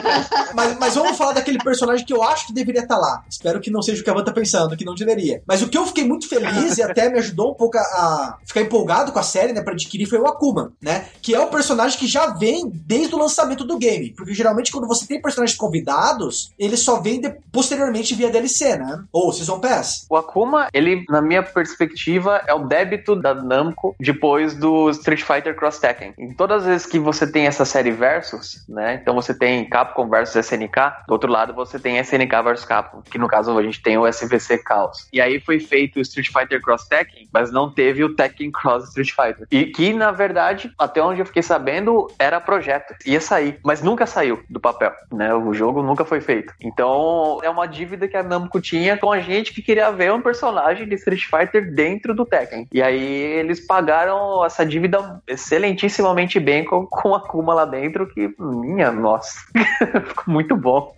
[0.54, 3.22] mas, mas vamos falar daquele personagem que eu acho que deveria estar tá lá.
[3.28, 5.42] Espero que não seja o que a Van tá pensando, que não deveria.
[5.46, 8.38] Mas o que eu fiquei muito feliz e até me ajudou um pouco a, a
[8.46, 11.06] ficar empolgado com a série, né, pra adquirir, foi o Akuma, né?
[11.20, 14.14] Que é o personagem que já vem desde o lançamento do game.
[14.16, 19.04] Porque geralmente quando você tem personagens convidados, ele só vem de, posteriormente via DLC, né?
[19.12, 20.06] Ou Season Pass.
[20.08, 25.22] O Akuma, ele, na minha perspectiva, é o débito da Namco depois depois do Street
[25.22, 26.14] Fighter Cross Tekken.
[26.16, 29.00] Em todas as vezes que você tem essa série versus, né?
[29.02, 33.18] Então você tem Capcom versus SNK, do outro lado você tem SNK versus Capcom, que
[33.18, 35.08] no caso a gente tem o SVC Chaos.
[35.12, 38.84] E aí foi feito o Street Fighter Cross Tekken, mas não teve o Tekken Cross
[38.90, 39.48] Street Fighter.
[39.50, 42.94] E que na verdade, até onde eu fiquei sabendo, era projeto.
[43.04, 45.34] Ia sair, mas nunca saiu do papel, né?
[45.34, 46.54] O jogo nunca foi feito.
[46.60, 50.22] Então é uma dívida que a Namco tinha com a gente que queria ver um
[50.22, 52.68] personagem de Street Fighter dentro do Tekken.
[52.72, 53.04] E aí
[53.40, 59.30] eles pagaram essa dívida excelentissimamente bem com, com a Akuma lá dentro, que, minha nossa,
[60.08, 60.94] ficou muito bom.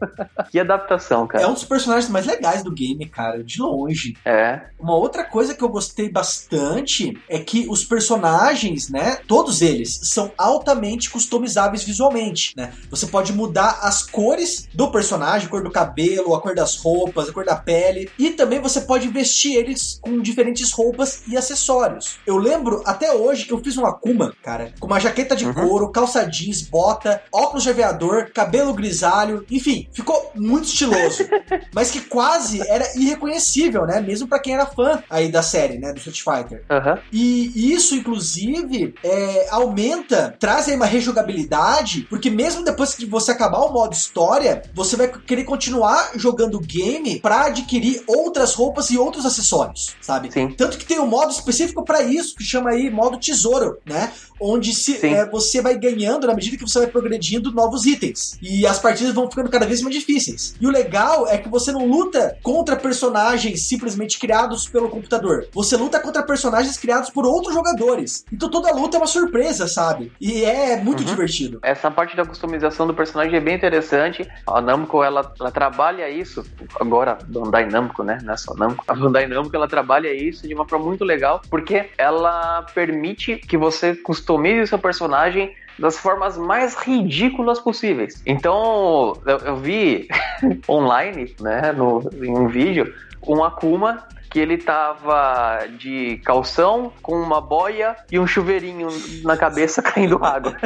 [0.51, 1.45] que adaptação, cara.
[1.45, 4.17] É um dos personagens mais legais do game, cara, de longe.
[4.25, 4.61] É.
[4.79, 10.33] Uma outra coisa que eu gostei bastante é que os personagens, né, todos eles, são
[10.37, 12.73] altamente customizáveis visualmente, né?
[12.91, 17.29] Você pode mudar as cores do personagem, a cor do cabelo, a cor das roupas,
[17.29, 22.19] a cor da pele, e também você pode vestir eles com diferentes roupas e acessórios.
[22.27, 25.55] Eu lembro até hoje que eu fiz um Akuma, cara, com uma jaqueta de uhum.
[25.55, 31.25] couro, calça jeans, bota, óculos de aviador, cabelo grisalho, enfim, ficou muito estiloso.
[31.75, 34.01] mas que quase era irreconhecível, né?
[34.01, 35.93] Mesmo para quem era fã aí da série, né?
[35.93, 36.65] Do Street Fighter.
[36.71, 36.99] Uhum.
[37.13, 43.61] E isso, inclusive, é, aumenta, traz aí uma rejogabilidade, porque mesmo depois que você acabar
[43.61, 48.99] o modo história, você vai querer continuar jogando o game para adquirir outras roupas e
[48.99, 50.31] outros acessórios, sabe?
[50.33, 50.51] Sim.
[50.51, 54.13] Tanto que tem um modo específico para isso, que chama aí modo tesouro, né?
[54.41, 58.39] Onde se, é, você vai ganhando na medida que você vai progredindo novos itens.
[58.43, 60.55] E as partidas vão ficando cada vez mais difíceis.
[60.61, 65.47] E o legal é que você não luta contra personagens simplesmente criados pelo computador.
[65.53, 68.25] Você luta contra personagens criados por outros jogadores.
[68.33, 70.13] Então toda luta é uma surpresa, sabe?
[70.21, 71.07] E é muito uhum.
[71.07, 71.61] divertido.
[71.63, 74.29] Essa parte da customização do personagem é bem interessante.
[74.47, 76.45] A Namco, ela, ela trabalha isso.
[76.81, 78.19] Agora, Bandai Namco, né?
[78.23, 78.85] Não é só Namco.
[78.87, 82.92] A Bandai Namco, ela trabalha isso de uma forma muito legal, porque ela permite
[83.39, 88.23] que você customize o seu personagem das formas mais ridículas possíveis.
[88.27, 90.09] Então, eu, eu vi
[90.69, 92.93] online, né, no, em um vídeo,
[93.27, 98.89] um Akuma que ele tava de calção, com uma boia e um chuveirinho
[99.23, 100.57] na cabeça caindo água.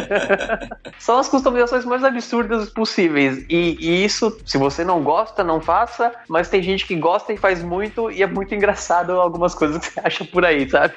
[1.00, 3.44] São as customizações mais absurdas possíveis.
[3.50, 7.36] E, e, isso, se você não gosta, não faça, mas tem gente que gosta e
[7.36, 10.94] faz muito, e é muito engraçado algumas coisas que você acha por aí, sabe?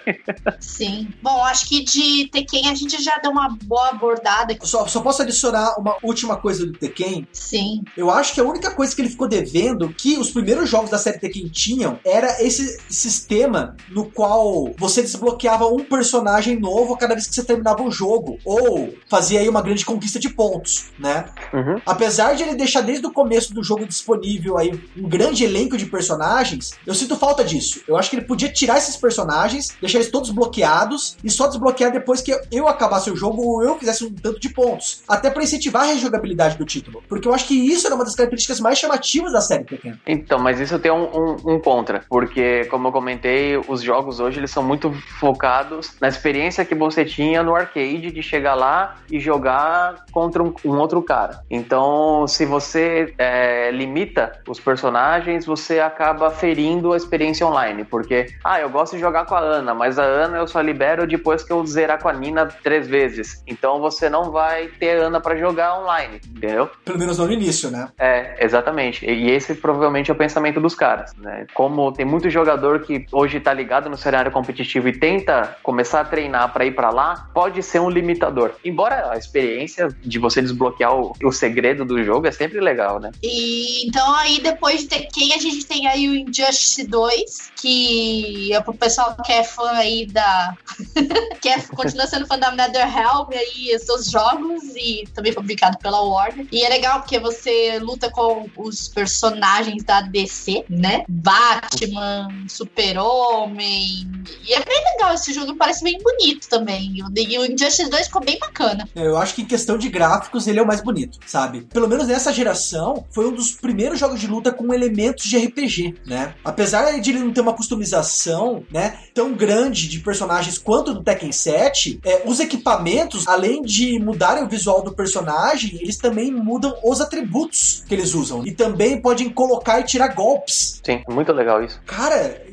[0.60, 1.10] Sim.
[1.24, 4.56] Bom, acho que de Tekken a gente já deu uma boa abordada.
[4.62, 7.28] Só, só posso adicionar uma última coisa do Tekken?
[7.34, 7.84] Sim.
[7.98, 11.00] Eu acho que a única coisa que ele ficou devendo, que os primeiros jogos da
[11.00, 16.98] série Tekken tinham, era esse esse sistema no qual você desbloqueava um personagem novo a
[16.98, 20.92] cada vez que você terminava um jogo, ou fazia aí uma grande conquista de pontos,
[21.00, 21.26] né?
[21.54, 21.82] Uhum.
[21.86, 25.86] Apesar de ele deixar desde o começo do jogo disponível aí um grande elenco de
[25.86, 27.82] personagens, eu sinto falta disso.
[27.88, 31.92] Eu acho que ele podia tirar esses personagens, deixar eles todos bloqueados e só desbloquear
[31.92, 35.02] depois que eu acabasse o jogo ou eu fizesse um tanto de pontos.
[35.08, 37.04] Até para incentivar a rejogabilidade do título.
[37.08, 40.00] Porque eu acho que isso era uma das características mais chamativas da série pequena.
[40.06, 42.04] Então, mas isso tem um, um, um contra.
[42.10, 46.74] Porque Porque, como eu comentei, os jogos hoje eles são muito focados na experiência que
[46.74, 51.42] você tinha no arcade de chegar lá e jogar contra um, um outro cara.
[51.50, 57.84] Então, se você é, limita os personagens, você acaba ferindo a experiência online.
[57.84, 61.06] Porque, ah, eu gosto de jogar com a Ana, mas a Ana eu só libero
[61.06, 63.44] depois que eu zerar com a Nina três vezes.
[63.46, 66.70] Então você não vai ter Ana para jogar online, entendeu?
[66.84, 67.90] Pelo menos no início, né?
[68.00, 69.06] É, exatamente.
[69.06, 71.46] E esse provavelmente é o pensamento dos caras, né?
[71.54, 76.06] Como tem muito jogador que hoje tá ligado no cenário competitivo e tenta começar a
[76.06, 78.52] treinar para ir para lá, pode ser um limitador.
[78.64, 83.12] Embora a experiência de você desbloquear o, o segredo do jogo é sempre legal, né?
[83.22, 88.62] E então aí depois de Tekken a gente tem aí o Injustice 2, que é
[88.62, 90.56] pro pessoal que é fã aí da
[91.42, 96.48] que é, continua sendo fã da NetherRealm aí seus jogos e também publicado pela Warner.
[96.52, 101.04] E é legal porque você luta com os personagens da DC, né?
[101.08, 104.10] Batman, Super-Homem.
[104.48, 106.98] E é bem legal esse jogo, parece bem bonito também.
[107.16, 108.88] E o Injustice 2 ficou bem bacana.
[108.96, 111.62] Eu acho que em questão de gráficos ele é o mais bonito, sabe?
[111.62, 115.96] Pelo menos nessa geração, foi um dos primeiros jogos de luta com elementos de RPG,
[116.06, 116.34] né?
[116.44, 121.32] Apesar de ele não ter uma customização, né, tão grande de personagens quanto do Tekken
[121.32, 127.02] 7, é, os equipamentos, além de mudarem o visual do personagem, eles também mudam os
[127.02, 128.46] atributos que eles usam.
[128.46, 130.82] E também podem colocar e tirar golpes.
[130.84, 131.80] Sim, muito legal isso.
[131.86, 132.09] Cara,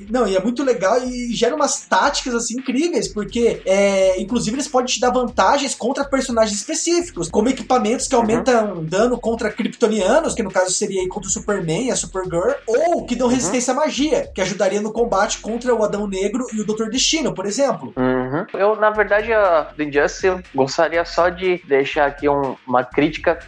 [0.08, 4.68] não, e é muito legal e gera umas táticas assim incríveis, porque é, inclusive eles
[4.68, 8.22] podem te dar vantagens contra personagens específicos, como equipamentos que uhum.
[8.22, 8.84] aumentam uhum.
[8.84, 13.04] dano contra kryptonianos, que no caso seria aí contra o Superman e a Supergirl, ou
[13.04, 13.34] que dão uhum.
[13.34, 13.80] resistência uhum.
[13.80, 17.46] à magia, que ajudaria no combate contra o Adão Negro e o Doutor Destino, por
[17.46, 17.92] exemplo.
[17.96, 18.46] Uhum.
[18.54, 23.38] Eu, na verdade, a do Injustice, gostaria só de deixar aqui um, uma crítica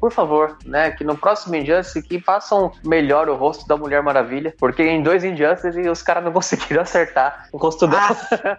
[0.00, 4.54] por favor, né, que no próximo Injustice que façam melhor o rosto da Mulher Maravilha,
[4.58, 8.16] porque em dois Injustice os caras não conseguiram acertar o rosto dela.
[8.44, 8.58] Ah.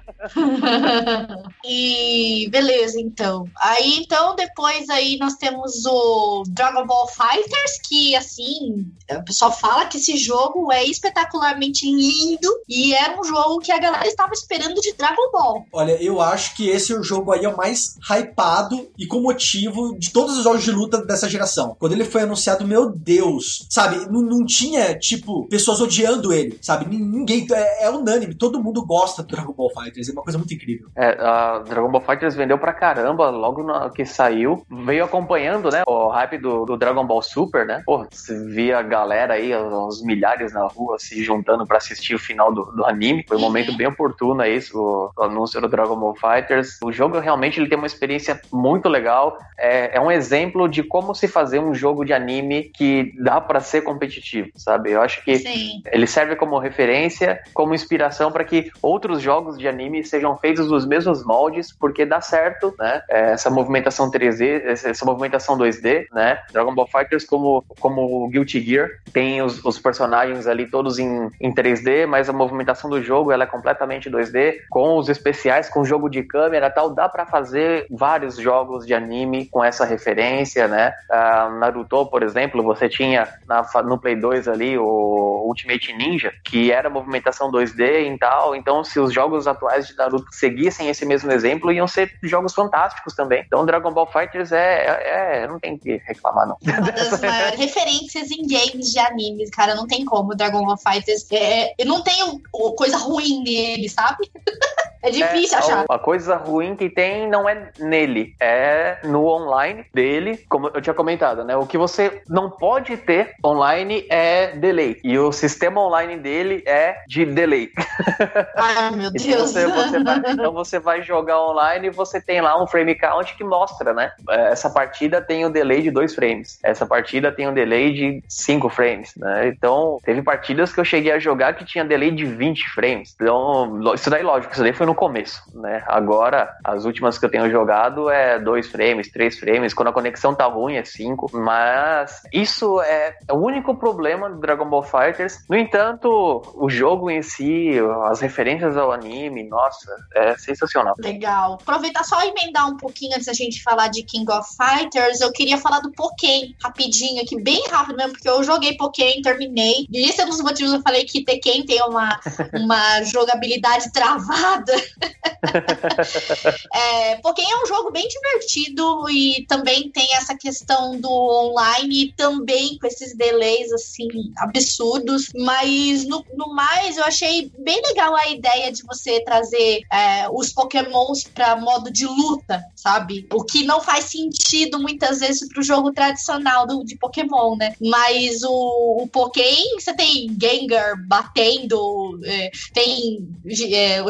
[1.65, 3.45] e beleza, então.
[3.59, 9.85] Aí então depois aí nós temos o Dragon Ball Fighters, que assim, o pessoal fala
[9.85, 14.75] que esse jogo é espetacularmente lindo e era um jogo que a galera estava esperando
[14.81, 15.65] de Dragon Ball.
[15.71, 19.21] Olha, eu acho que esse é o jogo aí é o mais hypado e com
[19.21, 21.75] motivo de todos os jogos de luta dessa geração geração.
[21.79, 24.09] Quando ele foi anunciado, meu Deus, sabe?
[24.11, 26.85] Não, não tinha, tipo, pessoas odiando ele, sabe?
[26.85, 27.47] Ninguém.
[27.51, 30.89] É, é, unânime, todo mundo gosta do Dragon Ball Fighters, é uma coisa muito incrível.
[30.95, 34.65] É, a Dragon Ball Fighters vendeu pra caramba logo na, que saiu.
[34.69, 35.83] Veio acompanhando, né?
[35.87, 37.81] O hype do, do Dragon Ball Super, né?
[37.85, 42.19] Pô, você via a galera aí, os milhares na rua se juntando para assistir o
[42.19, 43.23] final do, do anime.
[43.27, 43.45] Foi um uhum.
[43.45, 46.77] momento bem oportuno aí, o, o, anúncio do Dragon Ball Fighters.
[46.83, 49.37] O jogo realmente ele tem uma experiência muito legal.
[49.57, 53.59] É, é um exemplo de como se fazer um jogo de anime que dá para
[53.59, 54.91] ser competitivo, sabe?
[54.91, 55.81] Eu acho que Sim.
[55.91, 60.85] ele serve como referência, como inspiração para que outros jogos de anime sejam feitos nos
[60.85, 63.01] mesmos moldes, porque dá certo, né?
[63.09, 66.39] É, essa movimentação 3D, essa movimentação 2D, né?
[66.51, 71.53] Dragon Ball Fighters, como, como Guilty Gear, tem os, os personagens ali todos em, em
[71.53, 75.85] 3D, mas a movimentação do jogo ela é completamente 2D, com os especiais, com o
[75.85, 80.93] jogo de câmera tal, dá para fazer vários jogos de anime com essa referência, né?
[81.09, 86.71] Uh, Naruto, por exemplo, você tinha na, no Play 2 ali o Ultimate Ninja, que
[86.71, 88.55] era movimentação 2D e tal.
[88.55, 93.15] Então, se os jogos atuais de Naruto seguissem esse mesmo exemplo, iam ser jogos fantásticos
[93.15, 93.43] também.
[93.45, 94.85] Então, Dragon Ball Fighters é.
[94.85, 96.57] é, é não tem que reclamar, não.
[96.61, 99.75] Uma das maiores referências em games de animes, cara.
[99.75, 100.35] Não tem como.
[100.35, 101.25] Dragon Ball Fighters.
[101.31, 102.41] É, eu não tenho
[102.75, 104.29] coisa ruim nele, sabe?
[105.01, 105.85] É difícil é, achar.
[105.89, 110.93] A coisa ruim que tem não é nele, é no online dele, como eu tinha
[110.93, 111.55] comentado, né?
[111.55, 114.99] O que você não pode ter online é delay.
[115.03, 117.69] E o sistema online dele é de delay.
[118.55, 119.51] Ai, meu então Deus.
[119.51, 123.35] Você, você vai, então você vai jogar online e você tem lá um frame count
[123.35, 124.11] que mostra, né?
[124.29, 126.59] É, essa partida tem um delay de dois frames.
[126.63, 129.47] Essa partida tem um delay de cinco frames, né?
[129.47, 133.15] Então, teve partidas que eu cheguei a jogar que tinha delay de 20 frames.
[133.15, 135.83] Então, isso daí, lógico, isso daí foi no começo, né?
[135.85, 139.73] Agora, as últimas que eu tenho jogado é dois frames, três frames.
[139.73, 141.29] Quando a conexão tá ruim, é cinco.
[141.33, 145.45] Mas isso é, o único problema do Dragon Ball Fighters.
[145.49, 146.09] No entanto,
[146.55, 147.73] o jogo em si,
[148.05, 150.95] as referências ao anime, nossa, é sensacional.
[150.99, 151.57] Legal.
[151.61, 155.57] Aproveitar só emendar um pouquinho antes da gente falar de King of Fighters, eu queria
[155.57, 159.85] falar do Pokémon rapidinho aqui, bem rápido mesmo, porque eu joguei Pokémon, terminei.
[159.91, 162.17] E esse é um dos motivos que eu falei que Tekken tem uma,
[162.55, 164.76] uma jogabilidade travada
[166.73, 172.77] é, Pokémon é um jogo bem divertido e também tem essa questão do online, também
[172.77, 178.71] com esses delays assim absurdos, mas no, no mais eu achei bem legal a ideia
[178.71, 183.27] de você trazer é, os Pokémons para modo de luta, sabe?
[183.33, 187.73] O que não faz sentido muitas vezes pro jogo tradicional do, de Pokémon, né?
[187.81, 193.27] Mas o, o Pokémon, você tem Gengar batendo, é, tem.
[193.71, 194.01] É,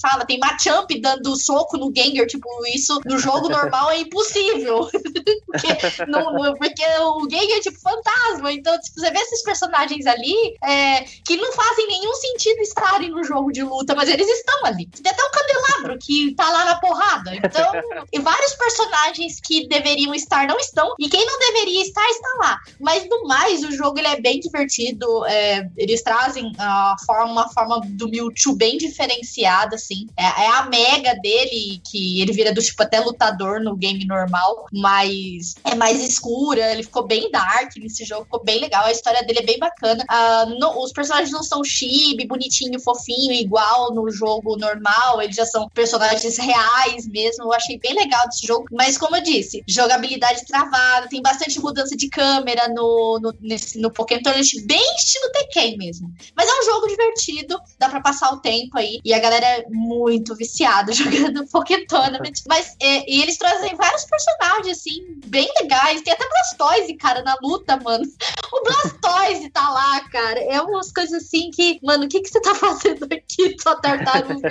[0.00, 0.24] fala?
[0.24, 4.88] Tem Machamp dando soco no Gengar, tipo, isso no jogo normal é impossível.
[5.46, 5.68] porque,
[6.06, 8.52] no, porque o Gengar é tipo fantasma.
[8.52, 13.24] Então, tipo, você vê esses personagens ali é, que não fazem nenhum sentido estarem no
[13.24, 14.86] jogo de luta, mas eles estão ali.
[14.86, 17.34] Tem até um candelabro que tá lá na porrada.
[17.34, 17.72] Então,
[18.12, 22.58] e vários personagens que deveriam estar não estão, e quem não deveria estar, está lá.
[22.80, 25.24] Mas no mais, o jogo ele é bem divertido.
[25.26, 30.06] É, eles trazem a forma, uma forma do Mewtwo bem diferenciada, assim.
[30.16, 34.66] É, é, a mega dele, que ele vira do tipo até lutador no game normal,
[34.72, 36.72] mas é mais escura.
[36.72, 38.84] Ele ficou bem dark nesse jogo, ficou bem legal.
[38.84, 40.04] A história dele é bem bacana.
[40.04, 45.22] Uh, no, os personagens não são chibi, bonitinho, fofinho, igual no jogo normal.
[45.22, 47.44] Eles já são personagens reais mesmo.
[47.44, 48.66] Eu achei bem legal desse jogo.
[48.72, 53.90] Mas como eu disse, jogabilidade travada, tem bastante mudança de câmera no, no, nesse, no
[53.90, 56.12] Pokémon Tournament, bem estilo Tekken mesmo.
[56.36, 59.00] Mas é um jogo divertido, dá pra passar o tempo aí.
[59.04, 62.42] E a galera é muito viciada jogando Pokémon Tournament.
[62.48, 66.02] Mas é, e eles trazem vários personagens, assim, bem legais.
[66.02, 68.04] Tem até Blastoise, cara, na luta, mano.
[68.50, 70.40] O Blastoise tá lá, cara.
[70.40, 74.48] É umas coisas assim que, mano, o que, que você tá fazendo aqui, sua tartaruga?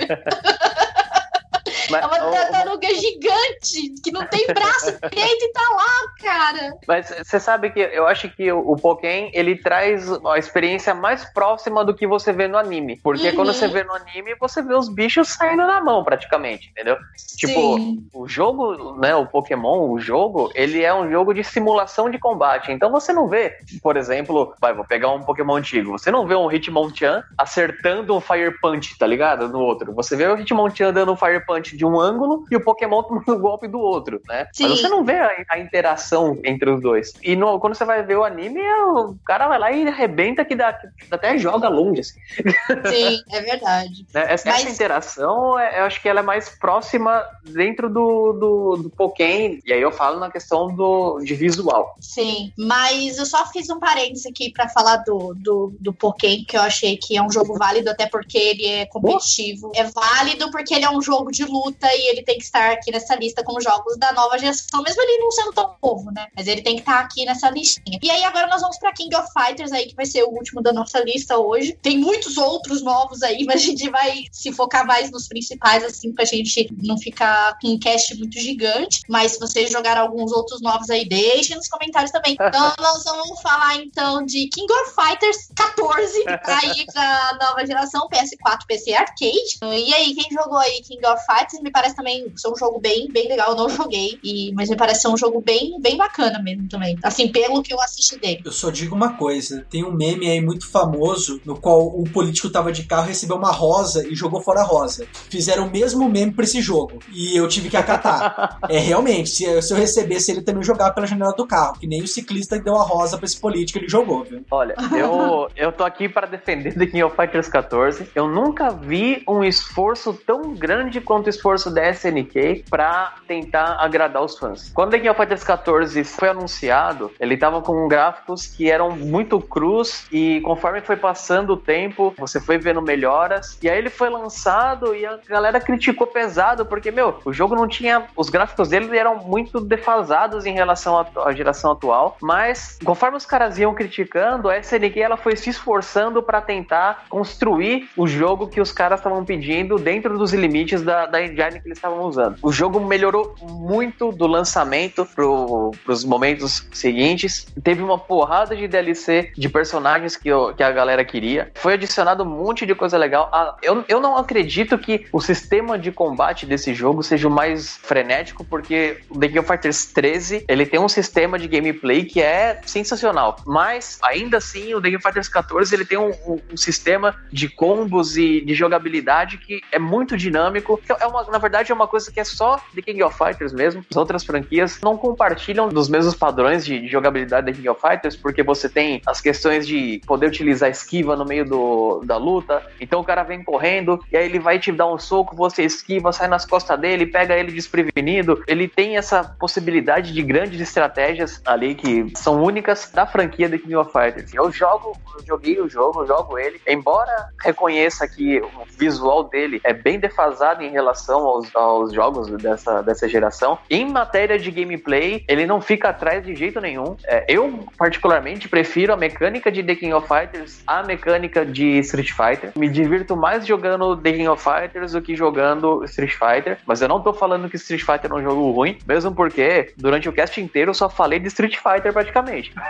[1.90, 6.76] Mas, é uma tartaruga gigante que não tem braço direito e tá lá, cara.
[6.86, 11.24] Mas você sabe que eu acho que o, o Pokémon ele traz a experiência mais
[11.32, 13.00] próxima do que você vê no anime.
[13.02, 13.34] Porque uhum.
[13.34, 16.96] quando você vê no anime, você vê os bichos saindo na mão, praticamente, entendeu?
[17.36, 17.96] Tipo, Sim.
[17.96, 22.18] Tipo, o jogo, né, o Pokémon, o jogo, ele é um jogo de simulação de
[22.18, 22.72] combate.
[22.72, 26.34] Então você não vê, por exemplo, vai, vou pegar um Pokémon antigo, você não vê
[26.34, 29.48] um Hitmonchan acertando um Fire Punch, tá ligado?
[29.48, 29.94] No outro.
[29.94, 33.32] Você vê o Hitmonchan dando um Fire Punch de um ângulo e o Pokémon tomando
[33.32, 34.48] o golpe do outro, né?
[34.52, 34.68] Sim.
[34.68, 37.12] Mas você não vê a, a, interação entre os dois.
[37.22, 40.44] E no, quando você vai ver o anime, é o cara vai lá e arrebenta
[40.44, 40.76] que dá,
[41.10, 42.18] até joga longe, assim.
[42.90, 44.06] Sim, é verdade.
[44.12, 44.26] Né?
[44.28, 44.62] Essa, Mas...
[44.62, 49.58] essa, interação, é, eu acho que ela é mais próxima dentro do, do, do Pokémon,
[49.64, 51.94] e aí eu falo na questão do, de visual.
[52.00, 56.56] Sim, mas eu só fiz um parênteses aqui para falar do, do, do Pokémon, que
[56.56, 59.70] eu achei que é um jogo válido, até porque ele é competitivo.
[59.74, 59.78] Oh.
[59.78, 62.72] É válido porque ele é um jogo de luta luta e ele tem que estar
[62.72, 66.26] aqui nessa lista como jogos da nova geração, mesmo ele não sendo tão novo, né?
[66.34, 67.98] Mas ele tem que estar aqui nessa listinha.
[68.02, 70.62] E aí agora nós vamos para King of Fighters aí, que vai ser o último
[70.62, 71.78] da nossa lista hoje.
[71.82, 76.12] Tem muitos outros novos aí, mas a gente vai se focar mais nos principais, assim,
[76.12, 79.02] pra gente não ficar com um cast muito gigante.
[79.08, 82.36] Mas se vocês jogaram alguns outros novos aí, deixem nos comentários também.
[82.48, 88.66] Então nós vamos falar então de King of Fighters 14, aí pra nova geração, PS4,
[88.66, 89.58] PC Arcade.
[89.62, 91.57] E aí, quem jogou aí King of Fighters?
[91.62, 93.50] Me parece também ser um jogo bem, bem legal.
[93.50, 96.96] Eu não joguei, e, mas me parece ser um jogo bem, bem bacana mesmo também.
[97.02, 98.42] Assim, pelo que eu assisti dele.
[98.44, 102.50] Eu só digo uma coisa: tem um meme aí muito famoso no qual o político
[102.50, 105.06] tava de carro, recebeu uma rosa e jogou fora a rosa.
[105.28, 106.98] Fizeram o mesmo meme pra esse jogo.
[107.12, 108.58] E eu tive que acatar.
[108.68, 112.02] é, realmente, se, se eu recebesse ele também jogar pela janela do carro, que nem
[112.02, 114.44] o ciclista deu a rosa pra esse político, ele jogou, viu?
[114.50, 118.10] Olha, eu, eu tô aqui para defender The King of Fighters 14.
[118.14, 123.78] Eu nunca vi um esforço tão grande quanto o esforço esforço da SNK para tentar
[123.80, 124.70] agradar os fãs.
[124.74, 130.06] Quando King of Fighters 14 foi anunciado, ele tava com gráficos que eram muito crus
[130.12, 133.58] e conforme foi passando o tempo, você foi vendo melhoras.
[133.62, 137.66] E aí ele foi lançado e a galera criticou pesado porque, meu, o jogo não
[137.66, 138.04] tinha.
[138.14, 142.18] Os gráficos dele eram muito defasados em relação à geração atual.
[142.20, 147.88] Mas conforme os caras iam criticando, a SNK ela foi se esforçando para tentar construir
[147.96, 151.78] o jogo que os caras estavam pedindo dentro dos limites da, da engine que eles
[151.78, 152.36] estavam usando.
[152.42, 157.46] O jogo melhorou muito do lançamento pro, pros momentos seguintes.
[157.62, 161.50] Teve uma porrada de DLC de personagens que, eu, que a galera queria.
[161.54, 163.28] Foi adicionado um monte de coisa legal.
[163.32, 167.76] Ah, eu, eu não acredito que o sistema de combate desse jogo seja o mais
[167.78, 172.20] frenético, porque o The King of Fighters 13 ele tem um sistema de gameplay que
[172.20, 173.36] é sensacional.
[173.46, 177.14] Mas ainda assim, o The King of Fighters 14 ele tem um, um, um sistema
[177.30, 180.80] de combos e de jogabilidade que é muito dinâmico.
[181.00, 183.84] É uma na verdade, é uma coisa que é só de King of Fighters mesmo.
[183.90, 188.16] As outras franquias não compartilham dos mesmos padrões de, de jogabilidade da King of Fighters,
[188.16, 192.62] porque você tem as questões de poder utilizar esquiva no meio do, da luta.
[192.80, 196.12] Então o cara vem correndo e aí ele vai te dar um soco, você esquiva,
[196.12, 198.42] sai nas costas dele, pega ele desprevenido.
[198.46, 203.76] Ele tem essa possibilidade de grandes estratégias ali que são únicas da franquia The King
[203.76, 204.32] of Fighters.
[204.32, 209.60] Eu jogo, eu joguei o jogo, eu jogo ele, embora reconheça que o visual dele
[209.64, 213.58] é bem defasado em relação aos, aos jogos dessa, dessa geração.
[213.70, 216.96] Em matéria de gameplay, ele não fica atrás de jeito nenhum.
[217.04, 222.12] É, eu, particularmente, prefiro a mecânica de The King of Fighters à mecânica de Street
[222.12, 222.52] Fighter.
[222.56, 226.58] Me divirto mais jogando The King of Fighters do que jogando Street Fighter.
[226.66, 230.08] Mas eu não tô falando que Street Fighter é um jogo ruim, mesmo porque durante
[230.08, 232.52] o cast inteiro eu só falei de Street Fighter praticamente.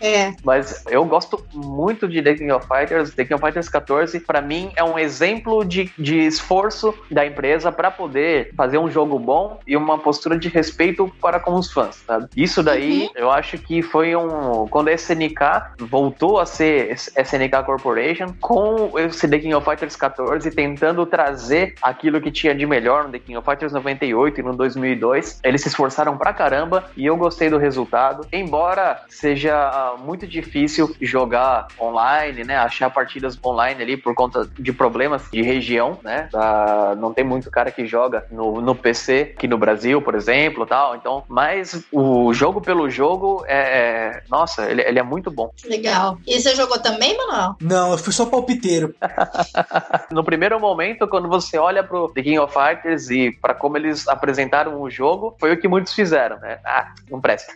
[0.00, 0.32] É.
[0.44, 3.14] Mas eu gosto muito de The King of Fighters.
[3.14, 7.59] The King of Fighters 14, para mim, é um exemplo de, de esforço da empresa
[7.68, 11.96] para poder fazer um jogo bom e uma postura de respeito para com os fãs,
[12.06, 12.28] sabe?
[12.36, 13.10] Isso daí, uhum.
[13.16, 14.66] eu acho que foi um.
[14.68, 15.40] Quando a SNK
[15.80, 22.20] voltou a ser SNK Corporation, com esse The King of Fighters 14, tentando trazer aquilo
[22.20, 25.68] que tinha de melhor no The King of Fighters 98 e no 2002, eles se
[25.68, 28.26] esforçaram pra caramba e eu gostei do resultado.
[28.32, 32.56] Embora seja ah, muito difícil jogar online, né?
[32.56, 36.28] Achar partidas online ali por conta de problemas de região, né?
[36.32, 40.66] Da, não tem muito cara que joga no, no PC aqui no Brasil, por exemplo,
[40.66, 40.96] tal.
[40.96, 45.50] Então, mas o jogo pelo jogo é, é nossa, ele, ele, é muito bom.
[45.64, 46.18] Legal.
[46.26, 47.56] E você jogou também, Manuel?
[47.60, 48.94] Não, eu fui só palpiteiro.
[50.10, 54.06] no primeiro momento, quando você olha pro The King of Fighters e para como eles
[54.08, 56.58] apresentaram o jogo, foi o que muitos fizeram, né?
[56.64, 57.52] Ah, não presta.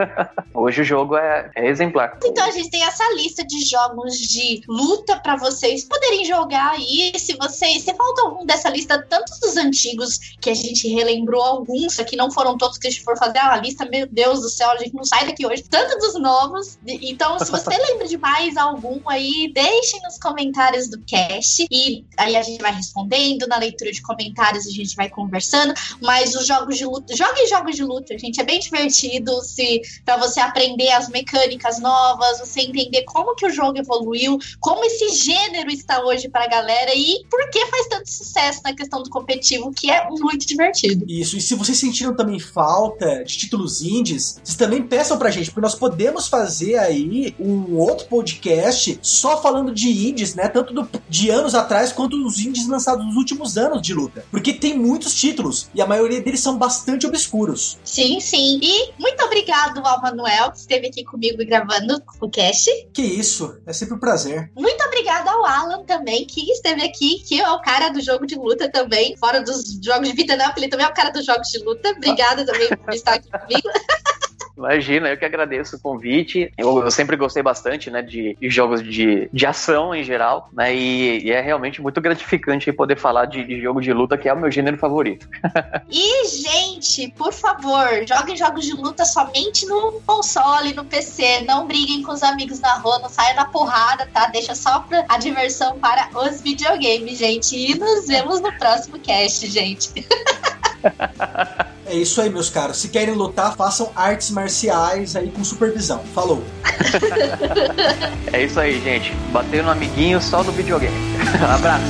[0.54, 2.18] Hoje o jogo é, é exemplar.
[2.24, 7.12] Então a gente tem essa lista de jogos de luta para vocês poderem jogar aí.
[7.16, 7.82] Se vocês.
[7.82, 12.30] Se falta algum dessa lista, tantos dos antigos que a gente relembrou alguns, aqui não
[12.30, 14.94] foram todos que a gente for fazer a lista, meu Deus do céu, a gente
[14.94, 15.62] não sai daqui hoje.
[15.64, 16.78] Tanto dos novos.
[16.86, 21.66] Então, se você lembra de mais algum aí, deixem nos comentários do cast.
[21.70, 23.46] E aí a gente vai respondendo.
[23.46, 25.74] Na leitura de comentários a gente vai conversando.
[26.00, 27.16] Mas os jogos de luta.
[27.16, 28.40] Joguem jogos de luta, gente.
[28.40, 29.40] É bem divertido.
[29.42, 34.84] Se para você aprender as mecânicas novas, você entender como que o jogo evoluiu, como
[34.84, 39.02] esse gênero está hoje para a galera e por que faz tanto sucesso na questão
[39.02, 41.04] do competitivo, que é muito divertido.
[41.06, 45.50] Isso, e se vocês sentiram também falta de títulos indies, vocês também peçam pra gente,
[45.50, 50.48] porque nós podemos fazer aí um outro podcast só falando de indies, né?
[50.48, 54.24] Tanto do, de anos atrás quanto os indies lançados nos últimos anos de luta.
[54.30, 57.78] Porque tem muitos títulos e a maioria deles são bastante obscuros.
[57.84, 58.58] Sim, sim.
[58.62, 62.70] E muito obrigado ao Manuel, que esteve aqui comigo gravando o cast.
[62.92, 64.50] Que isso, é sempre um prazer.
[64.56, 68.34] Muito obrigado ao Alan também, que esteve aqui, que é o cara do jogo de
[68.34, 71.48] luta também, fora dos jogos de vida, não, ele também é o cara dos jogos
[71.48, 71.90] de luta.
[71.90, 73.68] Obrigada também por estar aqui comigo.
[74.58, 76.52] Imagina, eu que agradeço o convite.
[76.58, 80.74] Eu, eu sempre gostei bastante, né, de, de, jogos de, de ação em geral, né,
[80.74, 84.34] e, e é realmente muito gratificante poder falar de, de, jogo de luta, que é
[84.34, 85.28] o meu gênero favorito.
[85.88, 91.42] e, gente, por favor, joguem jogos de luta somente no console, no PC.
[91.42, 94.26] Não briguem com os amigos na rua, não saiam na porrada, tá?
[94.26, 97.56] Deixa só pra, a diversão para os videogames, gente.
[97.56, 99.88] E nos vemos no próximo cast, gente.
[101.88, 102.76] É isso aí, meus caros.
[102.76, 106.02] Se querem lutar, façam artes marciais aí com supervisão.
[106.14, 106.44] Falou.
[108.30, 109.14] é isso aí, gente.
[109.32, 110.94] Bater no amiguinho só do videogame.
[111.48, 111.84] Abraço.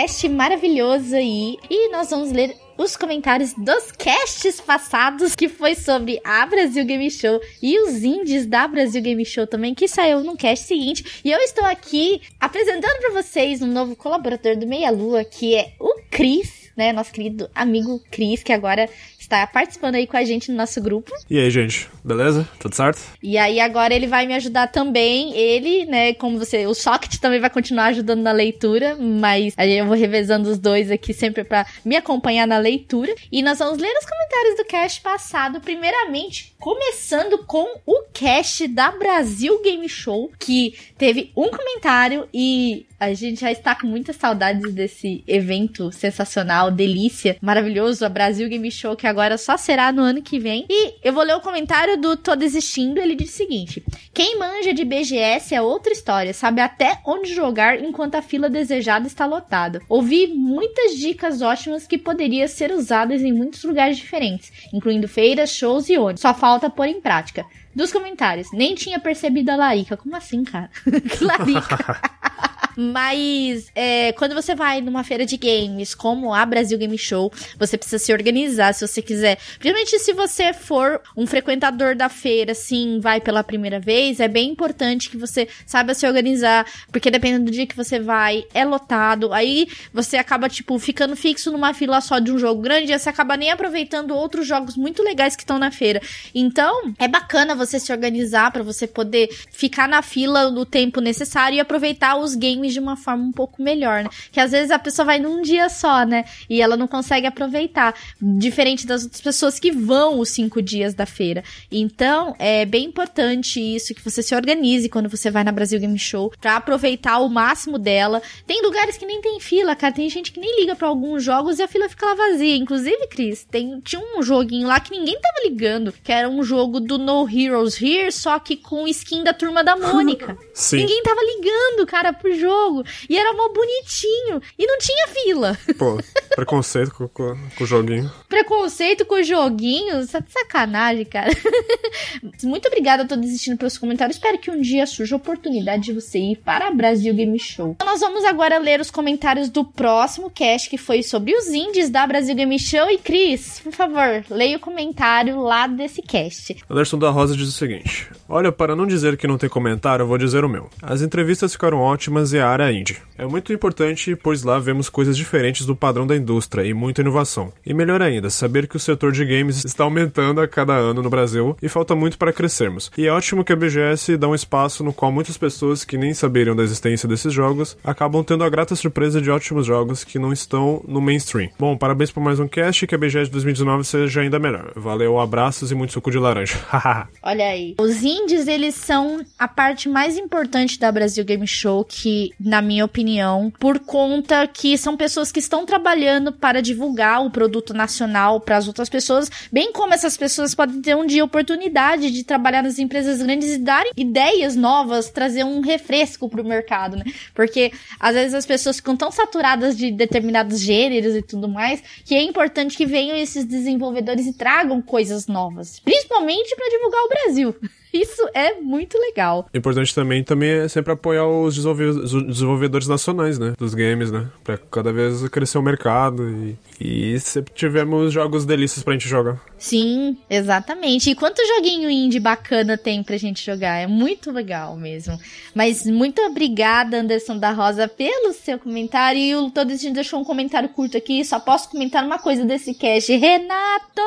[0.00, 1.58] cast maravilhoso aí.
[1.68, 7.10] E nós vamos ler os comentários dos casts passados, que foi sobre a Brasil Game
[7.10, 11.20] Show e os indies da Brasil Game Show também, que saiu no cast seguinte.
[11.22, 15.74] E eu estou aqui apresentando para vocês um novo colaborador do Meia Lua, que é
[15.78, 16.94] o Cris, né?
[16.94, 18.88] Nosso querido amigo Cris, que agora
[19.30, 21.12] tá participando aí com a gente no nosso grupo.
[21.30, 22.46] E aí, gente, beleza?
[22.58, 23.00] Tudo certo?
[23.22, 25.32] E aí agora ele vai me ajudar também.
[25.36, 29.86] Ele, né, como você, o Socket também vai continuar ajudando na leitura, mas aí eu
[29.86, 33.14] vou revezando os dois aqui sempre para me acompanhar na leitura.
[33.30, 38.90] E nós vamos ler os comentários do cast passado, primeiramente começando com o cast da
[38.90, 44.74] Brasil Game Show, que teve um comentário e a gente já está com muitas saudades
[44.74, 50.20] desse evento sensacional, delícia, maravilhoso, a Brasil Game Show, que agora só será no ano
[50.20, 50.66] que vem.
[50.68, 53.82] E eu vou ler o comentário do Tô Desistindo, ele diz o seguinte:
[54.12, 59.06] Quem manja de BGS é outra história, sabe até onde jogar enquanto a fila desejada
[59.06, 59.80] está lotada.
[59.88, 65.88] Ouvi muitas dicas ótimas que poderiam ser usadas em muitos lugares diferentes, incluindo feiras, shows
[65.88, 66.20] e ônibus.
[66.20, 67.46] Só falta pôr em prática.
[67.74, 69.96] Dos comentários, nem tinha percebido a Larica.
[69.96, 70.68] Como assim, cara?
[71.22, 72.00] Larica?
[72.80, 77.76] Mas é, quando você vai numa feira de games, como a Brasil Game Show, você
[77.76, 79.36] precisa se organizar se você quiser.
[79.58, 84.48] Principalmente se você for um frequentador da feira, assim, vai pela primeira vez, é bem
[84.48, 89.30] importante que você saiba se organizar, porque dependendo do dia que você vai, é lotado.
[89.34, 93.10] Aí você acaba, tipo, ficando fixo numa fila só de um jogo grande, e você
[93.10, 96.00] acaba nem aproveitando outros jogos muito legais que estão na feira.
[96.34, 101.56] Então, é bacana você se organizar para você poder ficar na fila no tempo necessário
[101.56, 104.10] e aproveitar os games de uma forma um pouco melhor, né?
[104.30, 106.24] Que às vezes a pessoa vai num dia só, né?
[106.48, 107.94] E ela não consegue aproveitar.
[108.20, 111.42] Diferente das outras pessoas que vão os cinco dias da feira.
[111.70, 115.98] Então, é bem importante isso, que você se organize quando você vai na Brasil Game
[115.98, 118.22] Show pra aproveitar o máximo dela.
[118.46, 119.94] Tem lugares que nem tem fila, cara.
[119.94, 122.56] Tem gente que nem liga para alguns jogos e a fila fica lá vazia.
[122.56, 126.80] Inclusive, Cris, tem, tinha um joguinho lá que ninguém tava ligando, que era um jogo
[126.80, 130.36] do No Heroes Here, só que com skin da turma da Mônica.
[130.54, 130.78] Sim.
[130.78, 132.84] Ninguém tava ligando, cara, pro jogo jogo.
[133.08, 134.42] E era mó bonitinho.
[134.58, 135.58] E não tinha fila.
[135.78, 135.98] Pô,
[136.34, 138.10] preconceito com, com, com o joguinho.
[138.28, 140.04] Preconceito com o joguinho?
[140.04, 141.30] Sacanagem, cara.
[142.42, 144.16] Muito obrigada a todos assistindo pelos comentários.
[144.16, 147.70] Espero que um dia surja a oportunidade de você ir para a Brasil Game Show.
[147.70, 151.90] Então, nós vamos agora ler os comentários do próximo cast, que foi sobre os indies
[151.90, 152.90] da Brasil Game Show.
[152.90, 156.56] E Cris, por favor, leia o comentário lá desse cast.
[156.68, 160.06] Anderson da Rosa diz o seguinte: Olha, para não dizer que não tem comentário, eu
[160.06, 160.68] vou dizer o meu.
[160.82, 162.98] As entrevistas ficaram ótimas e a área indie.
[163.20, 167.52] É muito importante, pois lá vemos coisas diferentes do padrão da indústria e muita inovação.
[167.66, 171.10] E melhor ainda, saber que o setor de games está aumentando a cada ano no
[171.10, 172.90] Brasil e falta muito para crescermos.
[172.96, 176.14] E é ótimo que a BGS dá um espaço no qual muitas pessoas que nem
[176.14, 180.32] saberiam da existência desses jogos acabam tendo a grata surpresa de ótimos jogos que não
[180.32, 181.50] estão no mainstream.
[181.58, 184.72] Bom, parabéns por mais um cast e que a BGS 2019 seja ainda melhor.
[184.74, 186.58] Valeu, abraços e muito suco de laranja.
[187.22, 187.74] Olha aí.
[187.78, 192.84] Os indies, eles são a parte mais importante da Brasil Game Show que na minha
[192.84, 198.56] opinião, por conta que são pessoas que estão trabalhando para divulgar o produto nacional para
[198.56, 202.78] as outras pessoas, bem como essas pessoas podem ter um dia oportunidade de trabalhar nas
[202.78, 207.04] empresas grandes e darem ideias novas, trazer um refresco para o mercado, né?
[207.34, 212.14] Porque às vezes as pessoas ficam tão saturadas de determinados gêneros e tudo mais, que
[212.14, 217.56] é importante que venham esses desenvolvedores e tragam coisas novas, principalmente para divulgar o Brasil.
[217.92, 219.48] Isso é muito legal.
[219.52, 223.54] Importante também, também é sempre apoiar os desenvolvedores nacionais, né?
[223.58, 224.28] Dos games, né?
[224.44, 229.38] Pra cada vez crescer o mercado e, e sempre tivemos jogos delícias pra gente jogar.
[229.58, 231.10] Sim, exatamente.
[231.10, 233.76] E quanto joguinho indie bacana tem pra gente jogar?
[233.76, 235.18] É muito legal mesmo.
[235.54, 239.20] Mas muito obrigada, Anderson da Rosa, pelo seu comentário.
[239.20, 241.22] E o Todo Destino deixou um comentário curto aqui.
[241.22, 243.14] Só posso comentar uma coisa desse cast.
[243.14, 244.00] Renato!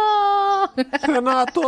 [1.03, 1.61] Renato!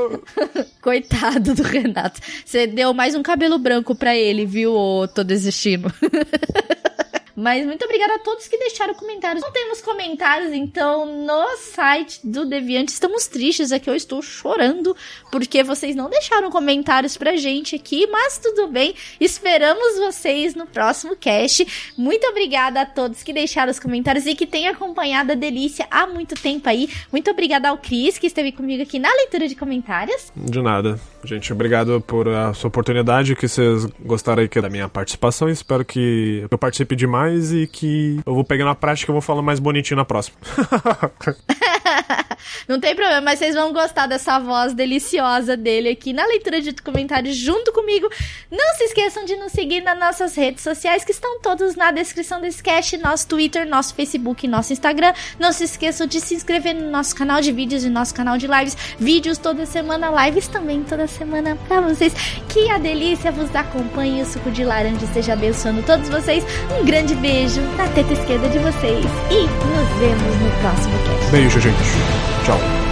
[0.80, 2.18] Coitado do Renato.
[2.44, 4.72] Você deu mais um cabelo branco pra ele, viu?
[4.74, 5.92] Ô, tô desistindo.
[7.34, 9.42] Mas muito obrigada a todos que deixaram comentários.
[9.42, 12.92] Não temos comentários, então, no site do Deviante.
[12.92, 14.96] Estamos tristes aqui, eu estou chorando,
[15.30, 18.94] porque vocês não deixaram comentários pra gente aqui, mas tudo bem.
[19.20, 21.92] Esperamos vocês no próximo cast.
[21.96, 26.06] Muito obrigada a todos que deixaram os comentários e que têm acompanhado a delícia há
[26.06, 26.88] muito tempo aí.
[27.10, 30.32] Muito obrigada ao Cris, que esteve comigo aqui na leitura de comentários.
[30.36, 31.00] De nada.
[31.24, 35.48] Gente, obrigado por a sua oportunidade, que vocês gostaram aí da minha participação.
[35.48, 39.20] Espero que eu participe demais mais e que eu vou pegar na prática e vou
[39.20, 40.36] falar mais bonitinho na próxima.
[42.68, 46.72] Não tem problema, mas vocês vão gostar dessa voz deliciosa dele aqui na leitura de
[46.74, 48.08] comentários junto comigo.
[48.50, 52.40] Não se esqueçam de nos seguir nas nossas redes sociais, que estão todos na descrição
[52.40, 55.12] desse cast, nosso Twitter, nosso Facebook nosso Instagram.
[55.38, 58.46] Não se esqueçam de se inscrever no nosso canal de vídeos e nosso canal de
[58.46, 58.76] lives.
[58.98, 62.12] Vídeos toda semana, lives também toda semana pra vocês.
[62.48, 66.44] Que a delícia vos acompanhe, o suco de laranja esteja abençoando todos vocês.
[66.78, 71.30] Um grande beijo na teta esquerda de vocês e nos vemos no próximo cast.
[71.30, 71.81] Beijo, gente.
[71.82, 71.98] 去
[72.44, 72.91] 照顾。